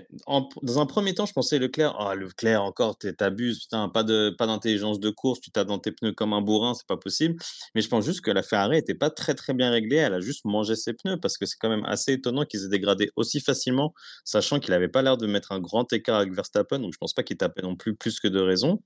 dans 0.63 0.79
un 0.81 0.87
premier 0.87 1.15
temps, 1.15 1.27
je 1.27 1.33
pensais 1.33 1.59
Leclerc. 1.59 1.97
Ah, 1.99 2.15
Leclerc, 2.15 2.63
encore, 2.63 2.97
t'abuses. 2.99 3.61
Putain, 3.61 3.89
pas 3.89 4.05
de, 4.05 4.31
pas 4.31 4.47
d'intelligence 4.47 5.01
de 5.01 5.11
course. 5.11 5.41
Tu 5.41 5.51
tapes 5.51 5.67
dans 5.69 5.79
tes 5.79 5.91
pneus 5.91 6.13
comme 6.13 6.33
un 6.33 6.41
bourrin, 6.41 6.75
c'est 6.75 6.87
pas 6.87 6.97
possible. 6.97 7.37
Mais 7.75 7.81
je 7.81 7.89
pense 7.89 8.05
juste 8.05 8.21
que 8.21 8.31
la 8.31 8.43
Ferrari 8.43 8.79
était 8.79 8.95
pas 8.95 9.11
très, 9.11 9.35
très 9.35 9.55
bien 9.55 9.71
réglée. 9.71 9.97
Elle 9.97 10.15
a 10.15 10.21
juste 10.21 10.45
mangé 10.45 10.77
ses 10.77 10.93
pneus 10.93 11.19
parce 11.19 11.39
que 11.39 11.47
c'est 11.47 11.57
quand 11.59 11.69
même 11.69 11.85
assez 11.87 12.13
étonnant 12.13 12.45
qu'ils 12.45 12.65
aient 12.65 12.69
dégradé 12.69 13.11
aussi 13.17 13.41
facilement, 13.41 13.95
sachant 14.25 14.61
qu'il 14.61 14.75
avait 14.75 14.89
pas 14.89 15.03
l'air 15.03 15.17
de 15.17 15.27
mettre 15.27 15.53
un 15.53 15.61
grand 15.61 15.93
écart 15.93 16.19
avec 16.19 16.33
Verstappen. 16.33 16.79
Donc, 16.79 16.93
je 16.93 16.99
pense 16.99 17.15
pas 17.15 17.23
qu'il 17.23 17.37
tapait 17.37 17.63
non 17.63 17.75
plus 17.75 17.95
plus 17.97 18.21
que 18.21 18.29
de 18.29 18.41
raison. 18.41 18.81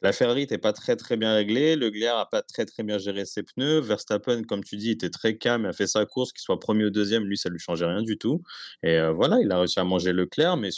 La 0.00 0.12
Ferrari 0.12 0.42
était 0.42 0.58
pas 0.58 0.72
très, 0.72 0.96
très 0.96 1.16
bien 1.16 1.34
réglée. 1.34 1.76
Leclerc 1.76 2.16
a 2.16 2.26
pas 2.28 2.42
très, 2.42 2.64
très 2.64 2.82
bien 2.82 2.98
géré 2.98 3.24
ses 3.24 3.42
pneus. 3.44 3.80
Verstappen, 3.80 4.42
comme 4.42 4.64
tu 4.64 4.76
dis, 4.76 4.90
était 4.90 5.10
très 5.10 5.36
calme. 5.36 5.64
A 5.66 5.72
fait 5.72 5.86
sa 5.86 6.06
course, 6.06 6.32
qu'il 6.32 6.42
soit 6.42 6.58
premier 6.58 6.86
ou 6.86 6.90
deuxième. 6.90 7.24
Lui, 7.24 7.38
ça 7.38 7.48
lui 7.48 7.60
changeait 7.60 7.86
rien 7.86 8.02
du 8.02 8.18
tout. 8.18 8.42
Et 8.82 8.98
euh, 8.98 9.12
voilà, 9.12 9.38
il 9.40 9.50
a 9.52 9.58
réussi 9.58 9.78
à 9.78 9.84
manger 9.92 10.12
Leclerc, 10.12 10.56
mais 10.56 10.70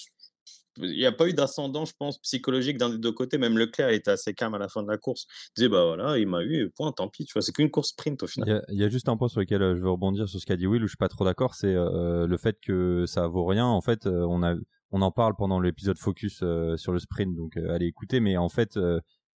il 0.78 0.90
n'y 0.90 1.06
a 1.06 1.12
pas 1.12 1.28
eu 1.28 1.32
d'ascendant, 1.32 1.84
je 1.84 1.92
pense, 1.98 2.18
psychologique 2.18 2.78
d'un 2.78 2.90
des 2.90 2.98
deux 2.98 3.12
côtés. 3.12 3.38
Même 3.38 3.56
Leclerc 3.56 3.90
était 3.90 4.10
assez 4.10 4.34
calme 4.34 4.54
à 4.54 4.58
la 4.58 4.68
fin 4.68 4.82
de 4.82 4.90
la 4.90 4.98
course. 4.98 5.26
Il 5.50 5.60
disait, 5.60 5.68
bah 5.68 5.84
voilà, 5.84 6.18
il 6.18 6.26
m'a 6.26 6.42
eu, 6.42 6.70
point, 6.70 6.92
tant 6.92 7.08
pis, 7.08 7.24
tu 7.24 7.32
vois, 7.32 7.42
c'est 7.42 7.52
qu'une 7.52 7.70
course 7.70 7.90
sprint 7.90 8.22
au 8.22 8.26
final. 8.26 8.64
Il 8.68 8.80
y, 8.80 8.84
a, 8.84 8.88
juste 8.88 9.08
un 9.08 9.16
point 9.16 9.28
sur 9.28 9.40
lequel 9.40 9.62
euh, 9.62 9.76
je 9.76 9.82
veux 9.82 9.90
rebondir 9.90 10.28
sur 10.28 10.40
ce 10.40 10.46
qu'a 10.46 10.56
dit 10.56 10.66
Will, 10.66 10.82
où 10.82 10.86
je 10.86 10.92
suis 10.92 10.96
pas 10.96 11.08
trop 11.08 11.24
d'accord, 11.24 11.54
c'est 11.54 11.74
euh, 11.74 12.26
le 12.26 12.36
fait 12.36 12.58
que 12.60 13.04
ça 13.06 13.28
vaut 13.28 13.46
rien. 13.46 13.66
En 13.66 13.80
fait, 13.80 14.06
euh, 14.06 14.26
on, 14.26 15.02
en 15.02 15.10
parle 15.10 15.34
pendant 15.36 15.60
l'épisode 15.60 15.98
Focus 15.98 16.42
sur 16.76 16.92
le 16.92 16.98
sprint, 16.98 17.34
donc 17.36 17.56
allez 17.56 17.86
écouter, 17.86 18.20
mais 18.20 18.36
en 18.36 18.48
fait, 18.48 18.78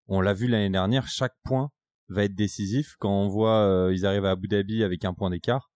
on 0.07 0.21
l'a 0.21 0.33
vu 0.33 0.47
l'année 0.47 0.69
dernière, 0.69 1.07
chaque 1.07 1.35
point 1.43 1.69
va 2.09 2.25
être 2.25 2.35
décisif. 2.35 2.95
Quand 2.99 3.11
on 3.11 3.29
voit, 3.29 3.89
ils 3.91 4.05
arrivent 4.05 4.25
à 4.25 4.31
Abu 4.31 4.49
Dhabi 4.49 4.83
avec 4.83 5.05
un 5.05 5.13
point 5.13 5.29
d'écart, 5.29 5.71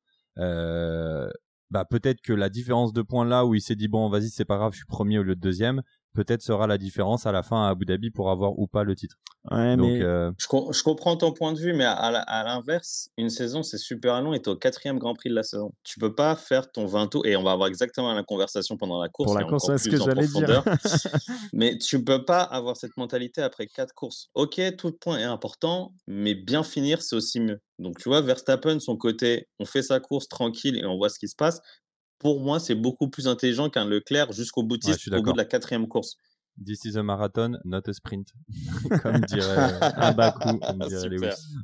bah 1.71 1.85
peut-être 1.85 2.21
que 2.21 2.33
la 2.33 2.49
différence 2.49 2.93
de 2.93 3.01
points 3.01 3.25
là 3.25 3.45
où 3.45 3.53
il 3.55 3.61
s'est 3.61 3.75
dit 3.75 3.87
bon 3.87 4.09
vas-y 4.09 4.29
c'est 4.29 4.45
pas 4.45 4.57
grave 4.57 4.73
je 4.73 4.77
suis 4.77 4.85
premier 4.85 5.19
au 5.19 5.23
lieu 5.23 5.35
de 5.35 5.41
deuxième 5.41 5.81
peut-être 6.13 6.41
sera 6.41 6.67
la 6.67 6.77
différence 6.77 7.25
à 7.25 7.31
la 7.31 7.43
fin 7.43 7.65
à 7.65 7.69
Abu 7.69 7.85
Dhabi 7.85 8.11
pour 8.11 8.29
avoir 8.29 8.57
ou 8.57 8.67
pas 8.67 8.83
le 8.83 8.95
titre. 8.95 9.17
Ouais, 9.51 9.77
mais... 9.77 10.01
Euh, 10.01 10.31
je, 10.37 10.47
je, 10.47 10.83
comprends 10.83 11.15
ton 11.15 11.31
point 11.31 11.53
de 11.53 11.59
vue, 11.59 11.73
mais 11.73 11.85
à, 11.85 12.43
l'inverse, 12.43 13.09
une 13.17 13.29
saison 13.29 13.63
c'est 13.63 13.77
super 13.77 14.21
long 14.21 14.33
et 14.33 14.41
tu 14.41 14.49
es 14.49 14.53
au 14.53 14.55
quatrième 14.57 14.99
Grand 14.99 15.13
Prix 15.13 15.29
de 15.29 15.35
la 15.35 15.43
saison. 15.43 15.71
Tu 15.83 15.99
peux 15.99 16.13
pas 16.13 16.35
faire 16.35 16.69
ton 16.71 16.85
20 16.85 17.07
tours 17.07 17.25
et 17.25 17.35
on 17.37 17.43
va 17.43 17.51
avoir 17.51 17.69
exactement 17.69 18.13
la 18.13 18.23
conversation 18.23 18.75
pendant 18.75 19.01
la 19.01 19.07
course. 19.07 19.31
Pour 19.31 19.39
la 19.39 19.45
course, 19.45 19.67
c'est 19.67 19.77
ce 19.77 19.89
que 19.89 19.97
j'allais 19.97 20.27
dire. 20.27 20.63
mais 21.53 21.77
tu 21.77 22.03
peux 22.03 22.25
pas 22.25 22.41
avoir 22.41 22.75
cette 22.75 22.97
mentalité 22.97 23.41
après 23.41 23.67
quatre 23.67 23.93
courses. 23.93 24.29
Ok, 24.33 24.61
tout 24.77 24.91
point 24.91 25.19
est 25.19 25.23
important, 25.23 25.93
mais 26.07 26.35
bien 26.35 26.63
finir 26.63 27.01
c'est 27.01 27.15
aussi 27.15 27.39
mieux. 27.39 27.61
Donc 27.77 27.97
tu 27.97 28.09
vois, 28.09 28.21
Verstappen, 28.21 28.79
son 28.81 28.97
côté, 28.97 29.47
on 29.59 29.65
fait 29.65 29.83
sa 29.83 30.01
course 30.01 30.27
tranquille 30.27 30.77
et 30.77 30.85
on 30.85 30.97
voit 30.97 31.09
ce 31.09 31.17
qui 31.17 31.29
se 31.29 31.35
passe 31.35 31.61
pour 32.19 32.41
moi, 32.41 32.59
c'est 32.59 32.75
beaucoup 32.75 33.09
plus 33.09 33.27
intelligent 33.27 33.69
qu'un 33.69 33.85
Leclerc 33.85 34.31
jusqu'au 34.33 34.63
boutiste 34.63 35.07
au 35.13 35.23
bout 35.23 35.31
de 35.31 35.37
la 35.37 35.45
quatrième 35.45 35.87
course. 35.87 36.17
This 36.63 36.83
is 36.83 36.97
a 36.97 37.03
marathon, 37.03 37.57
not 37.63 37.87
a 37.87 37.93
sprint. 37.93 38.33
comme 39.01 39.21
dirait 39.21 39.79
Abakou. 39.95 40.59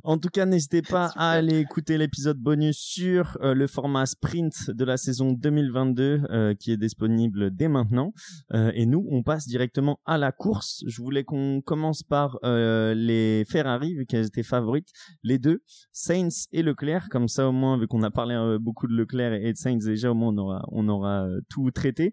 En 0.04 0.18
tout 0.18 0.30
cas, 0.30 0.46
n'hésitez 0.46 0.80
pas 0.80 1.12
à 1.16 1.32
aller 1.32 1.58
écouter 1.58 1.98
l'épisode 1.98 2.38
bonus 2.38 2.78
sur 2.78 3.36
euh, 3.42 3.52
le 3.52 3.66
format 3.66 4.06
sprint 4.06 4.70
de 4.70 4.84
la 4.84 4.96
saison 4.96 5.32
2022 5.32 6.22
euh, 6.30 6.54
qui 6.54 6.72
est 6.72 6.76
disponible 6.76 7.54
dès 7.54 7.68
maintenant. 7.68 8.12
Euh, 8.54 8.72
et 8.74 8.86
nous, 8.86 9.06
on 9.10 9.22
passe 9.22 9.46
directement 9.46 10.00
à 10.06 10.16
la 10.16 10.32
course. 10.32 10.82
Je 10.86 11.02
voulais 11.02 11.24
qu'on 11.24 11.60
commence 11.60 12.02
par 12.02 12.38
les 12.42 13.44
Ferrari, 13.48 13.94
vu 13.94 14.06
qu'elles 14.06 14.26
étaient 14.26 14.42
favorites. 14.42 14.88
Les 15.22 15.38
deux, 15.38 15.62
Sainz 15.92 16.46
et 16.52 16.62
Leclerc. 16.62 17.08
Comme 17.10 17.28
ça, 17.28 17.48
au 17.48 17.52
moins, 17.52 17.78
vu 17.78 17.86
qu'on 17.86 18.02
a 18.02 18.10
parlé 18.10 18.56
beaucoup 18.60 18.86
de 18.86 18.94
Leclerc 18.94 19.34
et 19.34 19.52
de 19.52 19.58
Sainz, 19.58 19.84
déjà, 19.84 20.10
au 20.10 20.14
moins, 20.14 20.32
on 20.32 20.38
aura, 20.38 20.62
on 20.68 20.88
aura 20.88 21.26
tout 21.48 21.70
traité. 21.70 22.12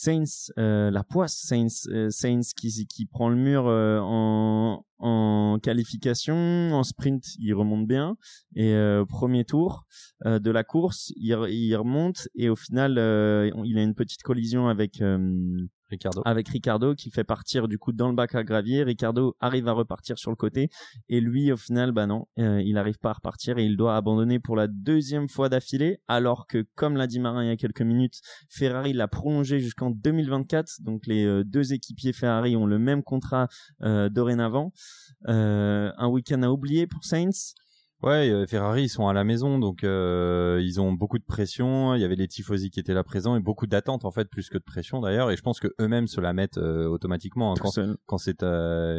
Saints, 0.00 0.52
euh, 0.58 0.90
la 0.90 1.02
poisse 1.02 1.34
Saints, 1.34 1.88
euh, 1.88 2.08
Saints 2.10 2.52
qui, 2.56 2.86
qui 2.86 3.06
prend 3.06 3.28
le 3.28 3.36
mur 3.36 3.66
euh, 3.66 3.98
en, 4.00 4.84
en 4.98 5.58
qualification, 5.60 6.36
en 6.72 6.84
sprint, 6.84 7.24
il 7.40 7.52
remonte 7.54 7.86
bien. 7.86 8.16
Et 8.54 8.74
premier 9.08 9.44
tour 9.44 9.86
de 10.24 10.50
la 10.50 10.64
course, 10.64 11.12
il, 11.16 11.36
il, 11.50 11.76
remonte 11.76 12.28
et 12.34 12.48
au 12.48 12.56
final, 12.56 12.92
il 12.92 13.78
a 13.78 13.82
une 13.82 13.94
petite 13.94 14.22
collision 14.22 14.68
avec 14.68 15.00
Ricardo. 15.90 16.22
Avec 16.24 16.48
Ricardo 16.48 16.94
qui 16.94 17.10
fait 17.10 17.24
partir 17.24 17.68
du 17.68 17.78
coup 17.78 17.92
dans 17.92 18.08
le 18.08 18.14
bac 18.14 18.34
à 18.34 18.44
gravier. 18.44 18.82
Ricardo 18.82 19.36
arrive 19.40 19.68
à 19.68 19.72
repartir 19.72 20.18
sur 20.18 20.30
le 20.30 20.36
côté 20.36 20.68
et 21.08 21.20
lui 21.20 21.52
au 21.52 21.56
final 21.56 21.92
bah 21.92 22.06
non, 22.06 22.26
euh, 22.38 22.60
il 22.62 22.74
n'arrive 22.74 22.98
pas 22.98 23.10
à 23.10 23.14
repartir 23.14 23.58
et 23.58 23.64
il 23.64 23.76
doit 23.76 23.96
abandonner 23.96 24.38
pour 24.38 24.56
la 24.56 24.66
deuxième 24.66 25.28
fois 25.28 25.48
d'affilée 25.48 26.00
alors 26.08 26.46
que 26.46 26.66
comme 26.74 26.96
l'a 26.96 27.06
dit 27.06 27.20
Marin 27.20 27.44
il 27.44 27.48
y 27.48 27.52
a 27.52 27.56
quelques 27.56 27.82
minutes, 27.82 28.20
Ferrari 28.48 28.92
l'a 28.92 29.08
prolongé 29.08 29.60
jusqu'en 29.60 29.90
2024 29.90 30.82
donc 30.82 31.06
les 31.06 31.24
euh, 31.24 31.44
deux 31.44 31.72
équipiers 31.72 32.12
Ferrari 32.12 32.56
ont 32.56 32.66
le 32.66 32.78
même 32.78 33.02
contrat 33.02 33.48
euh, 33.82 34.08
dorénavant. 34.08 34.72
un 35.26 36.08
week-end 36.08 36.42
à 36.42 36.50
oublier 36.50 36.86
pour 36.86 37.04
Saints. 37.04 37.54
Ouais, 38.04 38.30
euh, 38.30 38.46
Ferrari 38.46 38.84
ils 38.84 38.88
sont 38.88 39.08
à 39.08 39.12
la 39.12 39.24
maison 39.24 39.58
donc 39.58 39.82
euh, 39.82 40.60
ils 40.62 40.80
ont 40.80 40.92
beaucoup 40.92 41.18
de 41.18 41.24
pression. 41.24 41.96
Il 41.96 42.00
y 42.00 42.04
avait 42.04 42.14
les 42.14 42.28
tifosi 42.28 42.70
qui 42.70 42.78
étaient 42.78 42.94
là 42.94 43.02
présents 43.02 43.34
et 43.34 43.40
beaucoup 43.40 43.66
d'attentes 43.66 44.04
en 44.04 44.12
fait 44.12 44.26
plus 44.26 44.48
que 44.50 44.58
de 44.58 44.62
pression 44.62 45.00
d'ailleurs. 45.00 45.32
Et 45.32 45.36
je 45.36 45.42
pense 45.42 45.58
que 45.58 45.74
eux-mêmes 45.80 46.06
se 46.06 46.20
la 46.20 46.32
mettent 46.32 46.58
euh, 46.58 46.86
automatiquement 46.86 47.52
hein. 47.52 47.56
quand, 47.60 47.72
quand 48.06 48.18
c'est 48.18 48.34
ta, 48.34 48.98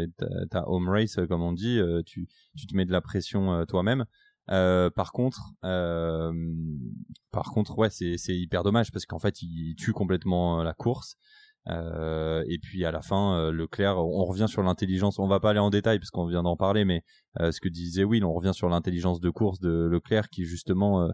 ta, 0.52 0.68
home 0.68 0.90
race 0.90 1.18
comme 1.30 1.42
on 1.42 1.54
dit, 1.54 1.80
tu, 2.06 2.28
tu 2.58 2.68
te 2.68 2.76
mets 2.76 2.86
de 2.86 2.92
la 2.92 3.00
pression 3.00 3.66
toi-même. 3.68 4.04
par 4.48 5.14
contre, 5.14 5.54
par 5.62 7.52
contre, 7.54 7.78
ouais, 7.78 7.90
c'est 7.90 8.18
c'est 8.18 8.38
hyper 8.38 8.64
dommage 8.64 8.92
parce 8.92 9.06
qu'en 9.06 9.20
fait 9.20 9.42
ils 9.42 9.76
tuent 9.76 9.94
complètement 9.94 10.62
la 10.62 10.74
course. 10.74 11.16
Euh, 11.70 12.44
et 12.48 12.58
puis 12.58 12.86
à 12.86 12.92
la 12.92 13.02
fin, 13.02 13.38
euh, 13.38 13.52
Leclerc, 13.52 13.98
on 13.98 14.26
revient 14.26 14.48
sur 14.48 14.64
l'intelligence. 14.64 15.20
On 15.20 15.28
va 15.28 15.40
pas 15.40 15.52
aller 15.52 15.60
en 15.60 15.70
détail 15.70 16.00
parce 16.00 16.10
qu'on 16.10 16.26
vient 16.26 16.44
d'en 16.44 16.56
parler, 16.56 16.86
mais 16.86 17.04
euh, 17.40 17.52
ce 17.52 17.60
que 17.62 17.70
disait 17.70 18.04
Will, 18.04 18.26
on 18.26 18.34
revient 18.34 18.54
sur 18.54 18.70
l'intelligence 18.70 19.20
de 19.20 19.30
course 19.30 19.60
de 19.60 19.88
Leclerc 19.92 20.30
qui 20.30 20.46
justement 20.46 21.10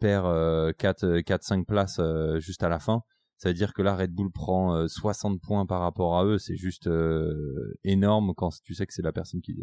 perd 0.00 0.74
4 0.76 1.20
4 1.20 1.42
5 1.42 1.66
places 1.66 2.00
juste 2.38 2.62
à 2.62 2.68
la 2.68 2.78
fin. 2.78 3.02
Ça 3.36 3.50
veut 3.50 3.54
dire 3.54 3.72
que 3.72 3.82
là 3.82 3.94
Red 3.94 4.10
Bull 4.12 4.32
prend 4.32 4.88
60 4.88 5.40
points 5.40 5.64
par 5.66 5.80
rapport 5.80 6.18
à 6.18 6.24
eux, 6.24 6.38
c'est 6.38 6.56
juste 6.56 6.88
énorme 7.84 8.32
quand 8.34 8.48
tu 8.64 8.74
sais 8.74 8.86
que 8.86 8.94
c'est 8.94 9.02
la 9.02 9.12
personne 9.12 9.40
qui, 9.42 9.54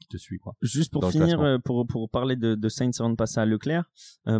qui 0.00 0.08
te 0.08 0.16
suit 0.18 0.38
quoi. 0.38 0.54
Juste 0.60 0.92
pour 0.92 1.10
finir 1.10 1.58
pour 1.64 1.86
pour 1.86 2.10
parler 2.10 2.36
de, 2.36 2.54
de 2.54 2.68
Sainz 2.68 3.00
avant 3.00 3.10
de 3.10 3.16
passer 3.16 3.40
à 3.40 3.46
Leclerc, 3.46 3.90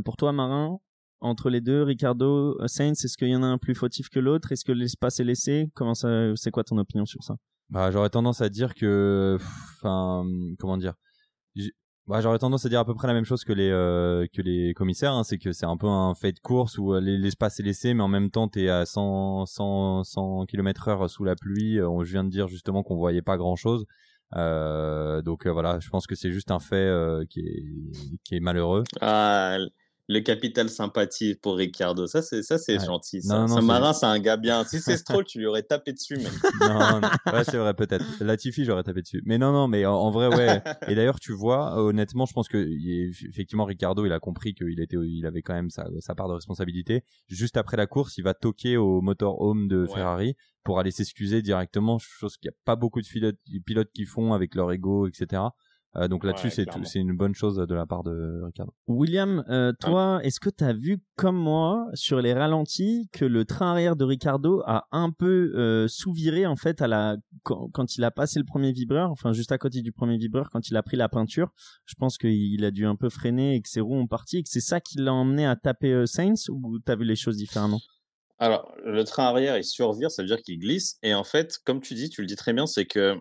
pour 0.05 0.17
toi 0.17 0.33
Marin, 0.33 0.79
entre 1.20 1.50
les 1.50 1.61
deux, 1.61 1.83
Ricardo, 1.83 2.57
euh, 2.61 2.66
Sainz, 2.66 3.05
est-ce 3.05 3.16
qu'il 3.16 3.29
y 3.29 3.37
en 3.37 3.42
a 3.42 3.46
un 3.46 3.59
plus 3.59 3.74
fautif 3.74 4.09
que 4.09 4.20
l'autre? 4.20 4.52
Est-ce 4.52 4.64
que 4.64 4.72
l'espace 4.72 5.20
est 5.20 5.24
laissé? 5.24 5.70
Comment 5.74 5.94
ça 5.94 6.09
C'est 6.37 6.50
quoi 6.50 6.64
ton 6.64 6.79
opinion 6.79 7.07
sur 7.07 7.22
ça? 7.22 7.37
Bah, 7.70 7.90
j'aurais 7.90 8.11
tendance 8.11 8.40
à 8.40 8.48
dire 8.48 8.74
que, 8.74 9.38
enfin, 9.79 10.24
comment 10.59 10.76
dire? 10.76 10.94
Bah, 12.07 12.20
j'aurais 12.20 12.38
tendance 12.38 12.64
à 12.64 12.68
dire 12.68 12.79
à 12.79 12.85
peu 12.85 12.94
près 12.94 13.09
la 13.09 13.14
même 13.14 13.24
chose 13.24 13.42
que 13.42 13.52
les 13.52 13.70
euh, 13.70 14.26
que 14.33 14.40
les 14.40 14.74
commissaires, 14.74 15.12
hein. 15.12 15.24
c'est 15.24 15.38
que 15.38 15.50
c'est 15.50 15.66
un 15.66 15.76
peu 15.76 15.88
un 15.88 16.14
fait 16.14 16.31
de 16.31 16.38
course 16.38 16.79
où 16.79 16.94
euh, 16.94 17.00
l'espace 17.00 17.59
est 17.59 17.64
laissé, 17.64 17.94
mais 17.94 18.02
en 18.05 18.09
même 18.09 18.31
temps 18.31 18.46
t'es 18.46 18.68
à 18.68 18.87
100 18.87 19.46
100 19.46 20.05
100 20.05 20.46
km 20.46 20.87
heure 20.87 21.11
sous 21.11 21.24
la 21.24 21.35
pluie. 21.35 21.83
On 21.83 22.05
je 22.05 22.12
viens 22.12 22.22
de 22.22 22.31
dire 22.31 22.46
justement 22.46 22.85
qu'on 22.85 22.94
voyait 22.94 23.22
pas 23.22 23.37
grand 23.37 23.57
chose. 23.57 23.87
donc 24.33 25.48
voilà, 25.48 25.81
je 25.81 25.88
pense 25.90 26.07
que 26.07 26.14
c'est 26.14 26.31
juste 26.31 26.52
un 26.52 26.61
fait 26.61 27.26
qui 27.29 27.40
est 27.40 27.64
qui 28.22 28.37
est 28.37 28.40
malheureux. 28.40 28.85
Ah, 29.00 29.59
le 30.09 30.21
capital 30.21 30.69
sympathie 30.69 31.35
pour 31.35 31.57
Ricardo. 31.57 32.07
Ça, 32.07 32.23
c'est 32.23 32.42
ça, 32.42 32.59
c'est 32.59 32.79
gentil. 32.85 33.23
Ça. 33.23 33.38
Non, 33.38 33.47
non, 33.47 33.62
marin, 33.62 33.92
c'est 33.92 34.07
un 34.07 34.19
gars 34.21 34.37
bien. 34.37 34.64
Si 34.64 34.81
c'est 34.81 34.97
Stroll, 34.97 35.25
tu 35.25 35.38
lui 35.38 35.47
aurais 35.47 35.64
tapé 35.64 35.92
dessus, 35.92 36.16
mais. 36.16 36.25
non, 36.69 37.01
non. 37.01 37.09
Ouais, 37.33 37.45
c'est 37.45 37.57
vrai, 37.57 37.75
peut-être. 37.75 38.05
Latifi, 38.21 38.64
j'aurais 38.64 38.85
tapé 38.85 39.03
dessus. 39.03 39.23
Mais 39.27 39.38
non, 39.38 39.53
non, 39.53 39.66
mais 39.66 39.85
en, 39.85 40.11
vrai, 40.11 40.29
ouais. 40.29 40.62
Et 40.88 40.95
d'ailleurs, 40.95 41.19
tu 41.19 41.33
vois, 41.33 41.83
honnêtement, 41.83 42.27
je 42.27 42.33
pense 42.33 42.49
que 42.49 42.57
effectivement, 43.29 43.64
Ricardo, 43.64 44.07
il 44.07 44.12
a 44.12 44.21
compris 44.21 44.55
qu'il 44.55 44.81
était, 44.81 44.97
il 44.97 45.27
avait 45.27 45.42
quand 45.42 45.55
même 45.55 45.71
sa, 45.71 45.87
sa, 46.01 46.14
part 46.14 46.29
de 46.29 46.35
responsabilité. 46.35 47.03
Juste 47.29 47.57
après 47.57 47.77
la 47.77 47.87
course, 47.87 48.16
il 48.19 48.23
va 48.23 48.35
toquer 48.35 48.77
au 48.77 49.01
motorhome 49.01 49.66
de 49.69 49.87
Ferrari 49.87 50.37
pour 50.62 50.81
aller 50.81 50.90
s'excuser 50.90 51.42
directement, 51.42 51.99
chose 51.99 52.37
qu'il 52.37 52.49
n'y 52.49 52.55
a 52.55 52.59
pas 52.64 52.75
beaucoup 52.75 53.01
de 53.01 53.07
pilotes, 53.07 53.38
pilotes 53.64 53.90
qui 53.92 54.05
font 54.05 54.35
avec 54.35 54.55
leur 54.55 54.73
ego, 54.73 55.07
etc. 55.07 55.42
Euh, 55.97 56.09
donc 56.09 56.25
là-dessus, 56.25 56.51
c'est 56.51 56.67
c'est 56.85 56.99
une 56.99 57.17
bonne 57.17 57.35
chose 57.35 57.57
de 57.57 57.75
la 57.75 57.87
part 57.87 58.03
de 58.03 58.43
Ricardo. 58.45 58.73
William, 58.87 59.45
euh, 59.49 59.73
toi, 59.81 60.21
est-ce 60.23 60.41
que 60.41 60.51
tu 60.51 60.65
as 60.65 60.73
vu 60.73 60.99
comme 61.17 61.37
moi 61.37 61.87
sur 61.95 62.21
les 62.21 62.35
ralentis 62.35 63.09
que 63.13 63.25
le 63.25 63.45
train 63.45 63.71
arrière 63.71 63.97
de 63.97 64.05
Ricardo 64.05 64.63
a 64.67 64.87
un 64.93 65.11
peu 65.11 65.53
euh, 65.55 65.89
sous-viré 65.89 66.47
en 66.47 66.57
fait 66.57 66.83
à 66.83 66.89
la 66.89 67.17
quand, 67.43 67.97
il 67.97 68.05
a 68.05 68.11
passé 68.11 68.39
le 68.39 68.45
premier 68.45 68.73
vibreur, 68.73 69.11
enfin 69.11 69.33
juste 69.33 69.53
à 69.53 69.59
côté 69.59 69.83
du 69.83 69.93
premier 69.93 70.19
vibreur 70.19 70.51
quand 70.51 70.69
il 70.69 70.77
a 70.77 70.83
pris 70.83 70.97
la 70.97 71.09
peinture? 71.09 71.53
Je 71.87 71.95
pense 71.99 72.19
qu'il 72.19 72.65
a 72.65 72.71
dû 72.71 72.87
un 72.87 72.97
peu 72.97 73.09
freiner 73.09 73.55
et 73.55 73.63
que 73.63 73.69
ses 73.69 73.81
roues 73.81 73.97
ont 73.97 74.07
parti 74.07 74.39
et 74.39 74.43
que 74.43 74.49
c'est 74.51 74.61
ça 74.61 74.81
qui 74.81 74.99
l'a 74.99 75.13
emmené 75.13 75.47
à 75.47 75.57
taper 75.57 75.93
euh, 75.93 76.07
Sainz 76.07 76.49
ou 76.51 76.79
t'as 76.81 76.97
vu 76.97 77.05
les 77.05 77.17
choses 77.17 77.37
différemment? 77.37 77.81
Alors, 78.39 78.75
le 78.85 79.03
train 79.05 79.25
arrière, 79.25 79.57
il 79.57 79.65
survire, 79.65 80.11
ça 80.11 80.23
veut 80.23 80.29
dire 80.29 80.43
qu'il 80.43 80.59
glisse. 80.59 80.99
Et 81.03 81.15
en 81.15 81.25
fait, 81.25 81.59
comme 81.65 81.81
tu 81.81 81.95
dis, 81.95 82.11
tu 82.11 82.21
le 82.21 82.27
dis 82.27 82.37
très 82.37 82.53
bien, 82.53 82.67
c'est 82.67 82.85
que 82.85 83.19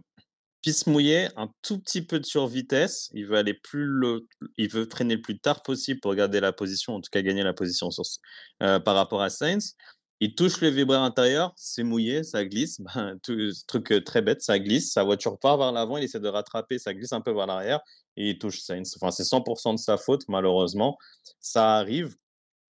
piste 0.65 0.87
mouillée, 0.87 1.27
un 1.35 1.47
tout 1.61 1.79
petit 1.79 2.01
peu 2.01 2.19
de 2.19 2.25
survitesse. 2.25 3.11
Il 3.13 3.27
veut 3.27 3.37
aller 3.37 3.53
plus 3.53 3.85
le, 3.85 4.27
il 4.57 4.67
veut 4.67 4.87
freiner 4.89 5.13
le 5.13 5.21
plus 5.21 5.37
tard 5.37 5.61
possible 5.61 5.99
pour 5.99 6.15
garder 6.15 6.39
la 6.39 6.51
position, 6.53 6.95
en 6.95 7.01
tout 7.01 7.09
cas 7.11 7.21
gagner 7.21 7.43
la 7.43 7.53
position 7.53 7.91
sur, 7.91 8.03
euh, 8.63 8.79
par 8.79 8.95
rapport 8.95 9.21
à 9.21 9.29
Sainz. 9.29 9.75
Il 10.21 10.33
touche 10.33 10.61
le 10.61 10.69
vibreur 10.69 11.03
intérieur, 11.03 11.53
c'est 11.55 11.83
mouillé, 11.83 12.23
ça 12.23 12.43
glisse. 12.45 12.81
Ben, 12.95 13.19
tout, 13.21 13.37
truc 13.67 13.91
euh, 13.91 14.03
très 14.03 14.23
bête, 14.23 14.41
ça 14.41 14.57
glisse. 14.57 14.91
Sa 14.91 15.03
voiture 15.03 15.37
part 15.37 15.59
vers 15.59 15.71
l'avant, 15.71 15.97
il 15.97 16.03
essaie 16.03 16.19
de 16.19 16.27
rattraper, 16.27 16.79
ça 16.79 16.95
glisse 16.95 17.13
un 17.13 17.21
peu 17.21 17.31
vers 17.31 17.45
l'arrière 17.45 17.81
et 18.17 18.31
il 18.31 18.39
touche 18.39 18.61
Sainz. 18.61 18.97
Enfin, 18.99 19.11
c'est 19.11 19.23
100% 19.23 19.73
de 19.73 19.79
sa 19.79 19.97
faute, 19.97 20.23
malheureusement. 20.29 20.97
Ça 21.41 21.75
arrive. 21.75 22.15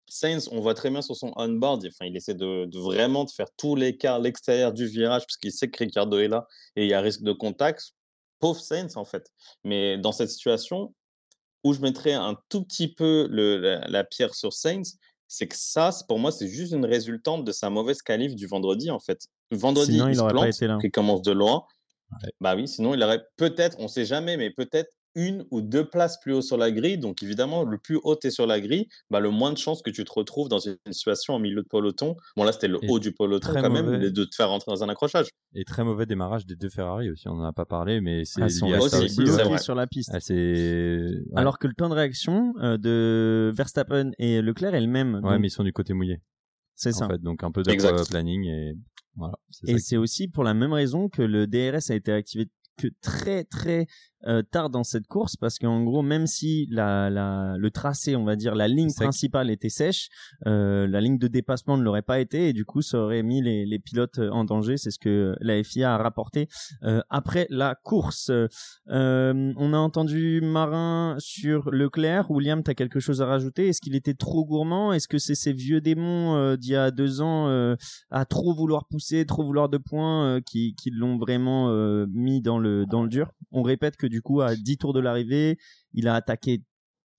Sainz, 0.08 0.50
on 0.52 0.60
voit 0.60 0.74
très 0.74 0.90
bien 0.90 1.02
sur 1.02 1.16
son 1.16 1.32
on-board, 1.36 1.86
enfin, 1.88 2.06
il 2.06 2.16
essaie 2.16 2.36
de, 2.36 2.70
vraiment 2.78 3.24
de 3.24 3.32
faire 3.32 3.48
tout 3.58 3.76
l'écart, 3.76 4.20
l'extérieur 4.20 4.74
du 4.74 4.86
virage, 4.86 5.24
parce 5.26 5.38
qu'il 5.38 5.52
sait 5.52 5.70
que 5.70 5.84
Ricardo 5.84 6.20
est 6.20 6.28
là 6.28 6.48
et 6.76 6.84
il 6.84 6.90
y 6.90 6.94
a 6.94 7.02
risque 7.02 7.24
de 7.24 7.32
contact. 7.32 7.94
Pauvre 8.40 8.60
Sainz, 8.60 8.98
en 8.98 9.06
fait. 9.06 9.32
Mais 9.64 9.98
dans 9.98 10.12
cette 10.12 10.30
situation, 10.30 10.94
où 11.64 11.74
je 11.74 11.80
mettrais 11.80 12.14
un 12.14 12.38
tout 12.50 12.64
petit 12.64 12.94
peu 12.94 13.28
la, 13.30 14.04
pierre 14.04 14.36
sur 14.36 14.54
Sainz, 14.54 14.98
c'est 15.28 15.48
que 15.48 15.56
ça, 15.58 15.92
pour 16.08 16.20
moi, 16.20 16.32
c'est 16.32 16.48
juste 16.48 16.74
une 16.74 16.86
résultante 16.86 17.46
de 17.46 17.52
sa 17.52 17.70
mauvaise 17.70 18.02
qualif 18.02 18.36
du 18.36 18.46
vendredi, 18.46 18.92
en 18.92 19.00
fait. 19.00 19.28
Vendredi, 19.52 19.98
il, 19.98 20.16
se 20.16 20.24
plante, 20.24 20.84
il 20.84 20.92
commence 20.92 21.22
de 21.22 21.32
loin. 21.32 21.66
Bah 22.42 22.56
oui, 22.56 22.68
sinon 22.68 22.94
il 22.94 23.02
aurait 23.02 23.26
peut-être, 23.38 23.78
on 23.80 23.84
ne 23.84 23.88
sait 23.88 24.06
jamais, 24.06 24.38
mais 24.38 24.52
peut-être 24.52 24.92
une 25.16 25.46
ou 25.52 25.62
deux 25.62 25.86
places 25.86 26.20
plus 26.20 26.34
haut 26.34 26.42
sur 26.42 26.58
la 26.58 26.72
grille. 26.72 26.98
Donc, 26.98 27.24
évidemment, 27.24 27.64
le 27.64 27.78
plus 27.78 28.00
haut 28.04 28.16
tu 28.16 28.28
es 28.28 28.32
sur 28.32 28.48
la 28.48 28.60
grille, 28.60 28.88
bah, 29.10 29.20
le 29.20 29.30
moins 29.30 29.52
de 29.52 29.58
chances 29.58 29.82
que 29.82 29.90
tu 29.90 30.04
te 30.04 30.12
retrouves 30.12 30.50
dans 30.50 30.60
une 30.60 30.78
situation 30.92 31.34
en 31.36 31.40
milieu 31.40 31.62
de 31.62 31.68
peloton. 31.68 32.16
Bon, 32.36 32.44
là, 32.44 32.52
c'était 32.52 32.68
le 32.68 32.80
haut 32.90 33.00
du 33.00 33.14
peloton 33.14 33.54
quand 33.54 33.70
même, 33.70 34.00
de 34.00 34.24
te 34.24 34.36
faire 34.36 34.50
rentrer 34.50 34.72
dans 34.72 34.84
un 34.84 34.90
accrochage. 34.90 35.28
Et 35.56 35.66
très 35.66 35.84
mauvais 35.84 36.06
démarrage 36.06 36.46
des 36.46 36.56
deux 36.56 36.70
Ferrari 36.70 37.12
aussi. 37.12 37.28
On 37.28 37.36
n'en 37.36 37.46
a 37.46 37.54
pas 37.54 37.66
parlé, 37.66 38.02
mais 38.02 38.26
c'est 38.26 38.42
ah, 38.42 38.48
lié 38.48 38.74
à 38.74 38.82
ça 38.82 39.00
aussi. 39.04 39.26
sur 39.60 39.76
la 39.76 39.88
piste. 39.88 40.12
Ah, 40.14 41.40
Alors 41.40 41.60
que 41.60 41.68
le 41.68 41.74
temps 41.74 41.90
de 41.90 41.94
réaction 41.94 42.54
euh, 42.60 42.78
de 42.78 43.52
Verstappen 43.54 44.12
et 44.18 44.42
Leclerc 44.42 44.74
est 44.74 44.82
le 44.82 44.88
même. 44.88 45.22
Ouais, 45.24 45.38
mais 45.38 45.48
ils 45.48 45.52
sont 45.52 45.64
du 45.64 45.74
côté 45.74 45.94
mouillé. 45.94 46.22
C'est 46.76 46.92
ça. 46.92 47.06
En 47.06 47.10
fait, 47.10 47.22
donc 47.22 47.44
un 47.44 47.52
peu 47.52 47.62
de 47.62 48.10
planning 48.10 48.46
et 48.46 48.74
voilà. 49.16 49.36
Et 49.68 49.78
c'est 49.78 49.98
aussi 49.98 50.28
pour 50.28 50.44
la 50.44 50.54
même 50.54 50.74
raison 50.74 51.08
que 51.08 51.22
le 51.22 51.46
DRS 51.46 51.92
a 51.92 51.96
été 51.96 52.12
activé 52.12 52.50
que 52.78 52.88
très 53.02 53.44
très 53.44 53.86
euh, 54.28 54.42
tard 54.42 54.70
dans 54.70 54.84
cette 54.84 55.08
course 55.08 55.36
parce 55.36 55.60
qu'en 55.60 55.84
gros 55.84 56.02
même 56.02 56.28
si 56.28 56.68
la, 56.72 57.10
la, 57.10 57.56
le 57.58 57.72
tracé 57.72 58.16
on 58.16 58.24
va 58.24 58.36
dire 58.36 58.56
la 58.56 58.68
ligne 58.68 58.94
principale 58.94 59.50
était 59.50 59.70
sèche 59.70 60.10
euh, 60.46 60.88
la 60.88 61.02
ligne 61.02 61.18
de 61.18 61.28
dépassement 61.28 61.78
ne 61.78 61.84
l'aurait 61.84 62.02
pas 62.02 62.20
été 62.20 62.50
et 62.50 62.54
du 62.54 62.66
coup 62.66 62.82
ça 62.82 63.00
aurait 63.00 63.24
mis 63.24 63.42
les, 63.42 63.66
les 63.66 63.80
pilotes 63.80 64.20
euh, 64.20 64.30
en 64.30 64.44
danger. 64.44 64.78
C'est 64.78 64.92
ce 64.92 65.00
que 65.00 65.36
la 65.40 65.64
FIA 65.64 65.96
a 65.96 65.98
rapporté 65.98 66.48
euh, 66.84 67.02
après 67.10 67.48
la 67.50 67.76
course. 67.76 68.32
On 68.88 69.74
a 69.74 69.78
entendu 69.78 70.42
Marin 70.42 71.16
sur 71.20 71.72
Leclerc. 71.72 72.30
William 72.30 72.64
t'as 72.64 72.74
quelque 72.74 73.00
chose 73.00 73.22
à 73.22 73.26
rajouter? 73.26 73.68
Est-ce 73.68 73.82
qu'il 73.82 73.96
était 73.96 74.14
trop 74.14 74.46
gourmand? 74.46 74.94
Est-ce 74.94 75.08
que 75.08 75.18
c'est 75.18 75.36
ces 75.36 75.54
vieux 75.54 75.82
démons 75.82 76.56
d'il 76.56 76.72
y 76.72 76.76
a 76.76 76.92
deux 76.92 77.22
ans 77.22 77.76
à 78.12 78.26
trop 78.26 78.54
vouloir 78.54 78.86
pousser 78.88 79.26
trop 79.26 79.44
vouloir 79.44 79.70
de 79.70 79.78
points 79.78 80.42
qui, 80.42 80.76
qui 80.76 80.92
l'ont 80.92 81.18
vraiment 81.18 81.70
mis 82.08 82.42
dans 82.42 82.60
le 82.60 82.86
dans 82.86 83.04
le 83.04 83.10
dur? 83.10 83.32
On 83.52 83.64
répète 83.64 83.98
que 83.98 84.08
du 84.14 84.22
coup, 84.22 84.42
à 84.42 84.56
10 84.56 84.78
tours 84.78 84.94
de 84.94 85.00
l'arrivée, 85.00 85.58
il 85.94 86.08
a 86.08 86.14
attaqué 86.14 86.62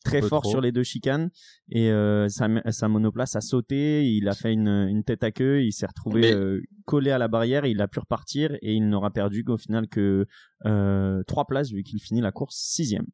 très 0.05 0.23
fort 0.23 0.47
sur 0.47 0.61
les 0.61 0.71
deux 0.71 0.85
chicanes 0.85 1.31
et 1.73 1.91
euh, 1.91 2.29
sa, 2.29 2.89
monoplace 2.89 3.35
a 3.35 3.41
sauté, 3.41 4.07
il 4.07 4.29
a 4.29 4.35
fait 4.35 4.53
une, 4.53 5.03
tête 5.05 5.25
à 5.25 5.33
queue, 5.33 5.65
il 5.65 5.73
s'est 5.73 5.87
retrouvé 5.87 6.33
euh, 6.33 6.63
collé 6.85 7.11
à 7.11 7.19
la 7.19 7.27
barrière, 7.27 7.67
il 7.67 7.81
a 7.81 7.89
pu 7.89 7.99
repartir 7.99 8.55
et 8.63 8.75
il 8.75 8.89
n'aura 8.89 9.11
perdu 9.11 9.43
qu'au 9.43 9.57
final 9.57 9.89
que 9.89 10.27
euh, 10.67 11.25
trois 11.27 11.47
places 11.47 11.73
vu 11.73 11.83
qu'il 11.83 12.01
finit 12.01 12.21
la 12.21 12.31
course 12.31 12.55
sixième. 12.55 13.07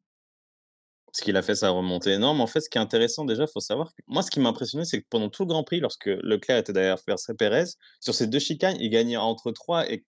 Ce 1.11 1.23
qu'il 1.23 1.35
a 1.37 1.41
fait, 1.41 1.55
ça 1.55 1.67
a 1.67 1.71
remonté 1.71 2.11
énorme. 2.11 2.39
En 2.39 2.47
fait, 2.47 2.61
ce 2.61 2.69
qui 2.69 2.77
est 2.77 2.81
intéressant 2.81 3.25
déjà, 3.25 3.43
il 3.43 3.51
faut 3.51 3.61
savoir 3.61 3.93
que 3.95 4.01
moi, 4.05 4.21
ce 4.21 4.29
qui 4.29 4.39
m'a 4.39 4.49
impressionné, 4.49 4.85
c'est 4.85 5.01
que 5.01 5.07
pendant 5.09 5.29
tout 5.29 5.43
le 5.43 5.47
Grand 5.47 5.63
Prix, 5.63 5.79
lorsque 5.79 6.05
Leclerc 6.05 6.59
était 6.59 6.71
derrière 6.71 6.97
Verstappen 7.07 7.35
Perez, 7.35 7.71
sur 7.99 8.13
ces 8.13 8.27
deux 8.27 8.39
chicanes, 8.39 8.77
il 8.79 8.89
gagnait 8.91 9.17
entre 9.17 9.51
3 9.51 9.91
et 9.91 10.05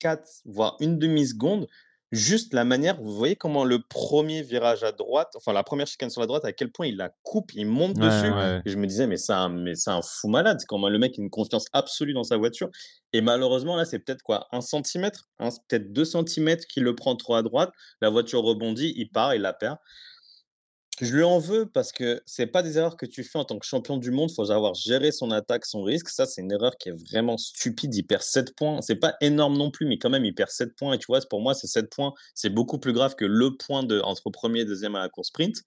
4, 0.00 0.42
voire 0.46 0.76
une 0.80 0.98
demi-seconde 0.98 1.68
juste 2.12 2.54
la 2.54 2.64
manière, 2.64 3.00
vous 3.00 3.14
voyez 3.14 3.36
comment 3.36 3.64
le 3.64 3.80
premier 3.82 4.42
virage 4.42 4.82
à 4.82 4.92
droite, 4.92 5.32
enfin 5.36 5.52
la 5.52 5.62
première 5.62 5.86
chicane 5.86 6.10
sur 6.10 6.20
la 6.20 6.26
droite, 6.26 6.44
à 6.44 6.52
quel 6.52 6.70
point 6.72 6.86
il 6.86 6.96
la 6.96 7.10
coupe, 7.22 7.52
il 7.54 7.66
monte 7.66 7.94
dessus. 7.96 8.32
Et 8.64 8.70
je 8.70 8.76
me 8.76 8.86
disais, 8.86 9.06
mais 9.06 9.16
c'est 9.16 9.32
un, 9.32 9.48
mais 9.48 9.74
c'est 9.74 9.90
un 9.90 10.02
fou 10.02 10.28
malade. 10.28 10.58
Comment 10.68 10.88
le 10.88 10.98
mec 10.98 11.18
a 11.18 11.22
une 11.22 11.30
confiance 11.30 11.66
absolue 11.72 12.12
dans 12.12 12.24
sa 12.24 12.36
voiture. 12.36 12.68
Et 13.12 13.20
malheureusement, 13.20 13.76
là, 13.76 13.84
c'est 13.84 13.98
peut-être 13.98 14.22
quoi 14.22 14.48
Un 14.52 14.60
centimètre 14.60 15.28
Peut-être 15.38 15.92
deux 15.92 16.04
centimètres 16.04 16.66
qui 16.66 16.80
le 16.80 16.94
prend 16.94 17.16
trop 17.16 17.34
à 17.34 17.42
droite. 17.42 17.70
La 18.00 18.10
voiture 18.10 18.42
rebondit, 18.42 18.92
il 18.96 19.10
part, 19.10 19.34
il 19.34 19.42
la 19.42 19.52
perd. 19.52 19.78
Je 21.00 21.16
lui 21.16 21.22
en 21.22 21.38
veux 21.38 21.64
parce 21.64 21.92
que 21.92 22.20
c'est 22.26 22.46
pas 22.46 22.62
des 22.62 22.76
erreurs 22.76 22.98
que 22.98 23.06
tu 23.06 23.24
fais 23.24 23.38
en 23.38 23.46
tant 23.46 23.58
que 23.58 23.64
champion 23.64 23.96
du 23.96 24.10
monde. 24.10 24.30
Il 24.30 24.34
faut 24.34 24.44
savoir 24.44 24.74
gérer 24.74 25.12
son 25.12 25.30
attaque, 25.30 25.64
son 25.64 25.82
risque. 25.82 26.10
Ça, 26.10 26.26
c'est 26.26 26.42
une 26.42 26.52
erreur 26.52 26.76
qui 26.76 26.90
est 26.90 27.10
vraiment 27.10 27.38
stupide. 27.38 27.94
Il 27.94 28.02
perd 28.02 28.20
7 28.20 28.54
points. 28.54 28.82
C'est 28.82 28.96
pas 28.96 29.14
énorme 29.22 29.56
non 29.56 29.70
plus, 29.70 29.86
mais 29.86 29.96
quand 29.96 30.10
même, 30.10 30.26
il 30.26 30.34
perd 30.34 30.50
7 30.50 30.76
points. 30.76 30.92
Et 30.92 30.98
tu 30.98 31.06
vois, 31.06 31.20
pour 31.30 31.40
moi, 31.40 31.54
ces 31.54 31.68
7 31.68 31.88
points, 31.90 32.12
c'est 32.34 32.50
beaucoup 32.50 32.78
plus 32.78 32.92
grave 32.92 33.14
que 33.14 33.24
le 33.24 33.56
point 33.56 33.82
de, 33.82 34.00
entre 34.00 34.28
premier 34.28 34.60
et 34.60 34.64
deuxième 34.66 34.94
à 34.94 35.00
la 35.00 35.08
course 35.08 35.28
sprint. 35.28 35.62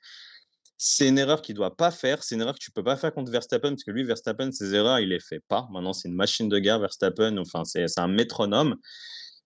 C'est 0.77 1.07
une 1.07 1.17
erreur 1.17 1.41
qu'il 1.41 1.55
doit 1.55 1.75
pas 1.75 1.89
faire. 1.89 2.23
C'est 2.23 2.35
une 2.35 2.41
erreur 2.41 2.53
que 2.53 2.63
tu 2.63 2.71
peux 2.71 2.83
pas 2.83 2.95
faire 2.95 3.11
contre 3.11 3.31
Verstappen 3.31 3.69
parce 3.69 3.83
que 3.83 3.91
lui, 3.91 4.03
Verstappen, 4.03 4.51
ses 4.51 4.75
erreurs, 4.75 4.99
il 4.99 5.09
les 5.09 5.19
fait 5.19 5.41
pas. 5.47 5.67
Maintenant, 5.71 5.93
c'est 5.93 6.09
une 6.09 6.15
machine 6.15 6.47
de 6.47 6.59
guerre, 6.59 6.79
Verstappen. 6.79 7.37
Enfin, 7.37 7.63
c'est 7.65 7.87
un 7.97 8.07
métronome. 8.07 8.75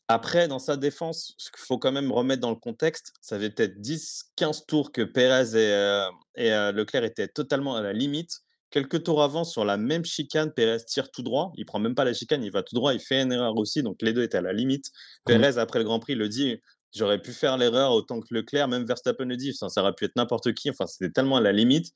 Après, 0.09 0.47
dans 0.47 0.59
sa 0.59 0.77
défense, 0.77 1.33
ce 1.37 1.51
qu'il 1.51 1.65
faut 1.65 1.77
quand 1.77 1.91
même 1.91 2.11
remettre 2.11 2.41
dans 2.41 2.49
le 2.49 2.55
contexte, 2.55 3.13
ça 3.21 3.37
fait 3.37 3.49
peut-être 3.49 3.81
10-15 3.81 4.65
tours 4.65 4.91
que 4.93 5.01
Pérez 5.01 5.49
et, 5.49 5.73
euh, 5.73 6.09
euh, 6.39 6.71
Leclerc 6.71 7.03
étaient 7.03 7.27
totalement 7.27 7.75
à 7.75 7.81
la 7.81 7.91
limite. 7.91 8.39
Quelques 8.69 9.03
tours 9.03 9.21
avant, 9.21 9.43
sur 9.43 9.65
la 9.65 9.75
même 9.75 10.05
chicane, 10.05 10.53
Pérez 10.53 10.83
tire 10.85 11.11
tout 11.11 11.23
droit. 11.23 11.51
Il 11.55 11.65
prend 11.65 11.79
même 11.79 11.95
pas 11.95 12.05
la 12.05 12.13
chicane, 12.13 12.43
il 12.43 12.51
va 12.51 12.63
tout 12.63 12.75
droit. 12.75 12.93
Il 12.93 13.01
fait 13.01 13.21
une 13.21 13.33
erreur 13.33 13.57
aussi, 13.57 13.83
donc 13.83 14.01
les 14.01 14.13
deux 14.13 14.23
étaient 14.23 14.37
à 14.37 14.41
la 14.41 14.53
limite. 14.53 14.91
Pérez, 15.25 15.57
après 15.57 15.79
le 15.79 15.85
Grand 15.85 15.99
Prix, 15.99 16.15
le 16.15 16.29
dit 16.29 16.57
j'aurais 16.95 17.21
pu 17.21 17.33
faire 17.33 17.57
l'erreur 17.57 17.91
autant 17.91 18.21
que 18.21 18.33
Leclerc. 18.33 18.69
Même 18.69 18.85
Verstappen 18.85 19.25
le 19.25 19.35
dit 19.35 19.53
ça, 19.53 19.67
ça 19.67 19.81
aurait 19.81 19.93
pu 19.93 20.05
être 20.05 20.15
n'importe 20.15 20.53
qui. 20.53 20.69
Enfin, 20.69 20.87
c'était 20.87 21.11
tellement 21.11 21.37
à 21.37 21.41
la 21.41 21.51
limite. 21.51 21.91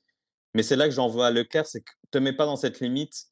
Mais 0.54 0.62
c'est 0.62 0.76
là 0.76 0.86
que 0.86 0.94
j'en 0.94 1.08
vois 1.08 1.28
à 1.28 1.30
Leclerc 1.30 1.66
c'est 1.66 1.80
que 1.80 1.90
te 2.10 2.18
mets 2.18 2.34
pas 2.34 2.44
dans 2.44 2.56
cette 2.56 2.80
limite 2.80 3.31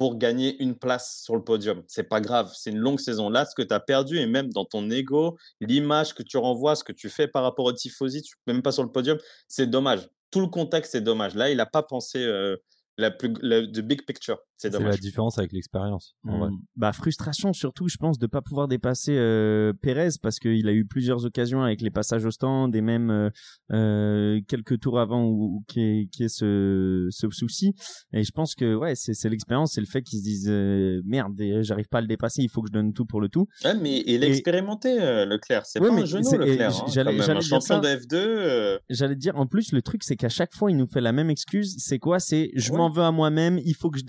pour 0.00 0.16
gagner 0.16 0.56
une 0.62 0.76
place 0.76 1.20
sur 1.22 1.36
le 1.36 1.44
podium. 1.44 1.82
C'est 1.86 2.08
pas 2.08 2.22
grave, 2.22 2.50
c'est 2.56 2.70
une 2.70 2.78
longue 2.78 2.98
saison. 2.98 3.28
Là, 3.28 3.44
ce 3.44 3.54
que 3.54 3.60
tu 3.60 3.74
as 3.74 3.80
perdu, 3.80 4.16
et 4.18 4.24
même 4.24 4.50
dans 4.50 4.64
ton 4.64 4.88
ego, 4.90 5.36
l'image 5.60 6.14
que 6.14 6.22
tu 6.22 6.38
renvoies, 6.38 6.74
ce 6.74 6.82
que 6.82 6.92
tu 6.92 7.10
fais 7.10 7.28
par 7.28 7.42
rapport 7.42 7.66
au 7.66 7.72
tifosi, 7.74 8.22
tu 8.22 8.34
même 8.46 8.62
pas 8.62 8.72
sur 8.72 8.82
le 8.82 8.90
podium, 8.90 9.18
c'est 9.46 9.66
dommage. 9.66 10.08
Tout 10.30 10.40
le 10.40 10.46
contexte 10.46 10.94
est 10.94 11.02
dommage. 11.02 11.34
Là, 11.34 11.50
il 11.50 11.58
n'a 11.58 11.66
pas 11.66 11.82
pensé 11.82 12.18
euh, 12.24 12.56
la 12.96 13.10
plus, 13.10 13.28
big 13.28 14.06
picture. 14.06 14.38
C'est 14.60 14.78
la 14.78 14.96
différence 14.96 15.38
avec 15.38 15.52
l'expérience. 15.52 16.14
en 16.28 16.38
vrai. 16.38 16.50
Mm. 16.50 16.58
Bah 16.76 16.92
frustration 16.92 17.52
surtout, 17.52 17.88
je 17.88 17.96
pense, 17.96 18.18
de 18.18 18.26
pas 18.26 18.42
pouvoir 18.42 18.68
dépasser 18.68 19.16
euh, 19.16 19.72
Pérez 19.72 20.08
parce 20.22 20.38
qu'il 20.38 20.68
a 20.68 20.72
eu 20.72 20.84
plusieurs 20.84 21.24
occasions 21.24 21.62
avec 21.62 21.80
les 21.80 21.90
passages 21.90 22.24
au 22.24 22.30
stand 22.30 22.74
et 22.76 22.80
même 22.80 23.10
euh, 23.10 23.30
euh, 23.72 24.40
quelques 24.48 24.80
tours 24.80 24.98
avant 24.98 25.24
où, 25.24 25.56
où 25.56 25.64
qui 25.68 25.80
est, 25.80 26.08
qui 26.12 26.24
est 26.24 26.28
ce, 26.28 27.06
ce 27.10 27.28
souci. 27.30 27.74
Et 28.12 28.22
je 28.24 28.32
pense 28.32 28.54
que 28.54 28.74
ouais, 28.74 28.94
c'est 28.94 29.14
c'est 29.14 29.28
l'expérience, 29.28 29.72
c'est 29.74 29.80
le 29.80 29.86
fait 29.86 30.02
qu'ils 30.02 30.18
se 30.20 30.24
disent 30.24 30.48
euh, 30.50 31.00
merde, 31.04 31.40
j'arrive 31.62 31.88
pas 31.88 31.98
à 31.98 32.00
le 32.02 32.06
dépasser, 32.06 32.42
il 32.42 32.48
faut 32.50 32.62
que 32.62 32.68
je 32.68 32.72
donne 32.72 32.92
tout 32.92 33.06
pour 33.06 33.20
le 33.20 33.28
tout. 33.28 33.46
Ouais, 33.64 33.74
mais 33.74 34.02
il 34.06 34.22
est 34.24 34.28
Et- 34.28 34.32
expérimenté, 34.32 35.00
euh, 35.00 35.24
Leclerc. 35.24 35.64
C'est 35.66 35.80
Ouais, 35.80 35.88
pas 35.88 35.94
mais 35.94 36.02
un 36.02 36.06
genou, 36.06 36.30
Leclerc. 36.32 36.70
hein, 36.70 36.84
j'allais- 36.88 37.18
champion 37.40 37.60
ça. 37.60 37.80
de 37.80 37.88
F2. 37.88 38.14
euh, 38.16 38.78
J'allais 38.90 39.14
te 39.14 39.20
dire, 39.20 39.36
en 39.36 39.46
plus, 39.46 39.72
le 39.72 39.82
truc, 39.82 40.02
c'est 40.04 40.16
qu'à 40.16 40.28
chaque 40.28 40.54
fois, 40.54 40.70
il 40.70 40.76
nous 40.76 40.86
fait 40.86 41.00
la 41.00 41.12
même 41.12 41.30
excuse. 41.30 41.76
C'est 41.78 41.98
quoi? 41.98 42.18
C'est 42.18 42.50
je 42.54 42.70
Ouais. 42.72 42.78
m'en 42.78 42.90
veux 42.90 43.02
à 43.02 43.10
moi-même, 43.12 43.58
il 43.64 43.74
faut 43.74 43.90
que 43.90 43.98
je 43.98 44.04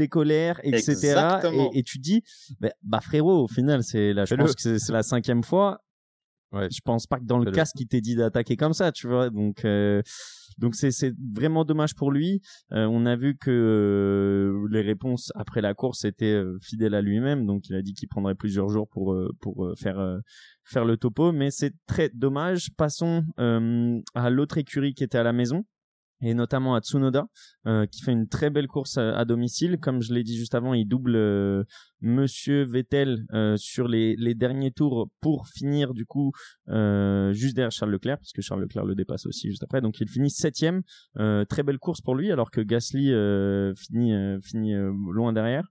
etc. 0.63 1.39
Et, 1.73 1.79
et 1.79 1.83
tu 1.83 1.99
dis, 1.99 2.21
bah, 2.59 2.69
bah, 2.83 2.99
frérot, 3.01 3.43
au 3.43 3.47
final, 3.47 3.83
c'est 3.83 4.13
là, 4.13 4.25
je 4.25 4.35
pense 4.35 4.55
que 4.55 4.77
c'est- 4.77 4.91
la 4.91 5.03
cinquième 5.03 5.43
fois. 5.43 5.79
Ouais. 6.53 6.67
Je 6.69 6.81
pense 6.83 7.07
pas 7.07 7.17
que 7.17 7.23
dans 7.23 7.37
le 7.39 7.45
casque, 7.49 7.79
il 7.79 7.87
t'ait 7.87 8.01
dit 8.01 8.15
d'attaquer 8.15 8.57
comme 8.57 8.73
ça, 8.73 8.91
tu 8.91 9.07
vois. 9.07 9.29
Donc, 9.29 9.63
euh, 9.63 10.01
donc 10.57 10.75
c'est 10.75 10.91
c'est 10.91 11.13
vraiment 11.33 11.63
dommage 11.63 11.95
pour 11.95 12.11
lui. 12.11 12.41
Euh, 12.73 12.85
on 12.87 13.05
a 13.05 13.15
vu 13.15 13.37
que 13.37 13.49
euh, 13.49 14.67
les 14.69 14.81
réponses 14.81 15.31
après 15.35 15.61
la 15.61 15.73
course 15.73 16.03
étaient 16.03 16.25
euh, 16.25 16.57
fidèles 16.61 16.93
à 16.93 17.01
lui-même, 17.01 17.45
donc 17.45 17.69
il 17.69 17.75
a 17.75 17.81
dit 17.81 17.93
qu'il 17.93 18.09
prendrait 18.09 18.35
plusieurs 18.35 18.67
jours 18.67 18.89
pour 18.89 19.15
pour 19.39 19.65
faire 19.79 20.19
faire 20.65 20.83
le 20.83 20.97
topo, 20.97 21.31
mais 21.31 21.51
c'est 21.51 21.71
très 21.87 22.09
dommage. 22.13 22.67
Passons 22.75 23.23
à 23.37 24.29
l'autre 24.29 24.57
écurie 24.57 24.93
qui 24.93 25.05
était 25.05 25.17
à 25.19 25.23
la 25.23 25.31
maison 25.33 25.63
et 26.21 26.33
notamment 26.33 26.75
à 26.75 26.81
Tsunoda 26.81 27.25
euh, 27.67 27.85
qui 27.85 28.01
fait 28.01 28.11
une 28.11 28.27
très 28.27 28.49
belle 28.49 28.67
course 28.67 28.97
à, 28.97 29.17
à 29.17 29.25
domicile 29.25 29.77
comme 29.79 30.01
je 30.01 30.13
l'ai 30.13 30.23
dit 30.23 30.37
juste 30.37 30.55
avant 30.55 30.73
il 30.73 30.85
double 30.85 31.15
euh, 31.15 31.63
monsieur 32.01 32.63
Vettel 32.63 33.25
euh, 33.33 33.57
sur 33.57 33.87
les, 33.87 34.15
les 34.17 34.33
derniers 34.35 34.71
tours 34.71 35.09
pour 35.21 35.47
finir 35.47 35.93
du 35.93 36.05
coup 36.05 36.31
euh, 36.69 37.33
juste 37.33 37.55
derrière 37.55 37.71
Charles 37.71 37.91
Leclerc 37.91 38.17
parce 38.17 38.31
que 38.31 38.41
Charles 38.41 38.61
Leclerc 38.61 38.85
le 38.85 38.95
dépasse 38.95 39.25
aussi 39.25 39.49
juste 39.49 39.63
après 39.63 39.81
donc 39.81 39.99
il 39.99 40.09
finit 40.09 40.29
septième 40.29 40.81
euh, 41.17 41.45
très 41.45 41.63
belle 41.63 41.79
course 41.79 42.01
pour 42.01 42.15
lui 42.15 42.31
alors 42.31 42.51
que 42.51 42.61
Gasly 42.61 43.11
euh, 43.11 43.73
finit 43.75 44.13
finit 44.41 44.73
euh, 44.73 44.91
loin 45.11 45.33
derrière 45.33 45.67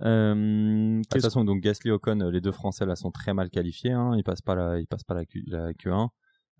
euh, 0.00 0.34
De 0.34 1.08
toute 1.08 1.22
façon, 1.22 1.44
donc 1.44 1.60
Gasly 1.60 1.90
Ocon, 1.90 2.30
les 2.30 2.40
deux 2.40 2.52
Français 2.52 2.86
là 2.86 2.96
sont 2.96 3.10
très 3.10 3.34
mal 3.34 3.50
qualifiés. 3.50 3.92
Hein. 3.92 4.14
Ils 4.16 4.24
passent 4.24 4.42
pas 4.42 4.54
la, 4.54 4.80
ils 4.80 4.86
passent 4.86 5.04
pas 5.04 5.14
la, 5.14 5.24
Q, 5.24 5.44
la 5.46 5.72
Q1. 5.72 6.08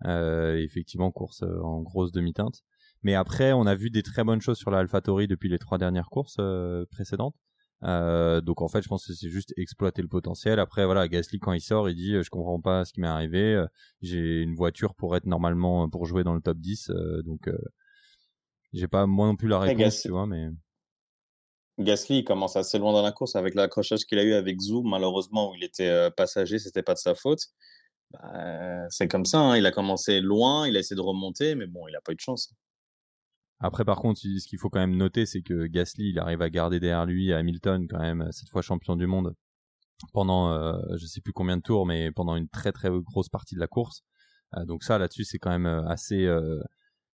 Euh, 0.05 0.55
effectivement, 0.57 1.11
course 1.11 1.43
en 1.43 1.81
grosse 1.81 2.11
demi-teinte. 2.11 2.61
Mais 3.05 3.13
après, 3.13 3.53
on 3.53 3.67
a 3.67 3.75
vu 3.75 3.91
des 3.91 4.01
très 4.01 4.23
bonnes 4.23 4.41
choses 4.41 4.57
sur 4.57 4.71
la 4.71 4.79
AlphaTauri 4.79 5.27
depuis 5.27 5.47
les 5.47 5.59
trois 5.59 5.77
dernières 5.77 6.09
courses 6.09 6.37
euh, 6.39 6.85
précédentes. 6.89 7.35
Euh, 7.83 8.41
donc 8.41 8.63
en 8.63 8.67
fait, 8.67 8.81
je 8.81 8.87
pense 8.87 9.05
que 9.05 9.13
c'est 9.13 9.29
juste 9.29 9.53
exploiter 9.57 10.01
le 10.01 10.07
potentiel. 10.07 10.59
Après, 10.59 10.85
voilà, 10.85 11.07
Gasly 11.07 11.37
quand 11.37 11.53
il 11.53 11.61
sort, 11.61 11.87
il 11.87 11.95
dit 11.95 12.15
euh, 12.15 12.23
je 12.23 12.31
comprends 12.31 12.59
pas 12.59 12.83
ce 12.83 12.93
qui 12.93 13.01
m'est 13.01 13.07
arrivé. 13.07 13.63
J'ai 14.01 14.41
une 14.41 14.55
voiture 14.55 14.95
pour 14.95 15.15
être 15.15 15.27
normalement 15.27 15.87
pour 15.87 16.07
jouer 16.07 16.23
dans 16.23 16.33
le 16.33 16.41
top 16.41 16.57
10. 16.57 16.89
euh, 16.89 17.21
donc 17.21 17.47
j'ai 18.73 18.87
pas 18.87 19.05
moi 19.05 19.27
non 19.27 19.35
plus 19.35 19.49
la 19.49 19.59
réponse, 19.59 19.77
Gasly- 19.77 20.01
tu 20.01 20.09
vois, 20.09 20.25
mais 20.25 20.49
Gasly 21.77 22.19
il 22.19 22.23
commence 22.23 22.55
assez 22.55 22.79
loin 22.79 22.91
dans 22.91 23.03
la 23.03 23.11
course 23.11 23.35
avec 23.35 23.53
l'accrochage 23.53 24.05
qu'il 24.05 24.17
a 24.17 24.23
eu 24.23 24.33
avec 24.33 24.59
Zou. 24.59 24.81
Malheureusement, 24.81 25.51
où 25.51 25.55
il 25.55 25.63
était 25.63 26.09
passager, 26.17 26.57
c'était 26.57 26.81
pas 26.81 26.95
de 26.95 26.99
sa 26.99 27.13
faute. 27.13 27.41
Bah, 28.11 28.87
c'est 28.89 29.07
comme 29.07 29.25
ça. 29.25 29.39
hein, 29.39 29.57
Il 29.57 29.65
a 29.65 29.71
commencé 29.71 30.21
loin, 30.21 30.67
il 30.67 30.75
a 30.77 30.79
essayé 30.79 30.95
de 30.95 31.01
remonter, 31.01 31.55
mais 31.55 31.67
bon, 31.67 31.87
il 31.87 31.95
a 31.95 32.01
pas 32.01 32.13
eu 32.13 32.15
de 32.15 32.19
chance. 32.21 32.53
Après, 33.59 33.85
par 33.85 33.97
contre, 33.97 34.19
ce 34.19 34.47
qu'il 34.47 34.59
faut 34.59 34.69
quand 34.69 34.79
même 34.79 34.97
noter, 34.97 35.25
c'est 35.25 35.41
que 35.41 35.65
Gasly, 35.67 36.09
il 36.09 36.19
arrive 36.19 36.41
à 36.41 36.49
garder 36.49 36.79
derrière 36.79 37.05
lui 37.05 37.31
Hamilton, 37.33 37.87
quand 37.87 37.99
même, 37.99 38.27
cette 38.31 38.49
fois 38.49 38.61
champion 38.61 38.95
du 38.95 39.07
monde, 39.07 39.33
pendant, 40.13 40.51
euh, 40.51 40.77
je 40.97 41.05
sais 41.05 41.21
plus 41.21 41.33
combien 41.33 41.57
de 41.57 41.61
tours, 41.61 41.85
mais 41.85 42.11
pendant 42.11 42.35
une 42.35 42.49
très 42.49 42.71
très 42.71 42.89
grosse 42.89 43.29
partie 43.29 43.55
de 43.55 43.59
la 43.59 43.67
course. 43.67 44.01
Euh, 44.57 44.65
donc 44.65 44.83
ça, 44.83 44.97
là-dessus, 44.97 45.23
c'est 45.23 45.39
quand 45.39 45.51
même 45.51 45.65
euh, 45.65 45.87
assez, 45.87 46.25
euh, 46.25 46.59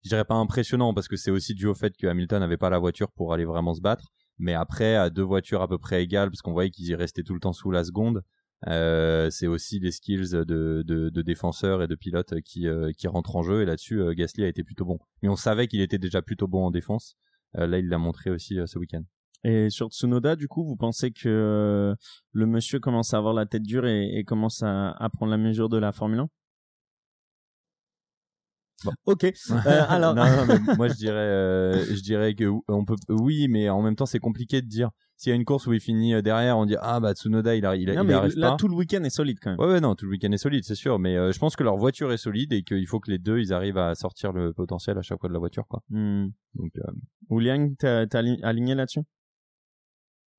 je 0.04 0.10
dirais 0.10 0.26
pas 0.26 0.36
impressionnant, 0.36 0.94
parce 0.94 1.08
que 1.08 1.16
c'est 1.16 1.32
aussi 1.32 1.54
dû 1.54 1.68
au 1.68 1.76
fait 1.76 1.96
que 1.98 2.08
Hamilton 2.08 2.40
n'avait 2.40 2.58
pas 2.58 2.70
la 2.70 2.80
voiture 2.80 3.12
pour 3.12 3.34
aller 3.34 3.46
vraiment 3.46 3.74
se 3.74 3.82
battre. 3.82 4.10
Mais 4.38 4.54
après, 4.54 4.96
à 4.96 5.10
deux 5.10 5.24
voitures 5.24 5.62
à 5.62 5.68
peu 5.68 5.78
près 5.78 6.04
égales, 6.04 6.30
parce 6.32 6.42
qu'on 6.42 6.54
voyait 6.54 6.72
qu'ils 6.72 6.88
y 6.88 6.96
restaient 6.96 7.24
tout 7.24 7.34
le 7.36 7.40
temps 7.40 7.54
sous 7.54 7.72
la 7.72 7.84
seconde, 7.84 8.24
euh, 8.68 9.30
c'est 9.30 9.48
aussi 9.48 9.80
les 9.80 9.92
skills 9.92 10.32
de, 10.32 10.84
de, 10.86 11.10
de 11.10 11.22
défenseurs 11.22 11.82
et 11.82 11.88
de 11.88 11.96
pilotes 11.96 12.42
qui, 12.42 12.68
euh, 12.68 12.92
qui 12.98 13.08
rentrent 13.08 13.36
en 13.36 13.44
jeu. 13.44 13.62
Et 13.62 13.66
là-dessus, 13.66 14.02
euh, 14.02 14.14
Gasly 14.14 14.44
a 14.44 14.48
été 14.48 14.64
plutôt 14.64 14.86
bon. 14.86 15.00
Mais 15.22 15.30
on 15.30 15.36
savait 15.36 15.68
qu'il 15.68 15.82
était 15.82 15.98
déjà 15.98 16.22
plutôt 16.22 16.48
bon 16.48 16.66
en 16.66 16.72
défense. 16.72 17.18
Euh, 17.58 17.68
là, 17.68 17.80
il 17.80 17.88
l'a 17.88 17.98
montré 17.98 18.30
aussi 18.30 18.58
ce 18.66 18.80
week-end. 18.80 19.04
Et 19.44 19.72
sur 19.72 19.90
Tsunoda, 19.90 20.36
du 20.36 20.48
coup, 20.48 20.64
vous 20.64 20.76
pensez 20.76 21.12
que 21.12 21.96
le 22.32 22.46
monsieur 22.46 22.80
commence 22.80 23.16
à 23.16 23.18
avoir 23.18 23.34
la 23.34 23.48
tête 23.48 23.64
dure 23.64 23.88
et, 23.88 24.20
et 24.20 24.24
commence 24.24 24.62
à, 24.62 24.92
à 24.92 25.10
prendre 25.10 25.32
la 25.32 25.40
mesure 25.40 25.68
de 25.68 25.78
la 25.78 25.92
Formule 25.92 26.20
1 26.20 26.30
Bon. 28.86 28.92
Ok. 29.06 29.24
Euh, 29.66 29.84
alors, 29.90 30.16
non, 30.16 30.24
non, 30.26 30.46
mais 30.48 30.76
moi 30.78 30.88
je 30.88 30.94
dirais, 30.96 31.16
euh, 31.16 31.86
je 31.86 32.02
dirais 32.02 32.34
que 32.36 32.46
on 32.68 32.86
peut, 32.86 32.96
oui, 33.10 33.48
mais 33.50 33.70
en 33.70 33.82
même 33.82 33.96
temps 33.96 34.06
c'est 34.06 34.20
compliqué 34.20 34.62
de 34.62 34.68
dire. 34.68 34.90
S'il 35.18 35.30
y 35.30 35.34
a 35.34 35.36
une 35.36 35.46
course 35.46 35.68
où 35.68 35.74
il 35.74 35.80
finit 35.80 36.16
euh, 36.16 36.22
derrière, 36.24 36.58
on 36.58 36.66
dit 36.66 36.76
ah 36.82 37.00
bah 37.00 37.14
Tsunoda 37.14 37.56
il, 37.56 37.64
arri- 37.64 37.82
il, 37.82 37.94
non, 37.94 38.02
il 38.02 38.08
mais 38.08 38.14
arrive 38.14 38.36
là, 38.38 38.52
pas. 38.52 38.56
tout 38.58 38.68
le 38.68 38.74
week-end 38.74 39.04
est 39.04 39.12
solide 39.12 39.38
quand 39.40 39.52
même. 39.52 39.60
Ouais, 39.60 39.68
ouais, 39.68 39.80
non, 39.80 39.94
tout 39.94 40.06
le 40.06 40.12
week-end 40.12 40.32
est 40.32 40.38
solide, 40.38 40.64
c'est 40.64 40.74
sûr. 40.74 40.98
Mais 40.98 41.16
euh, 41.16 41.32
je 41.32 41.38
pense 41.38 41.56
que 41.56 41.64
leur 41.64 41.78
voiture 41.78 42.12
est 42.12 42.18
solide 42.18 42.54
et 42.54 42.64
qu'il 42.64 42.88
faut 42.88 43.00
que 43.00 43.12
les 43.12 43.20
deux 43.20 43.38
ils 43.40 43.54
arrivent 43.54 43.78
à 43.78 43.94
sortir 43.94 44.32
le 44.32 44.52
potentiel 44.52 44.98
à 44.98 45.04
chaque 45.04 45.20
fois 45.20 45.30
de 45.30 45.34
la 45.34 45.40
voiture, 45.40 45.68
quoi. 45.68 45.82
Hmm. 45.90 46.30
Donc 46.56 46.72
Ouliang, 47.30 47.76
ali- 48.14 48.40
aligné 48.42 48.74
là-dessus? 48.74 49.02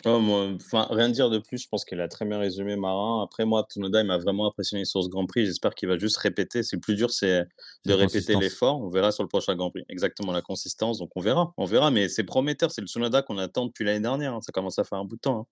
Oh, 0.04 0.18
moi, 0.18 0.50
enfin, 0.56 0.86
rien 0.90 1.08
de 1.08 1.14
dire 1.14 1.30
de 1.30 1.38
plus. 1.38 1.58
Je 1.62 1.68
pense 1.68 1.84
qu'il 1.84 2.00
a 2.00 2.08
très 2.08 2.24
bien 2.24 2.38
résumé 2.38 2.74
Marin. 2.76 3.22
Après, 3.22 3.44
moi, 3.44 3.64
Tsunoda, 3.70 4.00
il 4.00 4.06
m'a 4.06 4.18
vraiment 4.18 4.48
impressionné 4.48 4.84
sur 4.84 5.02
ce 5.02 5.08
Grand 5.08 5.26
Prix. 5.26 5.46
J'espère 5.46 5.74
qu'il 5.74 5.88
va 5.88 5.96
juste 5.96 6.16
répéter. 6.16 6.62
C'est 6.64 6.76
le 6.76 6.80
plus 6.80 6.96
dur, 6.96 7.10
c'est 7.10 7.46
de 7.84 7.92
répéter 7.92 8.34
l'effort. 8.34 8.80
On 8.80 8.88
verra 8.88 9.12
sur 9.12 9.22
le 9.22 9.28
prochain 9.28 9.54
Grand 9.54 9.70
Prix. 9.70 9.84
Exactement 9.88 10.32
la 10.32 10.42
consistance. 10.42 10.98
Donc, 10.98 11.10
on 11.14 11.20
verra. 11.20 11.52
On 11.56 11.66
verra. 11.66 11.90
Mais 11.92 12.08
c'est 12.08 12.24
prometteur. 12.24 12.72
C'est 12.72 12.80
le 12.80 12.88
Tsunoda 12.88 13.22
qu'on 13.22 13.38
attend 13.38 13.66
depuis 13.66 13.84
l'année 13.84 14.00
dernière. 14.00 14.34
hein. 14.34 14.40
Ça 14.40 14.50
commence 14.50 14.78
à 14.78 14.84
faire 14.84 14.98
un 14.98 15.04
bout 15.04 15.16
de 15.16 15.20
temps. 15.20 15.40
hein. 15.40 15.46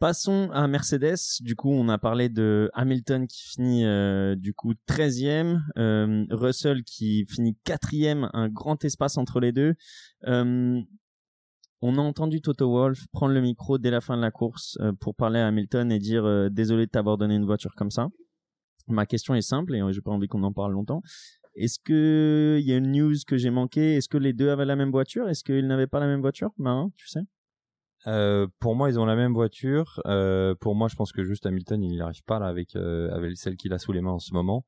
Passons 0.00 0.48
à 0.52 0.68
Mercedes. 0.68 1.16
Du 1.40 1.56
coup, 1.56 1.72
on 1.72 1.88
a 1.88 1.98
parlé 1.98 2.28
de 2.28 2.70
Hamilton 2.74 3.26
qui 3.26 3.42
finit 3.42 3.84
euh, 3.84 4.36
du 4.36 4.54
coup 4.54 4.74
13e, 4.88 5.58
euh, 5.76 6.24
Russell 6.30 6.84
qui 6.84 7.26
finit 7.26 7.56
4e, 7.66 8.30
un 8.32 8.48
grand 8.48 8.84
espace 8.84 9.18
entre 9.18 9.40
les 9.40 9.50
deux. 9.50 9.74
Euh, 10.28 10.80
on 11.80 11.96
a 11.96 12.00
entendu 12.00 12.40
Toto 12.40 12.70
Wolff 12.70 13.06
prendre 13.12 13.34
le 13.34 13.40
micro 13.40 13.78
dès 13.78 13.90
la 13.90 14.00
fin 14.00 14.16
de 14.16 14.22
la 14.22 14.30
course 14.30 14.76
euh, 14.80 14.92
pour 14.92 15.14
parler 15.14 15.38
à 15.38 15.46
Hamilton 15.46 15.92
et 15.92 15.98
dire 15.98 16.24
euh, 16.24 16.48
désolé 16.48 16.86
de 16.86 16.90
t'avoir 16.90 17.18
donné 17.18 17.36
une 17.36 17.44
voiture 17.44 17.74
comme 17.76 17.90
ça. 17.90 18.08
Ma 18.88 19.06
question 19.06 19.34
est 19.34 19.42
simple 19.42 19.74
et 19.74 19.82
j'ai 19.92 20.00
pas 20.00 20.10
envie 20.10 20.28
qu'on 20.28 20.42
en 20.42 20.52
parle 20.52 20.72
longtemps. 20.72 21.02
Est-ce 21.54 21.78
que 21.78 22.58
il 22.60 22.66
y 22.66 22.72
a 22.72 22.76
une 22.76 22.92
news 22.92 23.14
que 23.26 23.36
j'ai 23.36 23.50
manqué 23.50 23.96
Est-ce 23.96 24.08
que 24.08 24.16
les 24.16 24.32
deux 24.32 24.48
avaient 24.48 24.64
la 24.64 24.76
même 24.76 24.90
voiture? 24.90 25.28
Est-ce 25.28 25.44
qu'ils 25.44 25.66
n'avaient 25.66 25.86
pas 25.86 26.00
la 26.00 26.06
même 26.06 26.20
voiture? 26.20 26.50
Marin, 26.56 26.90
tu 26.96 27.08
sais 27.08 27.20
Euh, 28.06 28.46
pour 28.60 28.76
moi, 28.76 28.88
ils 28.88 28.98
ont 28.98 29.04
la 29.04 29.16
même 29.16 29.34
voiture. 29.34 30.00
Pour 30.60 30.74
moi, 30.74 30.88
je 30.88 30.96
pense 30.96 31.12
que 31.12 31.24
juste 31.24 31.44
Hamilton, 31.46 31.82
il 31.82 31.90
n'y 31.90 32.00
arrive 32.00 32.22
pas 32.24 32.38
là 32.38 32.46
avec 32.46 32.70
celle 33.36 33.56
qu'il 33.56 33.72
a 33.72 33.78
sous 33.78 33.92
les 33.92 34.00
mains 34.00 34.12
en 34.12 34.18
ce 34.20 34.32
moment. 34.32 34.64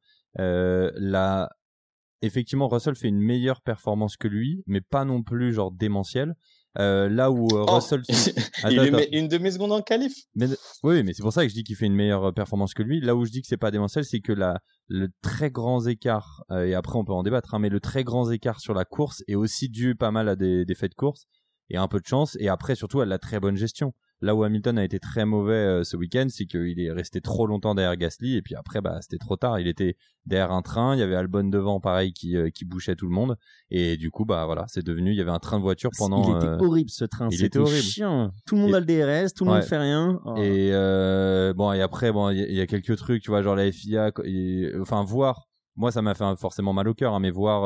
Effectivement, 2.22 2.68
Russell 2.68 2.96
fait 2.96 3.08
une 3.08 3.20
meilleure 3.20 3.62
performance 3.62 4.16
que 4.16 4.28
lui, 4.28 4.62
mais 4.66 4.82
pas 4.82 5.04
non 5.04 5.22
plus 5.22 5.52
genre 5.54 5.72
démentielle. 5.72 6.34
Euh, 6.78 7.08
là 7.08 7.30
où 7.32 7.46
euh, 7.56 7.64
Oh, 7.66 7.74
Russell, 7.74 8.02
il 8.08 8.14
Attends, 8.62 8.68
lui 8.70 8.78
attends. 8.80 8.96
met 8.98 9.08
une 9.12 9.26
demi-seconde 9.26 9.72
en 9.72 9.82
qualif. 9.82 10.12
mais 10.36 10.46
oui, 10.84 11.02
mais 11.02 11.12
c'est 11.12 11.22
pour 11.22 11.32
ça 11.32 11.42
que 11.42 11.48
je 11.48 11.54
dis 11.54 11.64
qu'il 11.64 11.74
fait 11.74 11.86
une 11.86 11.94
meilleure 11.96 12.26
euh, 12.26 12.32
performance 12.32 12.74
que 12.74 12.82
lui. 12.84 13.00
Là 13.00 13.16
où 13.16 13.24
je 13.24 13.30
dis 13.32 13.40
que 13.42 13.48
c'est 13.48 13.56
pas 13.56 13.70
démentiel, 13.72 14.04
c'est 14.04 14.20
que 14.20 14.32
la 14.32 14.60
le 14.86 15.08
très 15.22 15.50
grand 15.50 15.84
écart 15.86 16.44
euh, 16.52 16.64
et 16.66 16.74
après 16.74 16.96
on 16.96 17.04
peut 17.04 17.12
en 17.12 17.22
débattre, 17.24 17.54
hein, 17.54 17.58
mais 17.58 17.68
le 17.70 17.80
très 17.80 18.04
grand 18.04 18.30
écart 18.30 18.60
sur 18.60 18.74
la 18.74 18.84
course 18.84 19.22
est 19.26 19.34
aussi 19.34 19.68
dû 19.68 19.94
pas 19.96 20.10
mal 20.12 20.28
à 20.28 20.36
des, 20.36 20.64
des 20.64 20.74
faits 20.76 20.90
de 20.92 20.96
course 20.96 21.26
et 21.70 21.76
un 21.76 21.88
peu 21.88 21.98
de 22.00 22.06
chance 22.06 22.36
et 22.40 22.48
après 22.48 22.74
surtout 22.76 23.00
à 23.00 23.06
la 23.06 23.18
très 23.18 23.40
bonne 23.40 23.56
gestion. 23.56 23.92
Là 24.22 24.34
où 24.34 24.42
Hamilton 24.44 24.78
a 24.78 24.84
été 24.84 24.98
très 24.98 25.24
mauvais 25.24 25.54
euh, 25.54 25.82
ce 25.84 25.96
week-end, 25.96 26.26
c'est 26.28 26.44
qu'il 26.44 26.78
est 26.78 26.92
resté 26.92 27.20
trop 27.22 27.46
longtemps 27.46 27.74
derrière 27.74 27.96
Gasly 27.96 28.36
et 28.36 28.42
puis 28.42 28.54
après 28.54 28.80
bah 28.82 28.98
c'était 29.00 29.16
trop 29.18 29.36
tard. 29.36 29.58
Il 29.58 29.66
était 29.66 29.96
derrière 30.26 30.52
un 30.52 30.60
train, 30.60 30.94
il 30.94 30.98
y 30.98 31.02
avait 31.02 31.14
Albon 31.16 31.44
devant 31.48 31.80
pareil 31.80 32.12
qui 32.12 32.36
euh, 32.36 32.50
qui 32.50 32.66
bouchait 32.66 32.96
tout 32.96 33.06
le 33.06 33.14
monde 33.14 33.36
et 33.70 33.96
du 33.96 34.10
coup 34.10 34.26
bah 34.26 34.44
voilà 34.44 34.66
c'est 34.68 34.84
devenu 34.84 35.12
il 35.12 35.16
y 35.16 35.20
avait 35.22 35.30
un 35.30 35.38
train 35.38 35.56
de 35.56 35.62
voiture 35.62 35.90
pendant 35.96 36.22
il 36.22 36.36
était 36.36 36.46
euh, 36.48 36.58
horrible 36.58 36.90
ce 36.90 37.06
train. 37.06 37.28
il 37.30 37.42
était 37.44 37.58
horrible. 37.58 37.78
chiant. 37.82 38.30
Tout 38.46 38.56
le 38.56 38.60
monde 38.60 38.70
Et- 38.72 38.74
a 38.74 38.80
le 38.80 38.86
DRS, 39.24 39.32
tout 39.32 39.44
le 39.44 39.50
monde 39.52 39.60
Ouais. 39.60 39.66
fait 39.66 39.78
rien. 39.78 40.20
Oh. 40.26 40.34
Et 40.36 40.70
bon, 41.56 41.72
et 41.72 41.80
après, 41.80 42.12
bon, 42.12 42.28
il 42.30 42.38
y, 42.38 42.42
a- 42.42 42.46
il 42.46 42.54
y 42.56 42.60
a 42.60 42.66
quelques 42.66 42.96
trucs, 42.96 43.22
tu 43.22 43.30
vois, 43.30 43.40
genre 43.42 43.56
la 43.56 43.70
FIA, 43.72 44.12
et- 44.24 44.70
enfin, 44.80 45.02
voir 45.02 45.46
moi, 45.76 45.90
ça 45.92 46.02
m'a 46.02 46.14
fait 46.14 46.24
forcément 46.36 46.74
mal 46.74 46.88
au 46.88 46.94
cœur, 46.94 47.14
hein, 47.14 47.20
mais 47.20 47.30
voir 47.30 47.64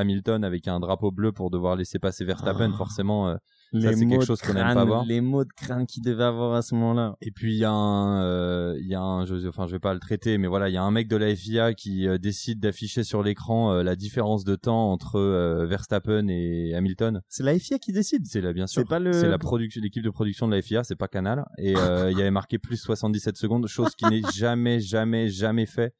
Hamilton 0.00 0.42
avec 0.42 0.66
un 0.66 0.80
drapeau 0.80 1.12
bleu 1.12 1.30
pour 1.30 1.48
devoir 1.50 1.76
laisser 1.76 2.00
passer 2.00 2.24
Verstappen, 2.24 2.70
Ah. 2.74 2.76
forcément, 2.76 3.36
les 3.72 3.94
c'est 3.94 4.04
mots 4.04 4.10
quelque 4.10 4.20
de 4.22 4.26
chose 4.26 4.40
qu'on 4.42 4.54
n'aime 4.54 4.74
pas 4.74 4.84
voir. 4.84 5.04
Les 5.04 5.20
mots 5.20 5.44
de 5.44 5.52
crâne 5.56 5.86
qu'il 5.86 6.02
devait 6.02 6.24
avoir 6.24 6.54
à 6.54 6.62
ce 6.62 6.74
moment-là. 6.74 7.16
Et 7.20 7.30
puis 7.30 7.54
il 7.54 7.58
y 7.58 7.64
a 7.64 7.70
un, 7.70 8.22
euh, 8.24 8.76
il 8.80 8.86
y 8.86 8.94
a 8.94 9.00
un, 9.00 9.24
je, 9.24 9.46
enfin 9.48 9.66
je 9.66 9.72
vais 9.72 9.78
pas 9.80 9.94
le 9.94 10.00
traiter, 10.00 10.38
mais 10.38 10.48
voilà, 10.48 10.68
il 10.68 10.72
y 10.72 10.76
a 10.76 10.82
un 10.82 10.90
mec 10.90 11.08
de 11.08 11.16
la 11.16 11.34
FIA 11.34 11.74
qui 11.74 12.06
euh, 12.06 12.18
décide 12.18 12.60
d'afficher 12.60 13.04
sur 13.04 13.22
l'écran 13.22 13.72
euh, 13.72 13.82
la 13.82 13.96
différence 13.96 14.44
de 14.44 14.56
temps 14.56 14.90
entre 14.92 15.18
Verstappen 15.66 16.28
et 16.28 16.74
Hamilton. 16.74 17.20
C'est 17.28 17.42
la 17.44 17.58
FIA 17.58 17.78
qui 17.78 17.92
décide. 17.92 18.26
C'est 18.26 18.40
là 18.40 18.52
bien 18.52 18.66
sûr. 18.66 18.82
C'est 18.82 18.88
pas 18.88 18.98
le- 18.98 19.12
C'est 19.12 19.28
la 19.28 19.38
production, 19.38 19.80
l'équipe 19.82 20.02
de 20.04 20.10
production 20.10 20.48
de 20.48 20.54
la 20.54 20.62
FIA, 20.62 20.84
c'est 20.84 20.96
pas 20.96 21.08
Canal. 21.08 21.44
Et 21.58 21.74
euh, 21.76 22.10
il 22.10 22.18
y 22.18 22.20
avait 22.20 22.30
marqué 22.30 22.58
plus 22.58 22.76
77 22.76 23.36
secondes, 23.36 23.66
chose 23.68 23.94
qui 23.96 24.04
n'est 24.06 24.22
jamais, 24.34 24.80
jamais, 24.80 25.28
jamais 25.28 25.66
fait. 25.66 25.94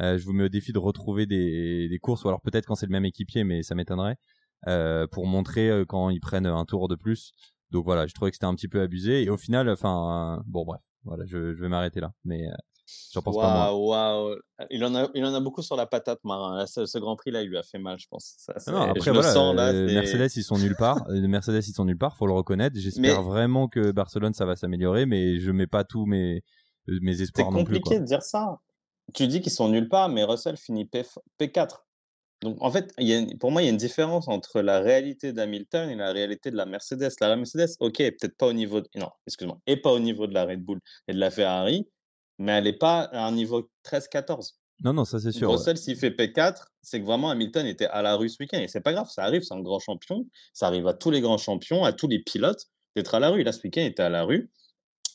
Euh, 0.00 0.16
je 0.16 0.24
vous 0.24 0.32
mets 0.32 0.44
au 0.44 0.48
défi 0.48 0.72
de 0.72 0.78
retrouver 0.78 1.26
des, 1.26 1.88
des 1.88 1.98
courses, 1.98 2.22
ou 2.24 2.28
alors 2.28 2.40
peut-être 2.40 2.66
quand 2.66 2.76
c'est 2.76 2.86
le 2.86 2.92
même 2.92 3.04
équipier, 3.04 3.42
mais 3.42 3.62
ça 3.64 3.74
m'étonnerait, 3.74 4.16
pour 5.12 5.26
montrer 5.26 5.68
euh, 5.70 5.84
quand 5.84 6.10
ils 6.10 6.20
prennent 6.20 6.46
un 6.46 6.64
tour 6.64 6.88
de 6.88 6.94
plus. 6.94 7.32
Donc 7.70 7.84
voilà, 7.84 8.06
je 8.06 8.14
trouvais 8.14 8.30
que 8.30 8.36
c'était 8.36 8.46
un 8.46 8.54
petit 8.54 8.68
peu 8.68 8.80
abusé. 8.80 9.22
Et 9.22 9.30
au 9.30 9.36
final, 9.36 9.68
enfin, 9.68 10.38
euh, 10.38 10.42
bon 10.46 10.64
bref, 10.64 10.80
voilà, 11.04 11.24
je, 11.26 11.54
je 11.54 11.60
vais 11.60 11.68
m'arrêter 11.68 12.00
là. 12.00 12.12
Mais 12.24 12.46
euh, 12.48 12.54
j'en 13.12 13.20
pense 13.20 13.36
pas 13.36 13.74
waouh. 13.74 14.36
Il 14.70 14.82
en 14.86 14.94
a, 14.94 15.08
il 15.14 15.22
en 15.24 15.34
a 15.34 15.40
beaucoup 15.40 15.60
sur 15.62 15.76
la 15.76 15.84
patate, 15.86 16.18
Marin. 16.24 16.64
Ce, 16.66 16.86
ce 16.86 16.96
Grand 16.98 17.14
Prix 17.16 17.30
là, 17.30 17.42
il 17.42 17.48
lui 17.50 17.58
a 17.58 17.62
fait 17.62 17.78
mal, 17.78 17.98
je 17.98 18.06
pense. 18.08 18.34
Ça, 18.38 18.54
c'est- 18.58 18.72
Non, 18.72 18.80
après 18.80 19.00
je 19.00 19.10
le 19.10 19.16
voilà, 19.18 19.32
sens 19.32 19.54
là. 19.54 19.68
euh, 19.68 19.86
c'est- 19.88 19.94
Mercedes 19.94 20.30
ils 20.36 20.42
sont 20.44 20.58
nulle 20.58 20.76
part. 20.76 20.96
Euh, 21.10 21.28
Mercedes 21.28 21.62
ils 21.68 21.74
sont 21.74 21.84
nulle 21.84 21.98
part, 21.98 22.16
faut 22.16 22.26
le 22.26 22.32
reconnaître. 22.32 22.76
J'espère 22.78 23.20
Mais- 23.22 23.28
vraiment 23.28 23.68
que 23.68 23.90
Barcelone 23.92 24.32
ça 24.32 24.46
va 24.46 24.56
s'améliorer, 24.56 25.04
mais 25.04 25.38
je 25.38 25.50
mets 25.52 25.66
pas 25.66 25.84
tous 25.84 26.06
mes 26.06 26.42
euh, 26.88 26.98
mes 27.02 27.16
C'est 27.16 27.24
espoirs 27.24 27.50
non 27.52 27.64
plus. 27.64 27.74
compliqué 27.80 27.96
Quoi. 27.96 27.98
de 28.00 28.04
dire 28.06 28.22
ça. 28.22 28.58
Tu 29.14 29.26
dis 29.26 29.40
qu'ils 29.42 29.52
sont 29.52 29.68
nulle 29.68 29.88
part, 29.90 30.08
mais 30.08 30.24
Russell 30.24 30.56
finit 30.56 30.86
P, 30.86 31.02
P4. 31.38 31.84
Donc, 32.42 32.56
en 32.60 32.70
fait, 32.70 32.92
il 32.98 33.08
y 33.08 33.12
a 33.14 33.18
une- 33.18 33.36
pour 33.38 33.50
moi, 33.50 33.62
il 33.62 33.64
y 33.64 33.68
a 33.68 33.70
une 33.72 33.76
différence 33.76 34.28
entre 34.28 34.60
la 34.60 34.78
réalité 34.80 35.32
d'Hamilton 35.32 35.90
et 35.90 35.96
la 35.96 36.12
réalité 36.12 36.50
de 36.50 36.56
la 36.56 36.66
Mercedes. 36.66 37.10
La 37.20 37.34
Mercedes, 37.36 37.70
ok, 37.80 37.96
peut-être 37.96 38.36
pas 38.36 38.46
au 38.46 38.52
niveau, 38.52 38.80
de- 38.80 38.88
non, 38.94 39.08
excuse-moi, 39.26 39.58
et 39.66 39.76
pas 39.76 39.92
au 39.92 39.98
niveau 39.98 40.26
de 40.28 40.34
la 40.34 40.44
Red 40.44 40.62
Bull 40.62 40.78
et 41.08 41.12
de 41.14 41.18
la 41.18 41.30
Ferrari, 41.32 41.88
mais 42.38 42.52
elle 42.52 42.64
n'est 42.64 42.72
pas 42.78 43.00
à 43.12 43.26
un 43.26 43.32
niveau 43.32 43.68
13-14. 43.82 44.56
Non 44.84 44.92
non, 44.92 45.04
ça 45.04 45.18
c'est 45.18 45.32
sûr. 45.32 45.50
ouais. 45.50 45.56
Russell, 45.56 45.76
s'il 45.76 45.96
fait 45.96 46.10
P4, 46.12 46.68
c'est 46.82 47.00
que 47.00 47.04
vraiment 47.04 47.30
Hamilton 47.30 47.66
était 47.66 47.86
à 47.86 48.00
la 48.02 48.14
rue 48.14 48.28
ce 48.28 48.36
week-end. 48.40 48.60
Et 48.60 48.68
c'est 48.68 48.80
pas 48.80 48.92
grave, 48.92 49.08
ça 49.10 49.24
arrive, 49.24 49.42
c'est 49.42 49.54
un 49.54 49.60
grand 49.60 49.80
champion. 49.80 50.24
Ça 50.52 50.68
arrive 50.68 50.86
à 50.86 50.94
tous 50.94 51.10
les 51.10 51.20
grands 51.20 51.36
champions, 51.38 51.82
à 51.84 51.92
tous 51.92 52.06
les 52.06 52.20
pilotes 52.20 52.66
d'être 52.94 53.12
à 53.16 53.18
la 53.18 53.30
rue. 53.30 53.42
Là, 53.42 53.50
ce 53.50 53.60
week-end, 53.64 53.80
il 53.80 53.86
était 53.88 54.04
à 54.04 54.08
la 54.08 54.22
rue. 54.22 54.48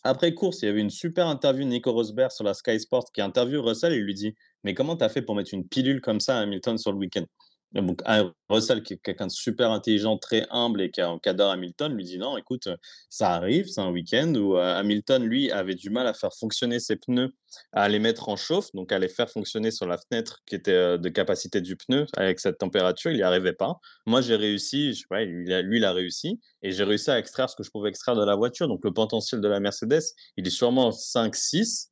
Après 0.03 0.33
course, 0.33 0.61
il 0.61 0.65
y 0.65 0.67
avait 0.67 0.81
une 0.81 0.89
super 0.89 1.27
interview 1.27 1.63
de 1.63 1.69
Nico 1.69 1.93
Rosberg 1.93 2.29
sur 2.31 2.43
la 2.43 2.53
Sky 2.53 2.77
Sport 2.77 3.05
qui 3.13 3.21
interviewe 3.21 3.61
Russell 3.61 3.93
et 3.93 3.99
lui 3.99 4.13
dit 4.13 4.35
Mais 4.63 4.73
comment 4.73 4.95
tu 4.95 5.03
as 5.03 5.09
fait 5.09 5.21
pour 5.21 5.35
mettre 5.35 5.53
une 5.53 5.67
pilule 5.67 6.01
comme 6.01 6.19
ça 6.19 6.37
à 6.37 6.41
Hamilton 6.41 6.77
sur 6.77 6.91
le 6.91 6.97
week-end? 6.97 7.25
Donc, 7.73 8.01
Russell, 8.49 8.83
qui 8.83 8.93
est 8.93 8.97
quelqu'un 8.97 9.27
de 9.27 9.31
super 9.31 9.71
intelligent, 9.71 10.17
très 10.17 10.45
humble 10.51 10.81
et 10.81 10.91
qui, 10.91 11.01
adore 11.01 11.51
Hamilton, 11.51 11.93
lui 11.95 12.03
dit 12.03 12.19
Non, 12.19 12.37
écoute, 12.37 12.69
ça 13.09 13.31
arrive, 13.31 13.67
c'est 13.67 13.81
un 13.81 13.89
week-end 13.89 14.33
où 14.35 14.57
euh, 14.57 14.77
Hamilton, 14.77 15.23
lui, 15.23 15.49
avait 15.51 15.73
du 15.73 15.89
mal 15.89 16.05
à 16.05 16.13
faire 16.13 16.33
fonctionner 16.39 16.79
ses 16.79 16.97
pneus, 16.97 17.33
à 17.71 17.89
les 17.89 17.97
mettre 17.97 18.29
en 18.29 18.35
chauffe, 18.35 18.67
donc 18.75 18.91
à 18.91 18.99
les 18.99 19.07
faire 19.07 19.29
fonctionner 19.29 19.71
sur 19.71 19.87
la 19.87 19.97
fenêtre 19.97 20.41
qui 20.45 20.53
était 20.53 20.71
euh, 20.71 20.97
de 20.99 21.09
capacité 21.09 21.61
du 21.61 21.75
pneu 21.75 22.05
avec 22.15 22.39
cette 22.39 22.59
température, 22.59 23.09
il 23.09 23.17
n'y 23.17 23.23
arrivait 23.23 23.53
pas. 23.53 23.79
Moi, 24.05 24.21
j'ai 24.21 24.35
réussi, 24.35 24.93
je 24.93 25.05
lui, 25.23 25.77
il 25.77 25.85
a 25.85 25.93
réussi, 25.93 26.39
et 26.61 26.71
j'ai 26.71 26.83
réussi 26.83 27.09
à 27.09 27.17
extraire 27.17 27.49
ce 27.49 27.55
que 27.55 27.63
je 27.63 27.71
pouvais 27.71 27.89
extraire 27.89 28.15
de 28.15 28.23
la 28.23 28.35
voiture. 28.35 28.67
Donc, 28.67 28.81
le 28.83 28.93
potentiel 28.93 29.41
de 29.41 29.47
la 29.47 29.59
Mercedes, 29.59 30.03
il 30.37 30.45
est 30.45 30.51
sûrement 30.51 30.91
5-6, 30.91 31.89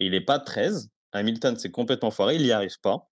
et 0.00 0.06
il 0.06 0.10
n'est 0.10 0.20
pas 0.20 0.40
13. 0.40 0.90
Hamilton, 1.12 1.56
c'est 1.56 1.70
complètement 1.70 2.10
foiré, 2.10 2.36
il 2.36 2.42
n'y 2.42 2.52
arrive 2.52 2.78
pas. 2.82 3.08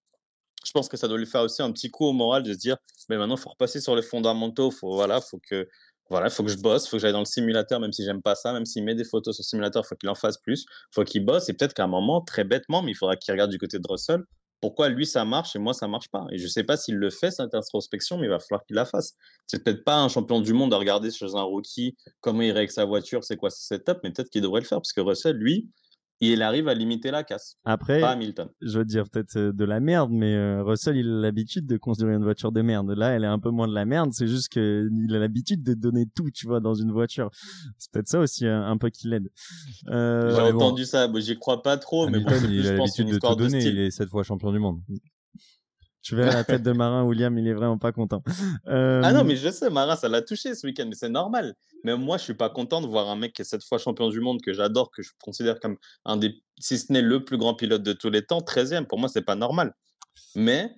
Je 0.64 0.72
pense 0.72 0.88
que 0.88 0.96
ça 0.96 1.08
doit 1.08 1.18
lui 1.18 1.26
faire 1.26 1.42
aussi 1.42 1.62
un 1.62 1.72
petit 1.72 1.90
coup 1.90 2.04
au 2.04 2.12
moral 2.12 2.42
de 2.42 2.52
se 2.52 2.58
dire, 2.58 2.76
mais 3.08 3.16
maintenant, 3.16 3.36
il 3.36 3.40
faut 3.40 3.50
repasser 3.50 3.80
sur 3.80 3.94
les 3.96 4.02
fondamentaux, 4.02 4.70
faut, 4.70 4.92
voilà, 4.94 5.20
faut 5.20 5.38
que, 5.48 5.68
voilà, 6.10 6.30
faut 6.30 6.42
que 6.42 6.50
je 6.50 6.58
bosse, 6.58 6.88
faut 6.88 6.96
que 6.96 7.00
j'aille 7.00 7.12
dans 7.12 7.20
le 7.20 7.24
simulateur, 7.24 7.80
même 7.80 7.92
si 7.92 8.04
j'aime 8.04 8.22
pas 8.22 8.34
ça, 8.34 8.52
même 8.52 8.66
s'il 8.66 8.84
met 8.84 8.94
des 8.94 9.04
photos 9.04 9.36
sur 9.36 9.42
le 9.42 9.46
simulateur, 9.46 9.86
faut 9.86 9.94
qu'il 9.94 10.08
en 10.08 10.14
fasse 10.14 10.38
plus, 10.38 10.66
faut 10.92 11.04
qu'il 11.04 11.24
bosse, 11.24 11.48
et 11.48 11.54
peut-être 11.54 11.74
qu'à 11.74 11.84
un 11.84 11.88
moment, 11.88 12.20
très 12.20 12.44
bêtement, 12.44 12.82
mais 12.82 12.92
il 12.92 12.94
faudra 12.94 13.16
qu'il 13.16 13.32
regarde 13.32 13.50
du 13.50 13.58
côté 13.58 13.78
de 13.78 13.86
Russell, 13.88 14.24
pourquoi 14.60 14.88
lui 14.88 15.06
ça 15.06 15.24
marche 15.24 15.54
et 15.54 15.58
moi 15.58 15.72
ça 15.72 15.86
marche 15.86 16.08
pas. 16.08 16.26
Et 16.32 16.38
je 16.38 16.46
sais 16.48 16.64
pas 16.64 16.76
s'il 16.76 16.96
le 16.96 17.10
fait 17.10 17.30
cette 17.30 17.54
introspection, 17.54 18.18
mais 18.18 18.26
il 18.26 18.30
va 18.30 18.40
falloir 18.40 18.64
qu'il 18.64 18.76
la 18.76 18.84
fasse. 18.84 19.14
C'est 19.46 19.62
peut-être 19.62 19.84
pas 19.84 19.96
un 19.96 20.08
champion 20.08 20.40
du 20.40 20.52
monde 20.52 20.74
à 20.74 20.78
regarder 20.78 21.10
chez 21.10 21.34
un 21.34 21.42
rookie 21.42 21.96
comment 22.20 22.42
il 22.42 22.52
règle 22.52 22.72
sa 22.72 22.84
voiture, 22.84 23.22
c'est 23.24 23.36
quoi 23.36 23.50
ses 23.50 23.76
setups, 23.76 24.00
mais 24.02 24.10
peut-être 24.12 24.30
qu'il 24.30 24.42
devrait 24.42 24.60
le 24.60 24.66
faire 24.66 24.78
parce 24.78 24.92
que 24.92 25.00
Russell, 25.00 25.36
lui, 25.36 25.68
il 26.20 26.42
arrive 26.42 26.68
à 26.68 26.74
limiter 26.74 27.10
la 27.10 27.22
casse, 27.22 27.56
Après, 27.64 28.00
pas 28.00 28.10
Hamilton. 28.10 28.48
je 28.60 28.78
veux 28.78 28.84
dire 28.84 29.08
peut-être 29.08 29.36
euh, 29.36 29.52
de 29.52 29.64
la 29.64 29.78
merde, 29.78 30.10
mais 30.10 30.34
euh, 30.34 30.62
Russell 30.64 30.96
il 30.96 31.08
a 31.08 31.20
l'habitude 31.20 31.66
de 31.66 31.76
construire 31.76 32.16
une 32.16 32.24
voiture 32.24 32.50
de 32.50 32.60
merde. 32.60 32.90
Là, 32.90 33.10
elle 33.10 33.24
est 33.24 33.28
un 33.28 33.38
peu 33.38 33.50
moins 33.50 33.68
de 33.68 33.74
la 33.74 33.84
merde. 33.84 34.12
C'est 34.12 34.26
juste 34.26 34.52
que 34.52 34.88
il 35.06 35.14
a 35.14 35.18
l'habitude 35.18 35.62
de 35.62 35.74
donner 35.74 36.06
tout, 36.14 36.30
tu 36.30 36.46
vois, 36.46 36.60
dans 36.60 36.74
une 36.74 36.90
voiture. 36.90 37.30
C'est 37.78 37.90
peut-être 37.92 38.08
ça 38.08 38.18
aussi 38.18 38.46
un, 38.46 38.76
peu 38.78 38.90
qui 38.90 39.08
l'aide. 39.08 39.30
Euh, 39.88 40.34
J'ai 40.34 40.42
ouais, 40.42 40.52
bon. 40.52 40.58
entendu 40.58 40.84
ça, 40.84 41.08
j'y 41.18 41.38
crois 41.38 41.62
pas 41.62 41.76
trop, 41.76 42.08
mais 42.08 42.18
bon, 42.18 42.26
Hamilton 42.26 42.48
plus, 42.48 42.58
il 42.58 42.66
a 42.66 42.72
l'habitude 42.72 43.06
de 43.08 43.18
tout 43.18 43.34
donner. 43.34 43.60
style. 43.60 43.74
Il 43.74 43.80
est 43.80 43.90
sept 43.90 44.08
fois 44.08 44.22
champion 44.22 44.52
du 44.52 44.58
monde. 44.58 44.80
Tu 46.08 46.16
verras 46.16 46.32
la 46.32 46.44
tête 46.44 46.62
de 46.62 46.72
Marin, 46.72 47.04
William, 47.04 47.36
il 47.36 47.46
est 47.46 47.52
vraiment 47.52 47.76
pas 47.76 47.92
content. 47.92 48.22
Euh, 48.66 49.02
Ah 49.04 49.12
non, 49.12 49.24
mais 49.24 49.36
je 49.36 49.50
sais, 49.50 49.68
Marin, 49.68 49.94
ça 49.94 50.08
l'a 50.08 50.22
touché 50.22 50.54
ce 50.54 50.66
week-end, 50.66 50.86
mais 50.88 50.94
c'est 50.94 51.10
normal. 51.10 51.54
Même 51.84 52.00
moi, 52.00 52.16
je 52.16 52.22
suis 52.22 52.34
pas 52.34 52.48
content 52.48 52.80
de 52.80 52.86
voir 52.86 53.08
un 53.10 53.16
mec 53.16 53.34
qui 53.34 53.42
est 53.42 53.44
sept 53.44 53.62
fois 53.62 53.76
champion 53.76 54.08
du 54.08 54.20
monde, 54.20 54.40
que 54.40 54.54
j'adore, 54.54 54.90
que 54.90 55.02
je 55.02 55.10
considère 55.22 55.60
comme 55.60 55.76
un 56.06 56.16
des, 56.16 56.42
si 56.58 56.78
ce 56.78 56.90
n'est 56.92 57.02
le 57.02 57.24
plus 57.24 57.36
grand 57.36 57.54
pilote 57.54 57.82
de 57.82 57.92
tous 57.92 58.08
les 58.08 58.22
temps, 58.22 58.40
13e. 58.40 58.86
Pour 58.86 58.98
moi, 58.98 59.10
c'est 59.10 59.22
pas 59.22 59.34
normal. 59.34 59.74
Mais 60.34 60.74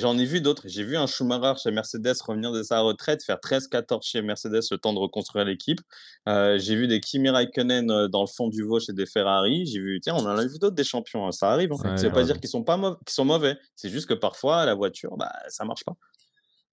j'en 0.00 0.16
ai 0.18 0.24
vu 0.24 0.40
d'autres. 0.40 0.62
J'ai 0.66 0.84
vu 0.84 0.96
un 0.96 1.06
Schumacher 1.06 1.60
chez 1.60 1.70
Mercedes 1.70 2.14
revenir 2.26 2.52
de 2.52 2.62
sa 2.62 2.80
retraite, 2.80 3.22
faire 3.22 3.36
13-14 3.38 4.02
chez 4.02 4.22
Mercedes, 4.22 4.62
le 4.70 4.76
temps 4.78 4.92
de 4.92 4.98
reconstruire 4.98 5.44
l'équipe. 5.44 5.80
Euh, 6.28 6.58
j'ai 6.58 6.76
vu 6.76 6.88
des 6.88 7.00
Kimi 7.00 7.28
Raikkonen 7.30 7.90
euh, 7.90 8.08
dans 8.08 8.22
le 8.22 8.26
fond 8.26 8.48
du 8.48 8.62
veau 8.62 8.80
chez 8.80 8.92
des 8.92 9.06
Ferrari. 9.06 9.66
J'ai 9.66 9.80
vu, 9.80 10.00
tiens, 10.00 10.14
on 10.16 10.24
en 10.24 10.36
a 10.36 10.44
vu 10.44 10.58
d'autres 10.58 10.76
des 10.76 10.84
champions. 10.84 11.26
hein, 11.26 11.32
Ça 11.32 11.50
arrive. 11.50 11.72
hein. 11.72 11.76
Ouais, 11.90 11.96
ça 11.96 12.08
veut 12.08 12.12
pas 12.12 12.24
dire 12.24 12.40
qu'ils 12.40 12.50
sont 12.50 12.64
pas 12.64 12.76
mauvais, 12.76 12.96
qu'ils 13.06 13.14
sont 13.14 13.24
mauvais. 13.24 13.56
C'est 13.76 13.90
juste 13.90 14.08
que 14.08 14.14
parfois, 14.14 14.64
la 14.66 14.74
voiture, 14.74 15.16
bah, 15.16 15.32
ça 15.48 15.64
marche 15.64 15.84
pas. 15.84 15.94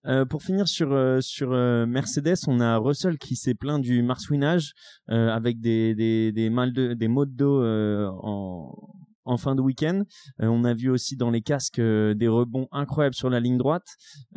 Euh, 0.05 0.23
pour 0.23 0.41
finir 0.43 0.65
sur 0.65 0.93
euh, 0.93 1.19
sur 1.19 1.51
euh, 1.51 1.85
Mercedes, 1.85 2.37
on 2.47 2.61
a 2.61 2.77
Russell 2.77 3.17
qui 3.17 3.35
s'est 3.35 3.53
plaint 3.53 3.81
du 3.81 4.01
marsouinage 4.01 4.71
avec 5.09 5.59
des 5.59 5.93
des 5.93 6.31
des 6.31 6.49
mal 6.49 6.71
de 6.71 6.93
des 6.93 7.09
maux 7.09 7.25
de 7.25 7.31
dos 7.31 7.61
en 8.23 8.73
en 9.29 9.37
fin 9.37 9.55
de 9.55 9.61
week-end. 9.61 10.03
Euh, 10.41 10.47
on 10.47 10.63
a 10.63 10.73
vu 10.73 10.89
aussi 10.89 11.15
dans 11.15 11.29
les 11.29 11.41
casques 11.41 11.79
euh, 11.79 12.13
des 12.13 12.27
rebonds 12.27 12.67
incroyables 12.71 13.15
sur 13.15 13.29
la 13.29 13.39
ligne 13.39 13.57
droite. 13.57 13.87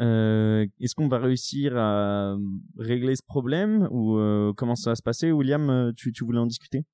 Euh, 0.00 0.66
Est-ce 0.80 0.94
qu'on 0.94 1.08
va 1.08 1.18
réussir 1.18 1.76
à 1.76 2.36
régler 2.78 3.16
ce 3.16 3.22
problème 3.22 3.88
ou 3.90 4.18
euh, 4.18 4.52
comment 4.56 4.76
ça 4.76 4.90
va 4.90 4.94
se 4.96 5.02
passer? 5.02 5.32
William, 5.32 5.92
tu, 5.96 6.12
tu 6.12 6.24
voulais 6.24 6.38
en 6.38 6.46
discuter? 6.46 6.84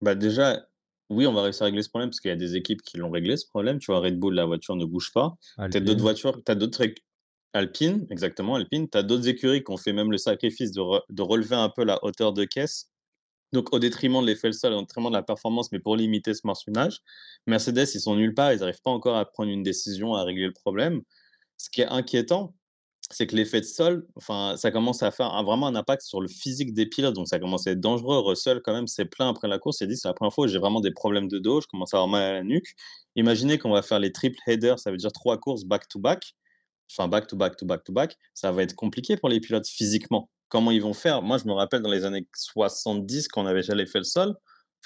Bah 0.00 0.14
déjà, 0.14 0.66
oui, 1.10 1.26
on 1.26 1.32
va 1.32 1.42
réussir 1.42 1.62
à 1.62 1.66
régler 1.66 1.82
ce 1.82 1.88
problème 1.88 2.10
parce 2.10 2.20
qu'il 2.20 2.28
y 2.28 2.32
a 2.32 2.36
des 2.36 2.56
équipes 2.56 2.82
qui 2.82 2.98
l'ont 2.98 3.10
réglé 3.10 3.36
ce 3.36 3.46
problème. 3.46 3.78
Tu 3.78 3.90
vois, 3.90 4.00
Red 4.00 4.18
Bull, 4.18 4.34
la 4.34 4.46
voiture 4.46 4.76
ne 4.76 4.84
bouge 4.84 5.12
pas. 5.12 5.36
Tu 5.40 5.60
as 5.60 5.64
Alpine. 5.64 5.84
d'autres 5.84 6.02
voitures, 6.02 6.42
tu 6.44 6.52
as 6.52 6.54
d'autres 6.54 6.84
Alpine, 7.52 8.06
exactement, 8.10 8.56
Alpine. 8.56 8.88
Tu 8.88 8.98
as 8.98 9.02
d'autres 9.02 9.28
écuries 9.28 9.64
qui 9.64 9.70
ont 9.72 9.78
fait 9.78 9.94
même 9.94 10.10
le 10.10 10.18
sacrifice 10.18 10.72
de, 10.72 10.80
re- 10.80 11.02
de 11.08 11.22
relever 11.22 11.56
un 11.56 11.70
peu 11.70 11.84
la 11.84 11.98
hauteur 12.04 12.34
de 12.34 12.44
caisse. 12.44 12.90
Donc, 13.56 13.72
au 13.72 13.78
détriment 13.78 14.20
de 14.20 14.26
l'effet 14.26 14.48
le 14.48 14.52
sol, 14.52 14.74
au 14.74 14.80
détriment 14.82 15.08
de 15.08 15.14
la 15.14 15.22
performance, 15.22 15.72
mais 15.72 15.78
pour 15.78 15.96
limiter 15.96 16.34
ce 16.34 16.42
marsouinage. 16.44 17.00
Mercedes, 17.46 17.88
ils 17.94 18.00
sont 18.00 18.14
nulle 18.14 18.34
part, 18.34 18.52
ils 18.52 18.60
n'arrivent 18.60 18.82
pas 18.82 18.90
encore 18.90 19.16
à 19.16 19.24
prendre 19.24 19.50
une 19.50 19.62
décision, 19.62 20.14
à 20.14 20.24
régler 20.24 20.44
le 20.44 20.52
problème. 20.52 21.00
Ce 21.56 21.70
qui 21.70 21.80
est 21.80 21.86
inquiétant, 21.86 22.54
c'est 23.10 23.26
que 23.26 23.34
l'effet 23.34 23.62
de 23.62 23.64
sol, 23.64 24.06
enfin, 24.14 24.56
ça 24.58 24.70
commence 24.70 25.02
à 25.02 25.10
faire 25.10 25.42
vraiment 25.42 25.68
un 25.68 25.74
impact 25.74 26.02
sur 26.02 26.20
le 26.20 26.28
physique 26.28 26.74
des 26.74 26.84
pilotes, 26.84 27.14
donc 27.14 27.28
ça 27.28 27.38
commence 27.38 27.66
à 27.66 27.70
être 27.70 27.80
dangereux. 27.80 28.18
Russell, 28.18 28.60
quand 28.62 28.74
même, 28.74 28.86
s'est 28.88 29.06
plaint 29.06 29.34
après 29.34 29.48
la 29.48 29.58
course, 29.58 29.80
il 29.80 29.88
dit 29.88 29.96
c'est 29.96 30.08
la 30.08 30.12
première 30.12 30.34
fois 30.34 30.46
j'ai 30.48 30.58
vraiment 30.58 30.80
des 30.80 30.90
problèmes 30.90 31.28
de 31.28 31.38
dos, 31.38 31.62
je 31.62 31.66
commence 31.66 31.94
à 31.94 31.96
avoir 31.96 32.08
mal 32.08 32.22
à 32.24 32.32
la 32.34 32.42
nuque. 32.42 32.74
Imaginez 33.14 33.56
qu'on 33.56 33.70
va 33.70 33.80
faire 33.80 34.00
les 34.00 34.12
triple 34.12 34.38
headers, 34.46 34.78
ça 34.78 34.90
veut 34.90 34.98
dire 34.98 35.12
trois 35.12 35.38
courses 35.38 35.64
back-to-back, 35.64 36.34
enfin 36.90 37.08
back-to-back-to-back-to-back, 37.08 38.18
ça 38.34 38.52
va 38.52 38.62
être 38.64 38.74
compliqué 38.74 39.16
pour 39.16 39.30
les 39.30 39.40
pilotes 39.40 39.66
physiquement. 39.66 40.28
Comment 40.48 40.70
ils 40.70 40.82
vont 40.82 40.94
faire 40.94 41.22
Moi, 41.22 41.38
je 41.38 41.44
me 41.44 41.52
rappelle 41.52 41.82
dans 41.82 41.90
les 41.90 42.04
années 42.04 42.26
70, 42.34 43.28
quand 43.28 43.42
on 43.42 43.46
avait 43.46 43.62
jamais 43.62 43.86
fait 43.86 43.98
le 43.98 44.04
sol, 44.04 44.34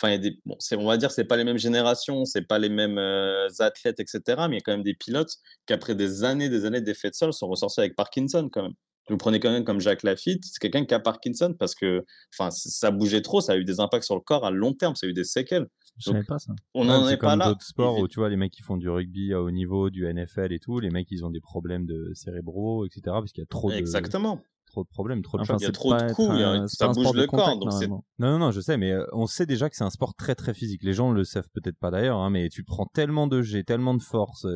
Enfin, 0.00 0.08
il 0.08 0.12
y 0.12 0.14
a 0.14 0.30
des, 0.30 0.38
bon, 0.46 0.56
c'est, 0.58 0.76
on 0.76 0.86
va 0.86 0.96
dire, 0.96 1.10
c'est 1.10 1.24
pas 1.24 1.36
les 1.36 1.44
mêmes 1.44 1.58
générations, 1.58 2.24
c'est 2.24 2.46
pas 2.46 2.58
les 2.58 2.70
mêmes 2.70 2.96
euh, 2.96 3.48
athlètes, 3.58 4.00
etc. 4.00 4.20
Mais 4.48 4.48
il 4.48 4.54
y 4.54 4.56
a 4.56 4.60
quand 4.60 4.72
même 4.72 4.82
des 4.82 4.94
pilotes 4.94 5.34
qui, 5.66 5.74
après 5.74 5.94
des 5.94 6.24
années, 6.24 6.48
des 6.48 6.64
années 6.64 6.80
d'effets 6.80 7.10
de 7.10 7.14
sol, 7.14 7.34
sont 7.34 7.48
ressortis 7.48 7.80
avec 7.80 7.96
Parkinson 7.96 8.48
quand 8.50 8.62
même. 8.62 8.72
Vous 9.10 9.18
prenez 9.18 9.40
quand 9.40 9.50
même 9.50 9.64
comme 9.64 9.80
Jacques 9.80 10.04
Lafitte, 10.04 10.44
c'est 10.44 10.58
quelqu'un 10.60 10.86
qui 10.86 10.94
a 10.94 11.00
Parkinson 11.00 11.54
parce 11.58 11.74
que, 11.74 12.04
enfin, 12.32 12.50
ça 12.50 12.90
bougeait 12.92 13.22
trop, 13.22 13.40
ça 13.40 13.52
a 13.52 13.56
eu 13.56 13.64
des 13.64 13.80
impacts 13.80 14.04
sur 14.04 14.14
le 14.14 14.20
corps 14.20 14.46
à 14.46 14.50
long 14.50 14.72
terme, 14.72 14.94
ça 14.94 15.06
a 15.06 15.10
eu 15.10 15.12
des 15.12 15.24
séquelles. 15.24 15.66
Je 15.98 16.10
Donc, 16.10 16.16
savais 16.16 16.26
pas 16.26 16.38
ça. 16.38 16.52
On 16.74 16.84
n'en 16.84 17.08
est 17.08 17.16
pas 17.16 17.30
comme 17.30 17.40
là. 17.40 17.46
d'autres 17.48 17.66
sports 17.66 17.98
où 17.98 18.08
tu 18.08 18.20
vois 18.20 18.28
les 18.30 18.36
mecs 18.36 18.52
qui 18.52 18.62
font 18.62 18.76
du 18.76 18.88
rugby 18.88 19.34
à 19.34 19.42
haut 19.42 19.50
niveau, 19.50 19.90
du 19.90 20.10
NFL 20.10 20.52
et 20.52 20.60
tout, 20.60 20.78
les 20.78 20.90
mecs 20.90 21.10
ils 21.10 21.24
ont 21.24 21.30
des 21.30 21.40
problèmes 21.40 21.84
de 21.84 22.12
cérébraux, 22.14 22.86
etc. 22.86 23.02
Parce 23.06 23.32
qu'il 23.32 23.42
y 23.42 23.44
a 23.44 23.46
trop 23.46 23.70
de 23.70 23.76
Exactement. 23.76 24.40
Trop 24.70 24.84
de 24.84 24.88
problèmes, 24.88 25.22
trop 25.22 25.36
de 25.36 25.42
il 25.42 25.62
y 25.62 25.66
a 25.66 25.72
trop 25.72 25.92
de 25.92 26.12
coups, 26.12 26.72
ça 26.72 26.88
bouge 26.88 27.12
le 27.12 27.26
corps. 27.26 27.58
Donc 27.58 27.72
non, 27.88 28.02
non, 28.18 28.38
non, 28.38 28.50
je 28.50 28.60
sais, 28.60 28.76
mais 28.76 28.94
on 29.12 29.26
sait 29.26 29.44
déjà 29.44 29.68
que 29.68 29.76
c'est 29.76 29.84
un 29.84 29.90
sport 29.90 30.14
très 30.14 30.34
très 30.34 30.54
physique. 30.54 30.82
Les 30.82 30.92
gens 30.94 31.10
le 31.10 31.24
savent 31.24 31.50
peut-être 31.52 31.76
pas 31.78 31.90
d'ailleurs, 31.90 32.18
hein, 32.18 32.30
mais 32.30 32.48
tu 32.48 32.64
prends 32.64 32.86
tellement 32.86 33.26
de 33.26 33.42
G, 33.42 33.64
tellement 33.64 33.94
de 33.94 34.02
force. 34.02 34.46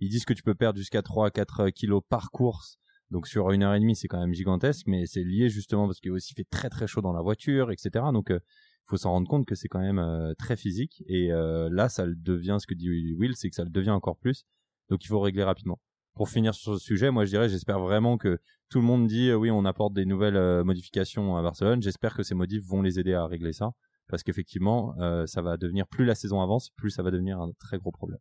ils 0.00 0.08
disent 0.08 0.24
que 0.24 0.32
tu 0.32 0.42
peux 0.42 0.54
perdre 0.54 0.78
jusqu'à 0.78 1.02
3 1.02 1.26
à 1.26 1.30
4 1.30 1.70
kilos 1.70 2.02
par 2.08 2.30
course. 2.30 2.78
Donc 3.10 3.26
sur 3.26 3.50
une 3.50 3.62
heure 3.62 3.74
et 3.74 3.80
demie, 3.80 3.96
c'est 3.96 4.08
quand 4.08 4.20
même 4.20 4.32
gigantesque, 4.32 4.86
mais 4.86 5.04
c'est 5.06 5.22
lié 5.22 5.48
justement 5.48 5.86
parce 5.86 6.00
qu'il 6.00 6.12
aussi 6.12 6.32
fait 6.34 6.46
très 6.48 6.70
très 6.70 6.86
chaud 6.86 7.02
dans 7.02 7.12
la 7.12 7.20
voiture, 7.20 7.70
etc. 7.70 8.06
Donc 8.12 8.28
il 8.30 8.40
faut 8.86 8.96
s'en 8.96 9.10
rendre 9.10 9.28
compte 9.28 9.44
que 9.44 9.54
c'est 9.54 9.68
quand 9.68 9.80
même 9.80 10.34
très 10.38 10.56
physique. 10.56 11.02
Et 11.06 11.28
là, 11.28 11.88
ça 11.88 12.06
le 12.06 12.14
devient, 12.14 12.56
ce 12.60 12.66
que 12.66 12.74
dit 12.74 13.14
Will, 13.14 13.36
c'est 13.36 13.50
que 13.50 13.56
ça 13.56 13.64
le 13.64 13.70
devient 13.70 13.90
encore 13.90 14.16
plus. 14.16 14.44
Donc 14.88 15.04
il 15.04 15.08
faut 15.08 15.20
régler 15.20 15.44
rapidement 15.44 15.80
pour 16.14 16.28
finir 16.28 16.54
sur 16.54 16.74
ce 16.74 16.78
sujet, 16.78 17.10
moi 17.10 17.24
je 17.24 17.30
dirais, 17.30 17.48
j'espère 17.48 17.80
vraiment 17.80 18.16
que 18.16 18.38
tout 18.68 18.80
le 18.80 18.84
monde 18.84 19.06
dit 19.06 19.28
euh, 19.28 19.36
oui, 19.36 19.50
on 19.50 19.64
apporte 19.64 19.94
des 19.94 20.04
nouvelles 20.04 20.36
euh, 20.36 20.64
modifications 20.64 21.36
à 21.36 21.42
Barcelone. 21.42 21.82
J'espère 21.82 22.14
que 22.16 22.22
ces 22.22 22.34
modifs 22.34 22.64
vont 22.64 22.82
les 22.82 22.98
aider 22.98 23.14
à 23.14 23.26
régler 23.26 23.52
ça, 23.52 23.70
parce 24.08 24.22
qu'effectivement, 24.22 24.94
euh, 25.00 25.26
ça 25.26 25.42
va 25.42 25.56
devenir 25.56 25.86
plus 25.86 26.04
la 26.04 26.14
saison 26.14 26.40
avance, 26.40 26.70
plus 26.76 26.90
ça 26.90 27.02
va 27.02 27.10
devenir 27.10 27.40
un 27.40 27.50
très 27.58 27.78
gros 27.78 27.92
problème. 27.92 28.20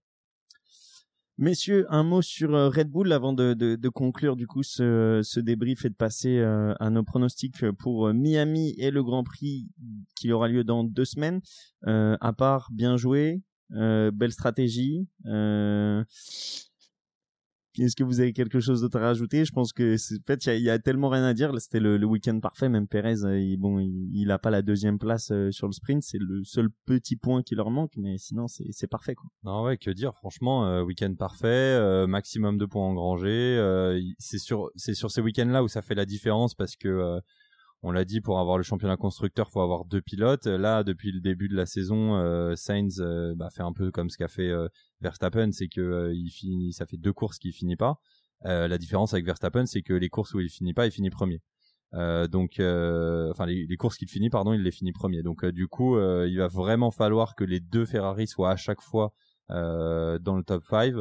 Messieurs, 1.40 1.88
un 1.90 2.04
mot 2.04 2.22
sur 2.22 2.52
Red 2.52 2.92
Bull 2.92 3.12
avant 3.12 3.34
de, 3.34 3.90
conclure 3.90 4.36
du 4.36 4.46
coup 4.46 4.62
ce, 4.62 5.40
débrief 5.40 5.84
et 5.84 5.90
de 5.90 5.96
passer 5.96 6.40
à 6.40 6.92
nos 6.92 7.04
pronostics 7.04 7.72
pour 7.72 8.14
Miami 8.14 8.76
et 8.78 8.92
le 8.92 9.02
Grand 9.02 9.24
Prix 9.24 9.68
qui 10.16 10.32
aura 10.32 10.48
lieu 10.48 10.64
dans 10.64 10.84
deux 10.84 11.06
semaines. 11.06 11.42
à 11.88 12.34
part 12.38 12.70
bien 12.72 12.98
joué, 12.98 13.42
belle 13.72 14.32
stratégie. 14.32 15.08
Est-ce 17.80 17.96
que 17.96 18.04
vous 18.04 18.20
avez 18.20 18.34
quelque 18.34 18.60
chose 18.60 18.82
d'autre 18.82 18.98
à 18.98 19.08
rajouter? 19.08 19.46
Je 19.46 19.52
pense 19.52 19.74
que 19.74 19.96
en 19.96 20.24
fait 20.28 20.46
il 20.46 20.62
y, 20.62 20.70
a 20.70 20.80
tellement 20.80 21.10
rien 21.10 21.24
à 21.24 21.34
dire. 21.34 21.52
C'était 21.60 21.80
le, 21.80 22.04
week-end 22.06 22.40
parfait. 22.40 22.70
Même 22.70 22.88
Perez, 22.88 23.24
euh, 23.24 23.40
il, 23.40 23.58
bon, 23.58 23.80
il, 23.80 24.32
a 24.32 24.40
pas 24.40 24.52
la 24.52 24.62
deuxième 24.62 25.00
place 25.00 25.32
euh, 25.32 25.52
sur 25.52 25.68
le 25.68 25.74
sprint. 25.74 26.04
C'est 26.04 26.20
le 26.20 26.44
seul 26.44 26.70
petit 26.86 27.16
point 27.16 27.42
qui 27.42 27.56
leur 27.56 27.72
manque, 27.72 27.94
mais 27.98 28.18
sinon 28.18 28.48
c'est 28.48 28.88
parfait 28.88 29.16
quoi. 29.16 29.30
Non 29.44 29.64
ouais, 29.64 29.78
que 29.78 29.90
dire 29.90 30.14
Franchement, 30.16 30.68
euh, 30.68 30.84
week-end 30.84 31.14
parfait, 31.16 32.08
maximum 32.08 32.58
de 32.58 32.66
points 32.66 32.88
engrangés. 32.88 33.58
c'est 34.20 34.40
sur 34.40 34.70
c'est 34.76 34.94
sur 34.94 35.12
ces 35.12 35.22
week-ends 35.22 35.46
là 35.46 35.64
où 35.64 35.68
ça 35.68 35.82
fait 35.82 35.96
la 35.96 36.06
différence 36.06 36.54
parce 36.56 36.76
que 36.76 37.20
on 37.84 37.92
l'a 37.92 38.06
dit, 38.06 38.22
pour 38.22 38.40
avoir 38.40 38.58
le 38.58 38.64
championnat 38.64 38.96
constructeur, 38.96 39.52
faut 39.52 39.62
avoir 39.62 39.84
deux 39.84 40.02
pilotes. 40.02 40.48
Là, 40.48 40.84
depuis 40.84 41.12
le 41.12 41.20
début 41.20 41.50
de 41.50 41.56
la 41.56 41.66
saison, 41.66 42.16
euh, 42.16 42.56
Sainz 42.56 43.02
euh, 43.02 43.36
bah, 43.36 43.50
fait 43.50 43.62
un 43.62 43.74
peu 43.74 43.92
comme 43.92 44.10
ce 44.10 44.18
qu'a 44.18 44.30
fait 44.30 44.48
euh, 44.48 44.70
Verstappen, 45.02 45.52
c'est 45.52 45.68
que 45.68 45.82
euh, 45.82 46.14
il 46.14 46.30
finit, 46.30 46.72
ça 46.72 46.86
fait 46.86 46.96
deux 46.96 47.12
courses 47.12 47.38
qu'il 47.38 47.52
finit 47.52 47.76
pas. 47.76 48.00
la 48.46 48.78
différence 48.78 49.14
avec 49.14 49.26
Verstappen, 49.26 49.66
c'est 49.66 49.82
que 49.82 49.94
les 49.94 50.08
courses 50.08 50.34
où 50.34 50.40
il 50.40 50.50
finit 50.50 50.74
pas, 50.74 50.86
il 50.86 50.92
finit 50.92 51.10
premier. 51.10 51.42
donc, 51.92 52.54
enfin, 52.60 53.46
les, 53.46 53.66
les, 53.68 53.78
courses 53.78 53.98
qu'il 53.98 54.10
finit, 54.10 54.30
pardon, 54.30 54.54
il 54.54 54.64
les 54.64 54.72
finit 54.72 54.94
premier. 54.94 55.22
Donc, 55.22 55.46
du 55.46 55.68
coup, 55.68 55.98
il 56.00 56.38
va 56.38 56.48
vraiment 56.48 56.92
falloir 56.92 57.36
que 57.36 57.44
les 57.44 57.60
deux 57.60 57.86
Ferrari 57.86 58.28
soient 58.28 58.52
à 58.52 58.56
chaque 58.56 58.82
fois 58.82 59.14
dans 59.50 60.36
le 60.38 60.44
top 60.44 60.64
5 60.70 60.94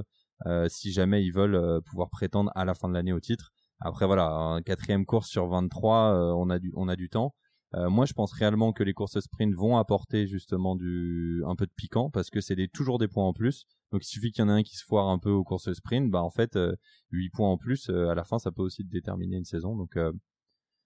si 0.69 0.93
jamais 0.93 1.25
ils 1.25 1.33
veulent 1.33 1.81
pouvoir 1.83 2.11
prétendre 2.11 2.51
à 2.55 2.65
la 2.65 2.75
fin 2.75 2.89
de 2.89 2.95
l'année 2.95 3.13
au 3.13 3.21
titre. 3.21 3.53
Après 3.85 4.07
voilà, 4.07 4.29
un 4.29 4.63
quatrième 4.63 5.05
course 5.05 5.29
sur 5.29 5.49
23, 5.49 6.15
euh, 6.15 6.33
on 6.37 6.51
a 6.51 6.59
du 6.59 6.73
on 6.77 6.89
a 6.89 6.97
du 6.97 7.09
temps. 7.09 7.35
Euh, 7.75 7.89
moi, 7.89 8.05
je 8.05 8.13
pense 8.13 8.33
réellement 8.33 8.73
que 8.73 8.83
les 8.83 8.93
courses 8.93 9.19
sprint 9.19 9.55
vont 9.55 9.79
apporter 9.79 10.27
justement 10.27 10.77
du 10.77 11.43
un 11.47 11.57
peu 11.57 11.67
de 11.67 11.73
piquant 11.75 12.11
parce 12.11 12.29
que 12.29 12.41
c'est 12.41 12.55
des, 12.55 12.69
toujours 12.69 12.99
des 12.99 13.09
points 13.09 13.27
en 13.27 13.33
plus. 13.33 13.65
Donc, 13.93 14.05
il 14.05 14.09
suffit 14.09 14.31
qu'il 14.31 14.45
y 14.45 14.47
en 14.47 14.51
ait 14.51 14.61
un 14.61 14.63
qui 14.63 14.77
se 14.77 14.85
foire 14.85 15.09
un 15.09 15.19
peu 15.19 15.31
aux 15.31 15.45
courses 15.45 15.73
sprint, 15.73 16.11
bah 16.11 16.23
en 16.23 16.31
fait, 16.31 16.57
euh, 16.57 16.75
8 17.13 17.31
points 17.31 17.49
en 17.51 17.57
plus 17.57 17.89
à 17.89 18.15
la 18.15 18.25
fin, 18.25 18.39
ça 18.39 18.53
peut 18.53 18.63
aussi 18.63 18.85
déterminer 18.85 19.37
une 19.37 19.45
saison. 19.45 19.77
Donc, 19.77 19.99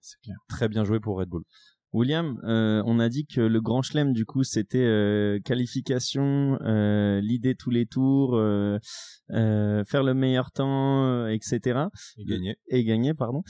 c'est 0.00 0.20
clair. 0.20 0.36
Très 0.48 0.68
bien 0.68 0.84
joué 0.84 1.00
pour 1.00 1.18
Red 1.18 1.28
Bull. 1.28 1.42
William, 1.96 2.38
euh, 2.44 2.82
on 2.84 3.00
a 3.00 3.08
dit 3.08 3.24
que 3.24 3.40
le 3.40 3.60
grand 3.62 3.80
chelem 3.80 4.12
du 4.12 4.26
coup 4.26 4.44
c'était 4.44 4.84
euh, 4.84 5.40
qualification, 5.40 6.58
euh, 6.60 7.22
l'idée 7.22 7.54
tous 7.54 7.70
les 7.70 7.86
tours, 7.86 8.32
faire 8.32 10.02
le 10.04 10.12
meilleur 10.12 10.52
temps, 10.52 11.26
etc. 11.26 11.86
Et 12.18 12.24
gagner. 12.26 12.56
Et 12.68 12.84
gagner, 12.84 13.14
pardon. 13.14 13.42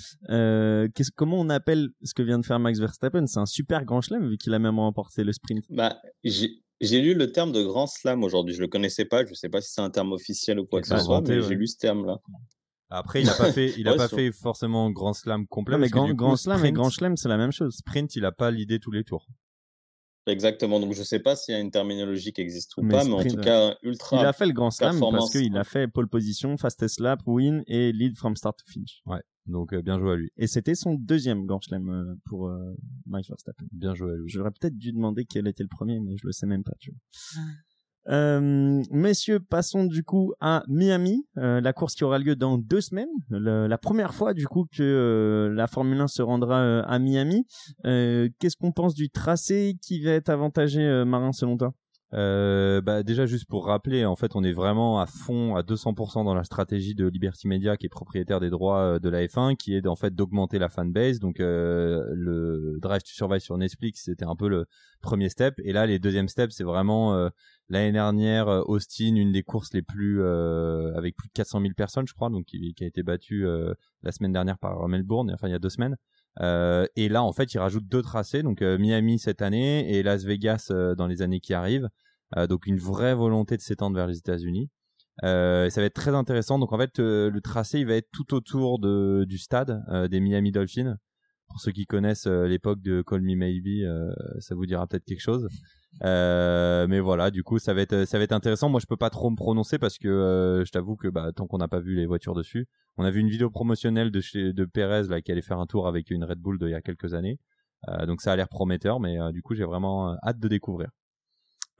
comment 1.16 1.40
on 1.40 1.48
appelle 1.48 1.88
ce 2.04 2.14
que 2.14 2.22
vient 2.22 2.38
de 2.38 2.46
faire 2.46 2.60
Max 2.60 2.78
Verstappen? 2.78 3.26
C'est 3.26 3.40
un 3.40 3.46
super 3.46 3.84
grand 3.84 4.00
chelem 4.00 4.28
vu 4.28 4.38
qu'il 4.38 4.54
a 4.54 4.60
même 4.60 4.78
remporté 4.78 5.24
le 5.24 5.32
sprint. 5.32 5.64
Bah, 5.70 6.00
j'ai 6.22 7.00
lu 7.00 7.14
le 7.14 7.32
terme 7.32 7.50
de 7.50 7.64
grand 7.64 7.88
slam 7.88 8.22
aujourd'hui. 8.22 8.54
Je 8.54 8.60
le 8.60 8.68
connaissais 8.68 9.06
pas. 9.06 9.26
Je 9.26 9.34
sais 9.34 9.48
pas 9.48 9.60
si 9.60 9.72
c'est 9.72 9.80
un 9.80 9.90
terme 9.90 10.12
officiel 10.12 10.60
ou 10.60 10.66
quoi 10.66 10.80
que 10.80 10.86
ce 10.86 10.98
soit, 10.98 11.20
mais 11.22 11.42
j'ai 11.42 11.56
lu 11.56 11.66
ce 11.66 11.78
terme-là. 11.78 12.20
Après, 12.88 13.22
il 13.22 13.28
a 13.28 13.34
pas 13.34 13.52
fait, 13.52 13.74
il 13.78 13.88
a 13.88 13.94
pas 13.94 14.08
fait 14.08 14.30
forcément 14.32 14.90
grand 14.90 15.12
slam 15.12 15.46
complet. 15.46 15.78
mais 15.78 15.88
grand, 15.88 16.12
grand 16.14 16.36
slam 16.36 16.64
et 16.64 16.72
grand 16.72 16.90
slam, 16.90 17.16
c'est 17.16 17.28
la 17.28 17.36
même 17.36 17.52
chose. 17.52 17.76
Sprint, 17.76 18.14
il 18.16 18.24
a 18.24 18.32
pas 18.32 18.50
l'idée 18.50 18.78
tous 18.78 18.92
les 18.92 19.04
tours. 19.04 19.26
Exactement. 20.26 20.80
Donc, 20.80 20.92
je 20.92 21.02
sais 21.02 21.20
pas 21.20 21.36
s'il 21.36 21.54
y 21.54 21.56
a 21.56 21.60
une 21.60 21.70
terminologie 21.70 22.32
qui 22.32 22.40
existe 22.40 22.76
ou 22.76 22.86
pas, 22.86 23.04
mais 23.04 23.12
en 23.12 23.22
tout 23.22 23.36
cas, 23.36 23.76
ultra. 23.82 24.20
Il 24.20 24.26
a 24.26 24.32
fait 24.32 24.46
le 24.46 24.52
grand 24.52 24.70
slam 24.70 24.98
parce 25.00 25.30
qu'il 25.30 25.56
a 25.56 25.64
fait 25.64 25.88
pole 25.88 26.08
position, 26.08 26.56
fastest 26.56 27.00
lap, 27.00 27.20
win 27.26 27.62
et 27.66 27.92
lead 27.92 28.16
from 28.16 28.36
start 28.36 28.58
to 28.58 28.64
finish. 28.70 29.02
Ouais. 29.06 29.22
Donc, 29.46 29.72
euh, 29.72 29.80
bien 29.80 29.98
joué 30.00 30.12
à 30.12 30.16
lui. 30.16 30.32
Et 30.36 30.48
c'était 30.48 30.74
son 30.74 30.94
deuxième 30.94 31.46
grand 31.46 31.60
slam 31.60 31.88
euh, 31.88 32.14
pour 32.24 32.48
euh, 32.48 32.74
Max 33.06 33.28
Verstappen. 33.28 33.66
Bien 33.70 33.94
joué 33.94 34.12
à 34.12 34.16
lui. 34.16 34.28
J'aurais 34.28 34.50
peut-être 34.50 34.76
dû 34.76 34.92
demander 34.92 35.24
quel 35.24 35.46
était 35.46 35.62
le 35.62 35.68
premier, 35.68 36.00
mais 36.00 36.16
je 36.16 36.26
le 36.26 36.32
sais 36.32 36.46
même 36.46 36.64
pas, 36.64 36.74
tu 36.80 36.90
vois. 36.90 37.42
Euh, 38.08 38.82
messieurs, 38.90 39.40
passons 39.40 39.84
du 39.84 40.04
coup 40.04 40.32
à 40.40 40.62
Miami, 40.68 41.26
euh, 41.38 41.60
la 41.60 41.72
course 41.72 41.94
qui 41.94 42.04
aura 42.04 42.18
lieu 42.18 42.36
dans 42.36 42.58
deux 42.58 42.80
semaines. 42.80 43.08
la 43.30 43.78
première 43.78 44.14
fois 44.14 44.34
du 44.34 44.46
coup 44.46 44.66
que 44.70 44.82
euh, 44.82 45.54
la 45.54 45.66
Formule 45.66 46.00
1 46.00 46.06
se 46.06 46.22
rendra 46.22 46.80
à 46.80 46.98
Miami. 46.98 47.46
Qu'est-ce 47.84 48.56
qu'on 48.56 48.72
pense 48.72 48.94
du 48.94 49.10
tracé 49.10 49.76
qui 49.82 50.02
va 50.02 50.12
être 50.12 50.28
avantagé, 50.28 51.04
Marin, 51.04 51.32
selon 51.32 51.56
toi? 51.56 51.72
Euh, 52.14 52.80
bah 52.80 53.02
déjà 53.02 53.26
juste 53.26 53.46
pour 53.46 53.66
rappeler, 53.66 54.04
en 54.04 54.16
fait, 54.16 54.36
on 54.36 54.44
est 54.44 54.52
vraiment 54.52 55.00
à 55.00 55.06
fond, 55.06 55.56
à 55.56 55.62
200% 55.62 56.24
dans 56.24 56.34
la 56.34 56.44
stratégie 56.44 56.94
de 56.94 57.06
Liberty 57.06 57.48
Media, 57.48 57.76
qui 57.76 57.86
est 57.86 57.90
propriétaire 57.90 58.40
des 58.40 58.50
droits 58.50 58.98
de 58.98 59.08
la 59.08 59.26
F1, 59.26 59.56
qui 59.56 59.74
est 59.74 59.86
en 59.86 59.96
fait 59.96 60.14
d'augmenter 60.14 60.58
la 60.58 60.68
fanbase. 60.68 61.18
Donc 61.18 61.40
euh, 61.40 62.04
le 62.12 62.78
Drive 62.80 63.02
to 63.02 63.10
Survive 63.10 63.40
sur 63.40 63.58
Netflix, 63.58 64.04
c'était 64.04 64.24
un 64.24 64.36
peu 64.36 64.48
le 64.48 64.66
premier 65.00 65.28
step, 65.28 65.54
et 65.64 65.72
là 65.72 65.86
les 65.86 65.98
deuxièmes 65.98 66.28
steps, 66.28 66.54
c'est 66.54 66.64
vraiment 66.64 67.30
L'année 67.68 67.92
dernière, 67.92 68.48
euh, 68.48 68.62
Austin, 68.66 69.16
une 69.16 69.32
des 69.32 69.42
courses 69.42 69.72
les 69.74 69.82
plus 69.82 70.22
euh, 70.22 70.94
avec 70.96 71.16
plus 71.16 71.28
de 71.28 71.32
400 71.32 71.60
000 71.60 71.72
personnes, 71.74 72.06
je 72.06 72.14
crois, 72.14 72.30
donc 72.30 72.44
qui, 72.46 72.74
a 72.80 72.84
été 72.84 73.02
battue 73.02 73.44
euh, 73.44 73.74
la 74.02 74.12
semaine 74.12 74.32
dernière 74.32 74.56
par 74.58 74.86
Melbourne, 74.86 75.32
enfin 75.34 75.48
il 75.48 75.50
y 75.50 75.54
a 75.54 75.58
deux 75.58 75.70
semaines. 75.70 75.96
Et 76.40 77.08
là, 77.08 77.22
en 77.22 77.32
fait, 77.32 77.54
ils 77.54 77.58
rajoutent 77.58 77.88
deux 77.88 78.02
tracés, 78.02 78.42
donc 78.42 78.60
Miami 78.60 79.18
cette 79.18 79.42
année 79.42 79.90
et 79.92 80.02
Las 80.02 80.24
Vegas 80.24 80.70
dans 80.96 81.06
les 81.06 81.22
années 81.22 81.40
qui 81.40 81.54
arrivent. 81.54 81.88
donc 82.48 82.66
une 82.66 82.78
vraie 82.78 83.14
volonté 83.14 83.56
de 83.56 83.62
s'étendre 83.62 83.96
vers 83.96 84.06
les 84.06 84.18
États-Unis. 84.18 84.70
ça 85.22 85.70
va 85.74 85.82
être 85.82 85.94
très 85.94 86.14
intéressant. 86.14 86.58
Donc 86.58 86.72
en 86.72 86.78
fait, 86.78 86.98
le 86.98 87.40
tracé, 87.40 87.80
il 87.80 87.86
va 87.86 87.94
être 87.94 88.10
tout 88.12 88.34
autour 88.34 88.78
de, 88.78 89.24
du 89.28 89.38
stade 89.38 89.82
des 90.10 90.20
Miami 90.20 90.52
Dolphins. 90.52 90.96
Pour 91.48 91.60
ceux 91.60 91.72
qui 91.72 91.86
connaissent 91.86 92.26
l'époque 92.26 92.80
de 92.82 93.02
Call 93.02 93.22
Me 93.22 93.34
Maybe, 93.36 93.86
ça 94.40 94.54
vous 94.54 94.66
dira 94.66 94.86
peut-être 94.86 95.04
quelque 95.04 95.20
chose. 95.20 95.48
Euh, 96.04 96.86
mais 96.88 97.00
voilà, 97.00 97.30
du 97.30 97.42
coup, 97.42 97.58
ça 97.58 97.74
va 97.74 97.80
être 97.80 98.04
ça 98.04 98.18
va 98.18 98.24
être 98.24 98.32
intéressant. 98.32 98.68
Moi, 98.68 98.80
je 98.80 98.86
peux 98.86 98.96
pas 98.96 99.10
trop 99.10 99.30
me 99.30 99.36
prononcer 99.36 99.78
parce 99.78 99.98
que 99.98 100.08
euh, 100.08 100.64
je 100.64 100.70
t'avoue 100.70 100.96
que 100.96 101.08
bah, 101.08 101.32
tant 101.34 101.46
qu'on 101.46 101.58
n'a 101.58 101.68
pas 101.68 101.80
vu 101.80 101.94
les 101.94 102.06
voitures 102.06 102.34
dessus, 102.34 102.66
on 102.96 103.04
a 103.04 103.10
vu 103.10 103.20
une 103.20 103.28
vidéo 103.30 103.50
promotionnelle 103.50 104.10
de 104.10 104.20
chez 104.20 104.52
de 104.52 104.64
Perez 104.64 105.08
là 105.08 105.20
qui 105.20 105.32
allait 105.32 105.42
faire 105.42 105.58
un 105.58 105.66
tour 105.66 105.86
avec 105.88 106.10
une 106.10 106.24
Red 106.24 106.38
Bull 106.38 106.58
d'il 106.58 106.70
y 106.70 106.74
a 106.74 106.82
quelques 106.82 107.14
années. 107.14 107.38
Euh, 107.88 108.06
donc 108.06 108.20
ça 108.20 108.32
a 108.32 108.36
l'air 108.36 108.48
prometteur, 108.48 109.00
mais 109.00 109.16
du 109.32 109.42
coup, 109.42 109.54
j'ai 109.54 109.64
vraiment 109.64 110.16
hâte 110.22 110.38
de 110.38 110.48
découvrir. 110.48 110.90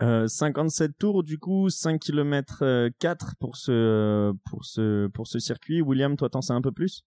57 0.00 0.92
tours 0.98 1.22
du 1.22 1.38
coup 1.38 1.70
5 1.70 1.98
km 1.98 2.90
4 2.98 3.34
pour 3.40 3.56
ce 3.56 4.30
pour 4.44 4.62
ce 4.66 5.06
pour 5.06 5.26
ce 5.26 5.38
circuit 5.38 5.80
William 5.80 6.18
toi 6.18 6.28
t'en 6.28 6.42
sais 6.42 6.52
un 6.52 6.60
peu 6.60 6.70
plus? 6.70 7.02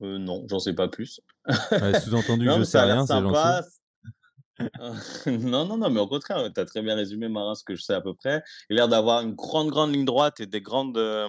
Non 0.00 0.46
j'en 0.48 0.58
sais 0.58 0.72
pas 0.72 0.88
plus 0.88 1.20
sous-entendu 1.46 2.48
je 2.56 2.62
sais 2.62 2.80
rien 2.80 3.04
c'est 3.04 3.20
gentil 3.20 3.68
non, 5.26 5.66
non, 5.66 5.76
non, 5.76 5.90
mais 5.90 6.00
au 6.00 6.06
contraire, 6.06 6.50
tu 6.52 6.60
as 6.60 6.64
très 6.64 6.82
bien 6.82 6.94
résumé, 6.94 7.28
Marin, 7.28 7.54
ce 7.54 7.64
que 7.64 7.74
je 7.74 7.82
sais 7.82 7.94
à 7.94 8.00
peu 8.00 8.14
près. 8.14 8.42
Il 8.70 8.76
a 8.76 8.82
l'air 8.82 8.88
d'avoir 8.88 9.20
une 9.20 9.34
grande, 9.34 9.68
grande 9.68 9.92
ligne 9.92 10.04
droite 10.04 10.40
et 10.40 10.46
des 10.46 10.60
grandes 10.60 10.96
euh, 10.96 11.28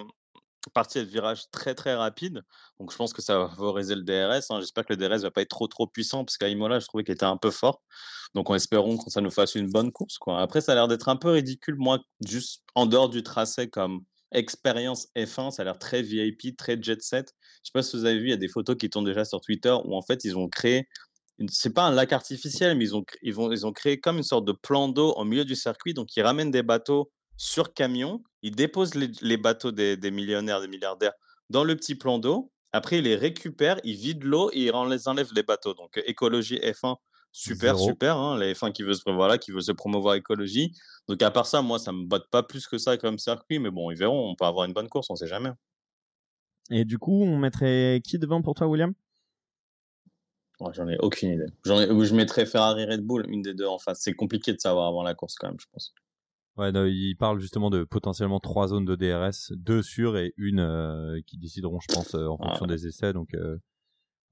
parties 0.74 0.98
de 0.98 1.04
virage 1.04 1.42
très, 1.50 1.74
très 1.74 1.94
rapides. 1.94 2.42
Donc, 2.80 2.92
je 2.92 2.96
pense 2.96 3.12
que 3.12 3.22
ça 3.22 3.38
va 3.38 3.48
favoriser 3.48 3.94
le 3.94 4.02
DRS. 4.02 4.44
Hein. 4.50 4.60
J'espère 4.60 4.84
que 4.86 4.94
le 4.94 4.96
DRS 4.96 5.22
va 5.22 5.30
pas 5.30 5.42
être 5.42 5.50
trop, 5.50 5.68
trop 5.68 5.86
puissant 5.86 6.24
parce 6.24 6.38
qu'à 6.38 6.48
Imola, 6.48 6.78
je 6.80 6.86
trouvais 6.86 7.04
qu'il 7.04 7.14
était 7.14 7.24
un 7.24 7.36
peu 7.36 7.50
fort. 7.50 7.82
Donc, 8.34 8.50
en 8.50 8.54
espérant 8.54 8.96
que 8.96 9.10
ça 9.10 9.20
nous 9.20 9.30
fasse 9.30 9.54
une 9.54 9.70
bonne 9.70 9.92
course. 9.92 10.18
Après, 10.26 10.60
ça 10.60 10.72
a 10.72 10.74
l'air 10.74 10.88
d'être 10.88 11.08
un 11.08 11.16
peu 11.16 11.30
ridicule, 11.30 11.76
moi, 11.78 11.98
juste 12.26 12.62
en 12.74 12.86
dehors 12.86 13.08
du 13.08 13.22
tracé 13.22 13.68
comme 13.68 14.02
expérience 14.32 15.08
F1, 15.16 15.50
ça 15.50 15.62
a 15.62 15.64
l'air 15.64 15.78
très 15.78 16.02
VIP, 16.02 16.56
très 16.56 16.80
jet 16.80 17.00
set. 17.02 17.32
Je 17.62 17.68
sais 17.68 17.72
pas 17.72 17.82
si 17.82 17.96
vous 17.96 18.04
avez 18.04 18.18
vu, 18.18 18.26
il 18.26 18.30
y 18.30 18.34
a 18.34 18.36
des 18.36 18.48
photos 18.48 18.76
qui 18.76 18.90
tournent 18.90 19.04
déjà 19.04 19.24
sur 19.24 19.40
Twitter 19.40 19.74
où 19.84 19.96
en 19.96 20.02
fait 20.02 20.24
ils 20.24 20.36
ont 20.36 20.48
créé 20.48 20.86
c'est 21.46 21.72
pas 21.72 21.84
un 21.84 21.92
lac 21.92 22.12
artificiel, 22.12 22.76
mais 22.76 22.84
ils 22.84 22.96
ont, 22.96 23.04
ils, 23.22 23.32
vont, 23.32 23.52
ils 23.52 23.66
ont 23.66 23.72
créé 23.72 24.00
comme 24.00 24.16
une 24.16 24.24
sorte 24.24 24.44
de 24.44 24.52
plan 24.52 24.88
d'eau 24.88 25.12
au 25.12 25.24
milieu 25.24 25.44
du 25.44 25.54
circuit. 25.54 25.94
Donc, 25.94 26.16
ils 26.16 26.22
ramènent 26.22 26.50
des 26.50 26.64
bateaux 26.64 27.10
sur 27.36 27.72
camion, 27.72 28.22
ils 28.42 28.54
déposent 28.54 28.94
les, 28.94 29.36
bateaux 29.36 29.70
des, 29.70 29.96
millionnaires, 30.10 30.60
des 30.60 30.66
milliardaires 30.66 31.12
dans 31.50 31.62
le 31.62 31.76
petit 31.76 31.94
plan 31.94 32.18
d'eau. 32.18 32.50
Après, 32.72 32.98
ils 32.98 33.04
les 33.04 33.14
récupèrent, 33.14 33.80
ils 33.84 33.96
vident 33.96 34.26
l'eau 34.26 34.50
et 34.52 34.66
ils 34.66 34.72
enlèvent 34.74 35.32
les 35.34 35.44
bateaux. 35.44 35.74
Donc, 35.74 36.02
écologie 36.04 36.58
F1, 36.58 36.96
super, 37.30 37.78
super. 37.78 38.16
Hein, 38.16 38.38
les 38.38 38.54
F1 38.54 38.72
qui 38.72 38.82
veut, 38.82 38.94
se, 38.94 39.08
voilà, 39.10 39.38
qui 39.38 39.52
veut 39.52 39.60
se 39.60 39.72
promouvoir 39.72 40.16
écologie. 40.16 40.72
Donc, 41.06 41.22
à 41.22 41.30
part 41.30 41.46
ça, 41.46 41.62
moi, 41.62 41.78
ça 41.78 41.92
me 41.92 42.04
botte 42.04 42.28
pas 42.30 42.42
plus 42.42 42.66
que 42.66 42.76
ça 42.76 42.96
comme 42.98 43.18
circuit. 43.18 43.60
Mais 43.60 43.70
bon, 43.70 43.90
ils 43.92 43.96
verront. 43.96 44.30
On 44.30 44.34
peut 44.34 44.44
avoir 44.44 44.66
une 44.66 44.72
bonne 44.72 44.88
course, 44.88 45.08
on 45.08 45.16
sait 45.16 45.28
jamais. 45.28 45.50
Et 46.70 46.84
du 46.84 46.98
coup, 46.98 47.22
on 47.22 47.38
mettrait 47.38 48.02
qui 48.04 48.18
devant 48.18 48.42
pour 48.42 48.54
toi, 48.54 48.66
William? 48.66 48.92
J'en 50.72 50.88
ai 50.88 50.98
aucune 50.98 51.30
idée. 51.30 51.46
je 51.64 52.14
mettrais 52.14 52.44
Ferrari 52.44 52.84
Red 52.84 53.02
Bull, 53.02 53.24
une 53.28 53.42
des 53.42 53.54
deux 53.54 53.66
en 53.66 53.78
face. 53.78 54.00
C'est 54.00 54.14
compliqué 54.14 54.52
de 54.52 54.58
savoir 54.58 54.88
avant 54.88 55.02
la 55.02 55.14
course, 55.14 55.36
quand 55.36 55.48
même, 55.48 55.60
je 55.60 55.66
pense. 55.72 55.94
Ouais, 56.56 56.72
il 56.90 57.14
parle 57.14 57.38
justement 57.38 57.70
de 57.70 57.84
potentiellement 57.84 58.40
trois 58.40 58.66
zones 58.66 58.84
de 58.84 58.96
DRS, 58.96 59.52
deux 59.56 59.80
sûres 59.80 60.16
et 60.16 60.34
une 60.36 60.58
euh, 60.58 61.20
qui 61.24 61.38
décideront, 61.38 61.78
je 61.78 61.86
pense, 61.94 62.16
euh, 62.16 62.26
en 62.26 62.36
fonction 62.36 62.66
des 62.66 62.88
essais. 62.88 63.12
Donc, 63.12 63.32
euh, 63.34 63.58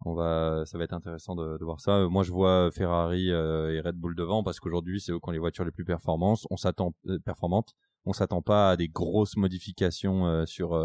on 0.05 0.13
va, 0.13 0.65
ça 0.67 0.77
va 0.77 0.83
être 0.83 0.93
intéressant 0.93 1.37
de, 1.37 1.57
de 1.57 1.65
voir 1.65 1.81
ça. 1.81 2.09
Moi, 2.09 2.25
je 2.25 2.33
vois 2.33 2.71
Ferrari 2.73 3.29
et 3.29 3.81
Red 3.81 3.95
Bull 3.95 4.17
devant 4.17 4.43
parce 4.43 4.59
qu'aujourd'hui, 4.59 5.01
c'est 5.01 5.13
eux 5.13 5.21
qui 5.21 5.29
ont 5.29 5.33
les 5.33 5.39
voitures 5.39 5.65
les 5.65 5.71
plus 5.71 5.85
performantes. 5.85 6.41
On 6.51 6.57
s'attend 6.57 6.93
performantes. 7.25 7.75
On 8.05 8.13
s'attend 8.13 8.43
pas 8.43 8.71
à 8.71 8.77
des 8.77 8.89
grosses 8.89 9.37
modifications 9.37 10.45
sur 10.47 10.77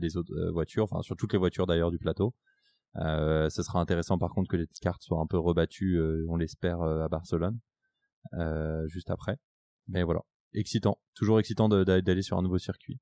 les 0.00 0.16
autres 0.16 0.50
voitures, 0.50 0.84
enfin 0.84 1.02
sur 1.02 1.14
toutes 1.14 1.32
les 1.32 1.38
voitures 1.38 1.66
d'ailleurs 1.66 1.90
du 1.90 1.98
plateau. 1.98 2.34
Ce 2.96 3.62
sera 3.62 3.80
intéressant 3.80 4.18
par 4.18 4.30
contre 4.30 4.48
que 4.48 4.56
les 4.56 4.66
cartes 4.80 5.02
soient 5.02 5.20
un 5.20 5.26
peu 5.26 5.38
rebattues, 5.38 6.00
on 6.28 6.36
l'espère 6.36 6.80
à 6.82 7.08
Barcelone, 7.08 7.58
juste 8.86 9.10
après. 9.10 9.36
Mais 9.88 10.02
voilà 10.02 10.20
excitant, 10.54 10.98
toujours 11.14 11.40
excitant 11.40 11.68
d'aller 11.68 12.22
sur 12.22 12.38
un 12.38 12.42
nouveau 12.42 12.58
circuit. 12.58 13.00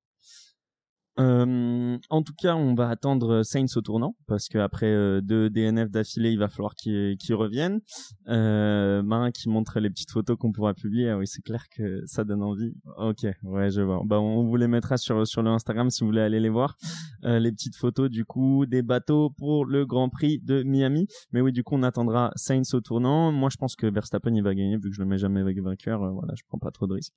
Euh, 1.19 1.99
en 2.09 2.23
tout 2.23 2.33
cas, 2.37 2.55
on 2.55 2.75
va 2.75 2.89
attendre 2.89 3.43
Saints 3.43 3.67
au 3.77 3.81
tournant 3.81 4.17
parce 4.27 4.49
qu'après 4.49 4.87
euh, 4.87 5.21
deux 5.21 5.51
DNF 5.51 5.91
d'affilée, 5.91 6.31
il 6.31 6.39
va 6.39 6.49
falloir 6.49 6.75
qu'ils 6.75 7.35
reviennent. 7.35 7.81
Euh, 8.29 9.03
Marin 9.03 9.31
qui 9.31 9.49
montre 9.49 9.79
les 9.81 9.91
petites 9.91 10.11
photos 10.11 10.37
qu'on 10.39 10.53
pourra 10.53 10.75
publier. 10.75 11.11
Ah 11.11 11.19
oui, 11.19 11.27
c'est 11.27 11.43
clair 11.43 11.67
que 11.71 12.03
ça 12.07 12.25
donne 12.25 12.43
envie. 12.43 12.75
Ok, 12.99 13.27
ouais, 13.43 13.71
je 13.71 13.83
vois. 13.83 14.03
Bah, 14.05 14.21
on 14.21 14.45
vous 14.45 14.57
les 14.57 14.69
mettra 14.69 14.97
sur 14.97 15.27
sur 15.27 15.43
le 15.43 15.51
Instagram 15.51 15.91
si 15.91 16.01
vous 16.01 16.07
voulez 16.07 16.23
aller 16.23 16.41
les 16.41 16.49
voir. 16.49 16.77
Euh, 17.25 17.39
les 17.39 17.53
petites 17.53 17.77
photos 17.77 18.11
du 18.11 18.25
coup 18.25 18.67
des 18.67 18.83
bateaux 18.83 19.31
pour 19.31 19.65
le 19.65 19.87
Grand 19.87 20.09
Prix 20.09 20.41
de 20.41 20.63
Miami. 20.63 21.07
Mais 21.33 21.41
oui, 21.41 21.53
du 21.53 21.63
coup, 21.63 21.77
on 21.77 21.83
attendra 21.83 22.33
Saints 22.37 22.63
au 22.73 22.81
tournant. 22.81 23.33
Moi, 23.33 23.49
je 23.51 23.57
pense 23.57 23.77
que 23.77 23.87
Verstappen 23.87 24.35
il 24.35 24.43
va 24.43 24.55
gagner 24.55 24.77
vu 24.77 24.91
que 24.91 24.97
je 24.97 25.01
le 25.01 25.07
mets 25.07 25.19
jamais 25.19 25.41
avec 25.41 25.61
vainqueur. 25.61 26.03
Euh, 26.03 26.11
voilà, 26.11 26.35
je 26.37 26.43
prends 26.49 26.59
pas 26.59 26.71
trop 26.71 26.87
de 26.87 26.95
risques. 26.95 27.15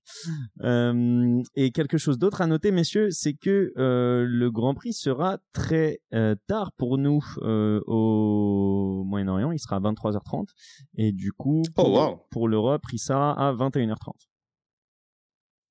Euh, 0.62 1.42
et 1.56 1.72
quelque 1.72 1.98
chose 1.98 2.20
d'autre 2.20 2.42
à 2.42 2.48
noter, 2.48 2.72
messieurs, 2.72 3.10
c'est 3.12 3.34
que 3.34 3.74
euh, 3.86 4.26
le 4.28 4.50
Grand 4.52 4.74
Prix 4.74 4.94
sera 4.94 5.38
très 5.54 6.00
euh, 6.14 6.36
tard 6.48 6.72
pour 6.74 6.98
nous 6.98 7.24
euh, 7.42 7.82
au 7.86 9.04
Moyen-Orient. 9.06 9.52
Il 9.52 9.60
sera 9.60 9.78
à 9.78 9.80
23h30. 9.80 10.48
Et 10.96 11.12
du 11.12 11.32
coup, 11.32 11.62
oh, 11.78 12.18
pour, 12.32 12.48
l'Europe, 12.48 12.82
il 12.92 13.00
sera 13.00 13.32
à 13.34 13.54
21h30. 13.54 14.14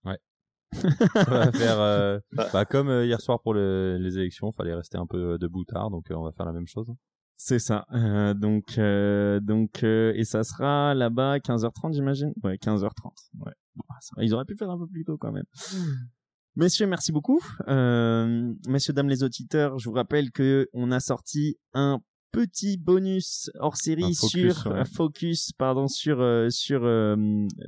Ouais. 0.04 0.18
Ça 0.72 1.24
va 1.24 1.52
faire 1.52 2.20
bah, 2.32 2.64
comme 2.64 2.88
hier 3.04 3.20
soir 3.20 3.40
pour 3.40 3.54
les 3.54 4.18
élections. 4.18 4.52
Fallait 4.52 4.74
rester 4.74 4.98
un 4.98 5.06
peu 5.06 5.38
debout 5.38 5.64
tard, 5.64 5.90
donc 5.90 6.06
on 6.10 6.22
va 6.22 6.32
faire 6.32 6.46
la 6.46 6.52
même 6.52 6.66
chose. 6.66 6.90
C'est 7.36 7.58
ça. 7.58 7.84
donc, 8.36 8.78
donc, 9.42 9.82
et 9.82 10.24
ça 10.24 10.44
sera 10.44 10.94
là-bas 10.94 11.38
15h30, 11.38 11.94
j'imagine? 11.94 12.32
Ouais, 12.42 12.56
15h30. 12.56 12.90
Ouais. 13.40 13.52
ils 14.18 14.34
auraient 14.34 14.44
pu 14.44 14.56
faire 14.56 14.70
un 14.70 14.78
peu 14.78 14.86
plus 14.86 15.04
tôt 15.04 15.16
quand 15.16 15.32
même. 15.32 15.46
Messieurs, 16.57 16.86
merci 16.86 17.11
beaucoup. 17.11 17.40
Euh, 17.66 18.52
messieurs, 18.68 18.92
dames 18.92 19.09
les 19.09 19.24
auditeurs, 19.24 19.78
je 19.78 19.88
vous 19.88 19.94
rappelle 19.94 20.30
que 20.30 20.68
on 20.72 20.92
a 20.92 21.00
sorti 21.00 21.57
un 21.72 22.00
petit 22.30 22.76
bonus 22.76 23.50
hors 23.61 23.76
série 23.76 24.12
sur 24.12 24.86
focus 24.92 25.52
pardon 25.52 25.86
sur 25.86 26.20
euh, 26.20 26.50
sur 26.50 26.80
euh, 26.82 27.14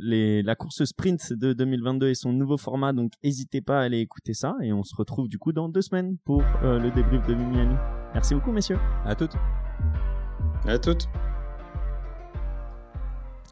les 0.01 0.43
la 0.43 0.57
course 0.57 0.84
sprint 0.84 1.32
de 1.32 1.53
2022 1.53 2.09
et 2.09 2.16
son 2.16 2.32
nouveau 2.32 2.57
format 2.57 2.93
donc 2.93 3.12
n'hésitez 3.22 3.61
pas 3.61 3.78
à 3.78 3.82
aller 3.82 4.01
écouter 4.01 4.34
ça 4.34 4.57
et 4.64 4.72
on 4.72 4.82
se 4.82 4.97
retrouve 4.97 5.28
du 5.28 5.39
coup 5.39 5.53
dans 5.53 5.68
deux 5.68 5.82
semaines 5.82 6.16
pour 6.24 6.43
le 6.64 6.91
débrief 6.91 7.24
de 7.28 7.34
Miami. 7.34 7.76
Merci 8.12 8.34
beaucoup 8.34 8.51
messieurs. 8.51 8.78
À 9.05 9.14
toutes. 9.14 9.37
À 10.64 10.78
toutes. 10.78 11.09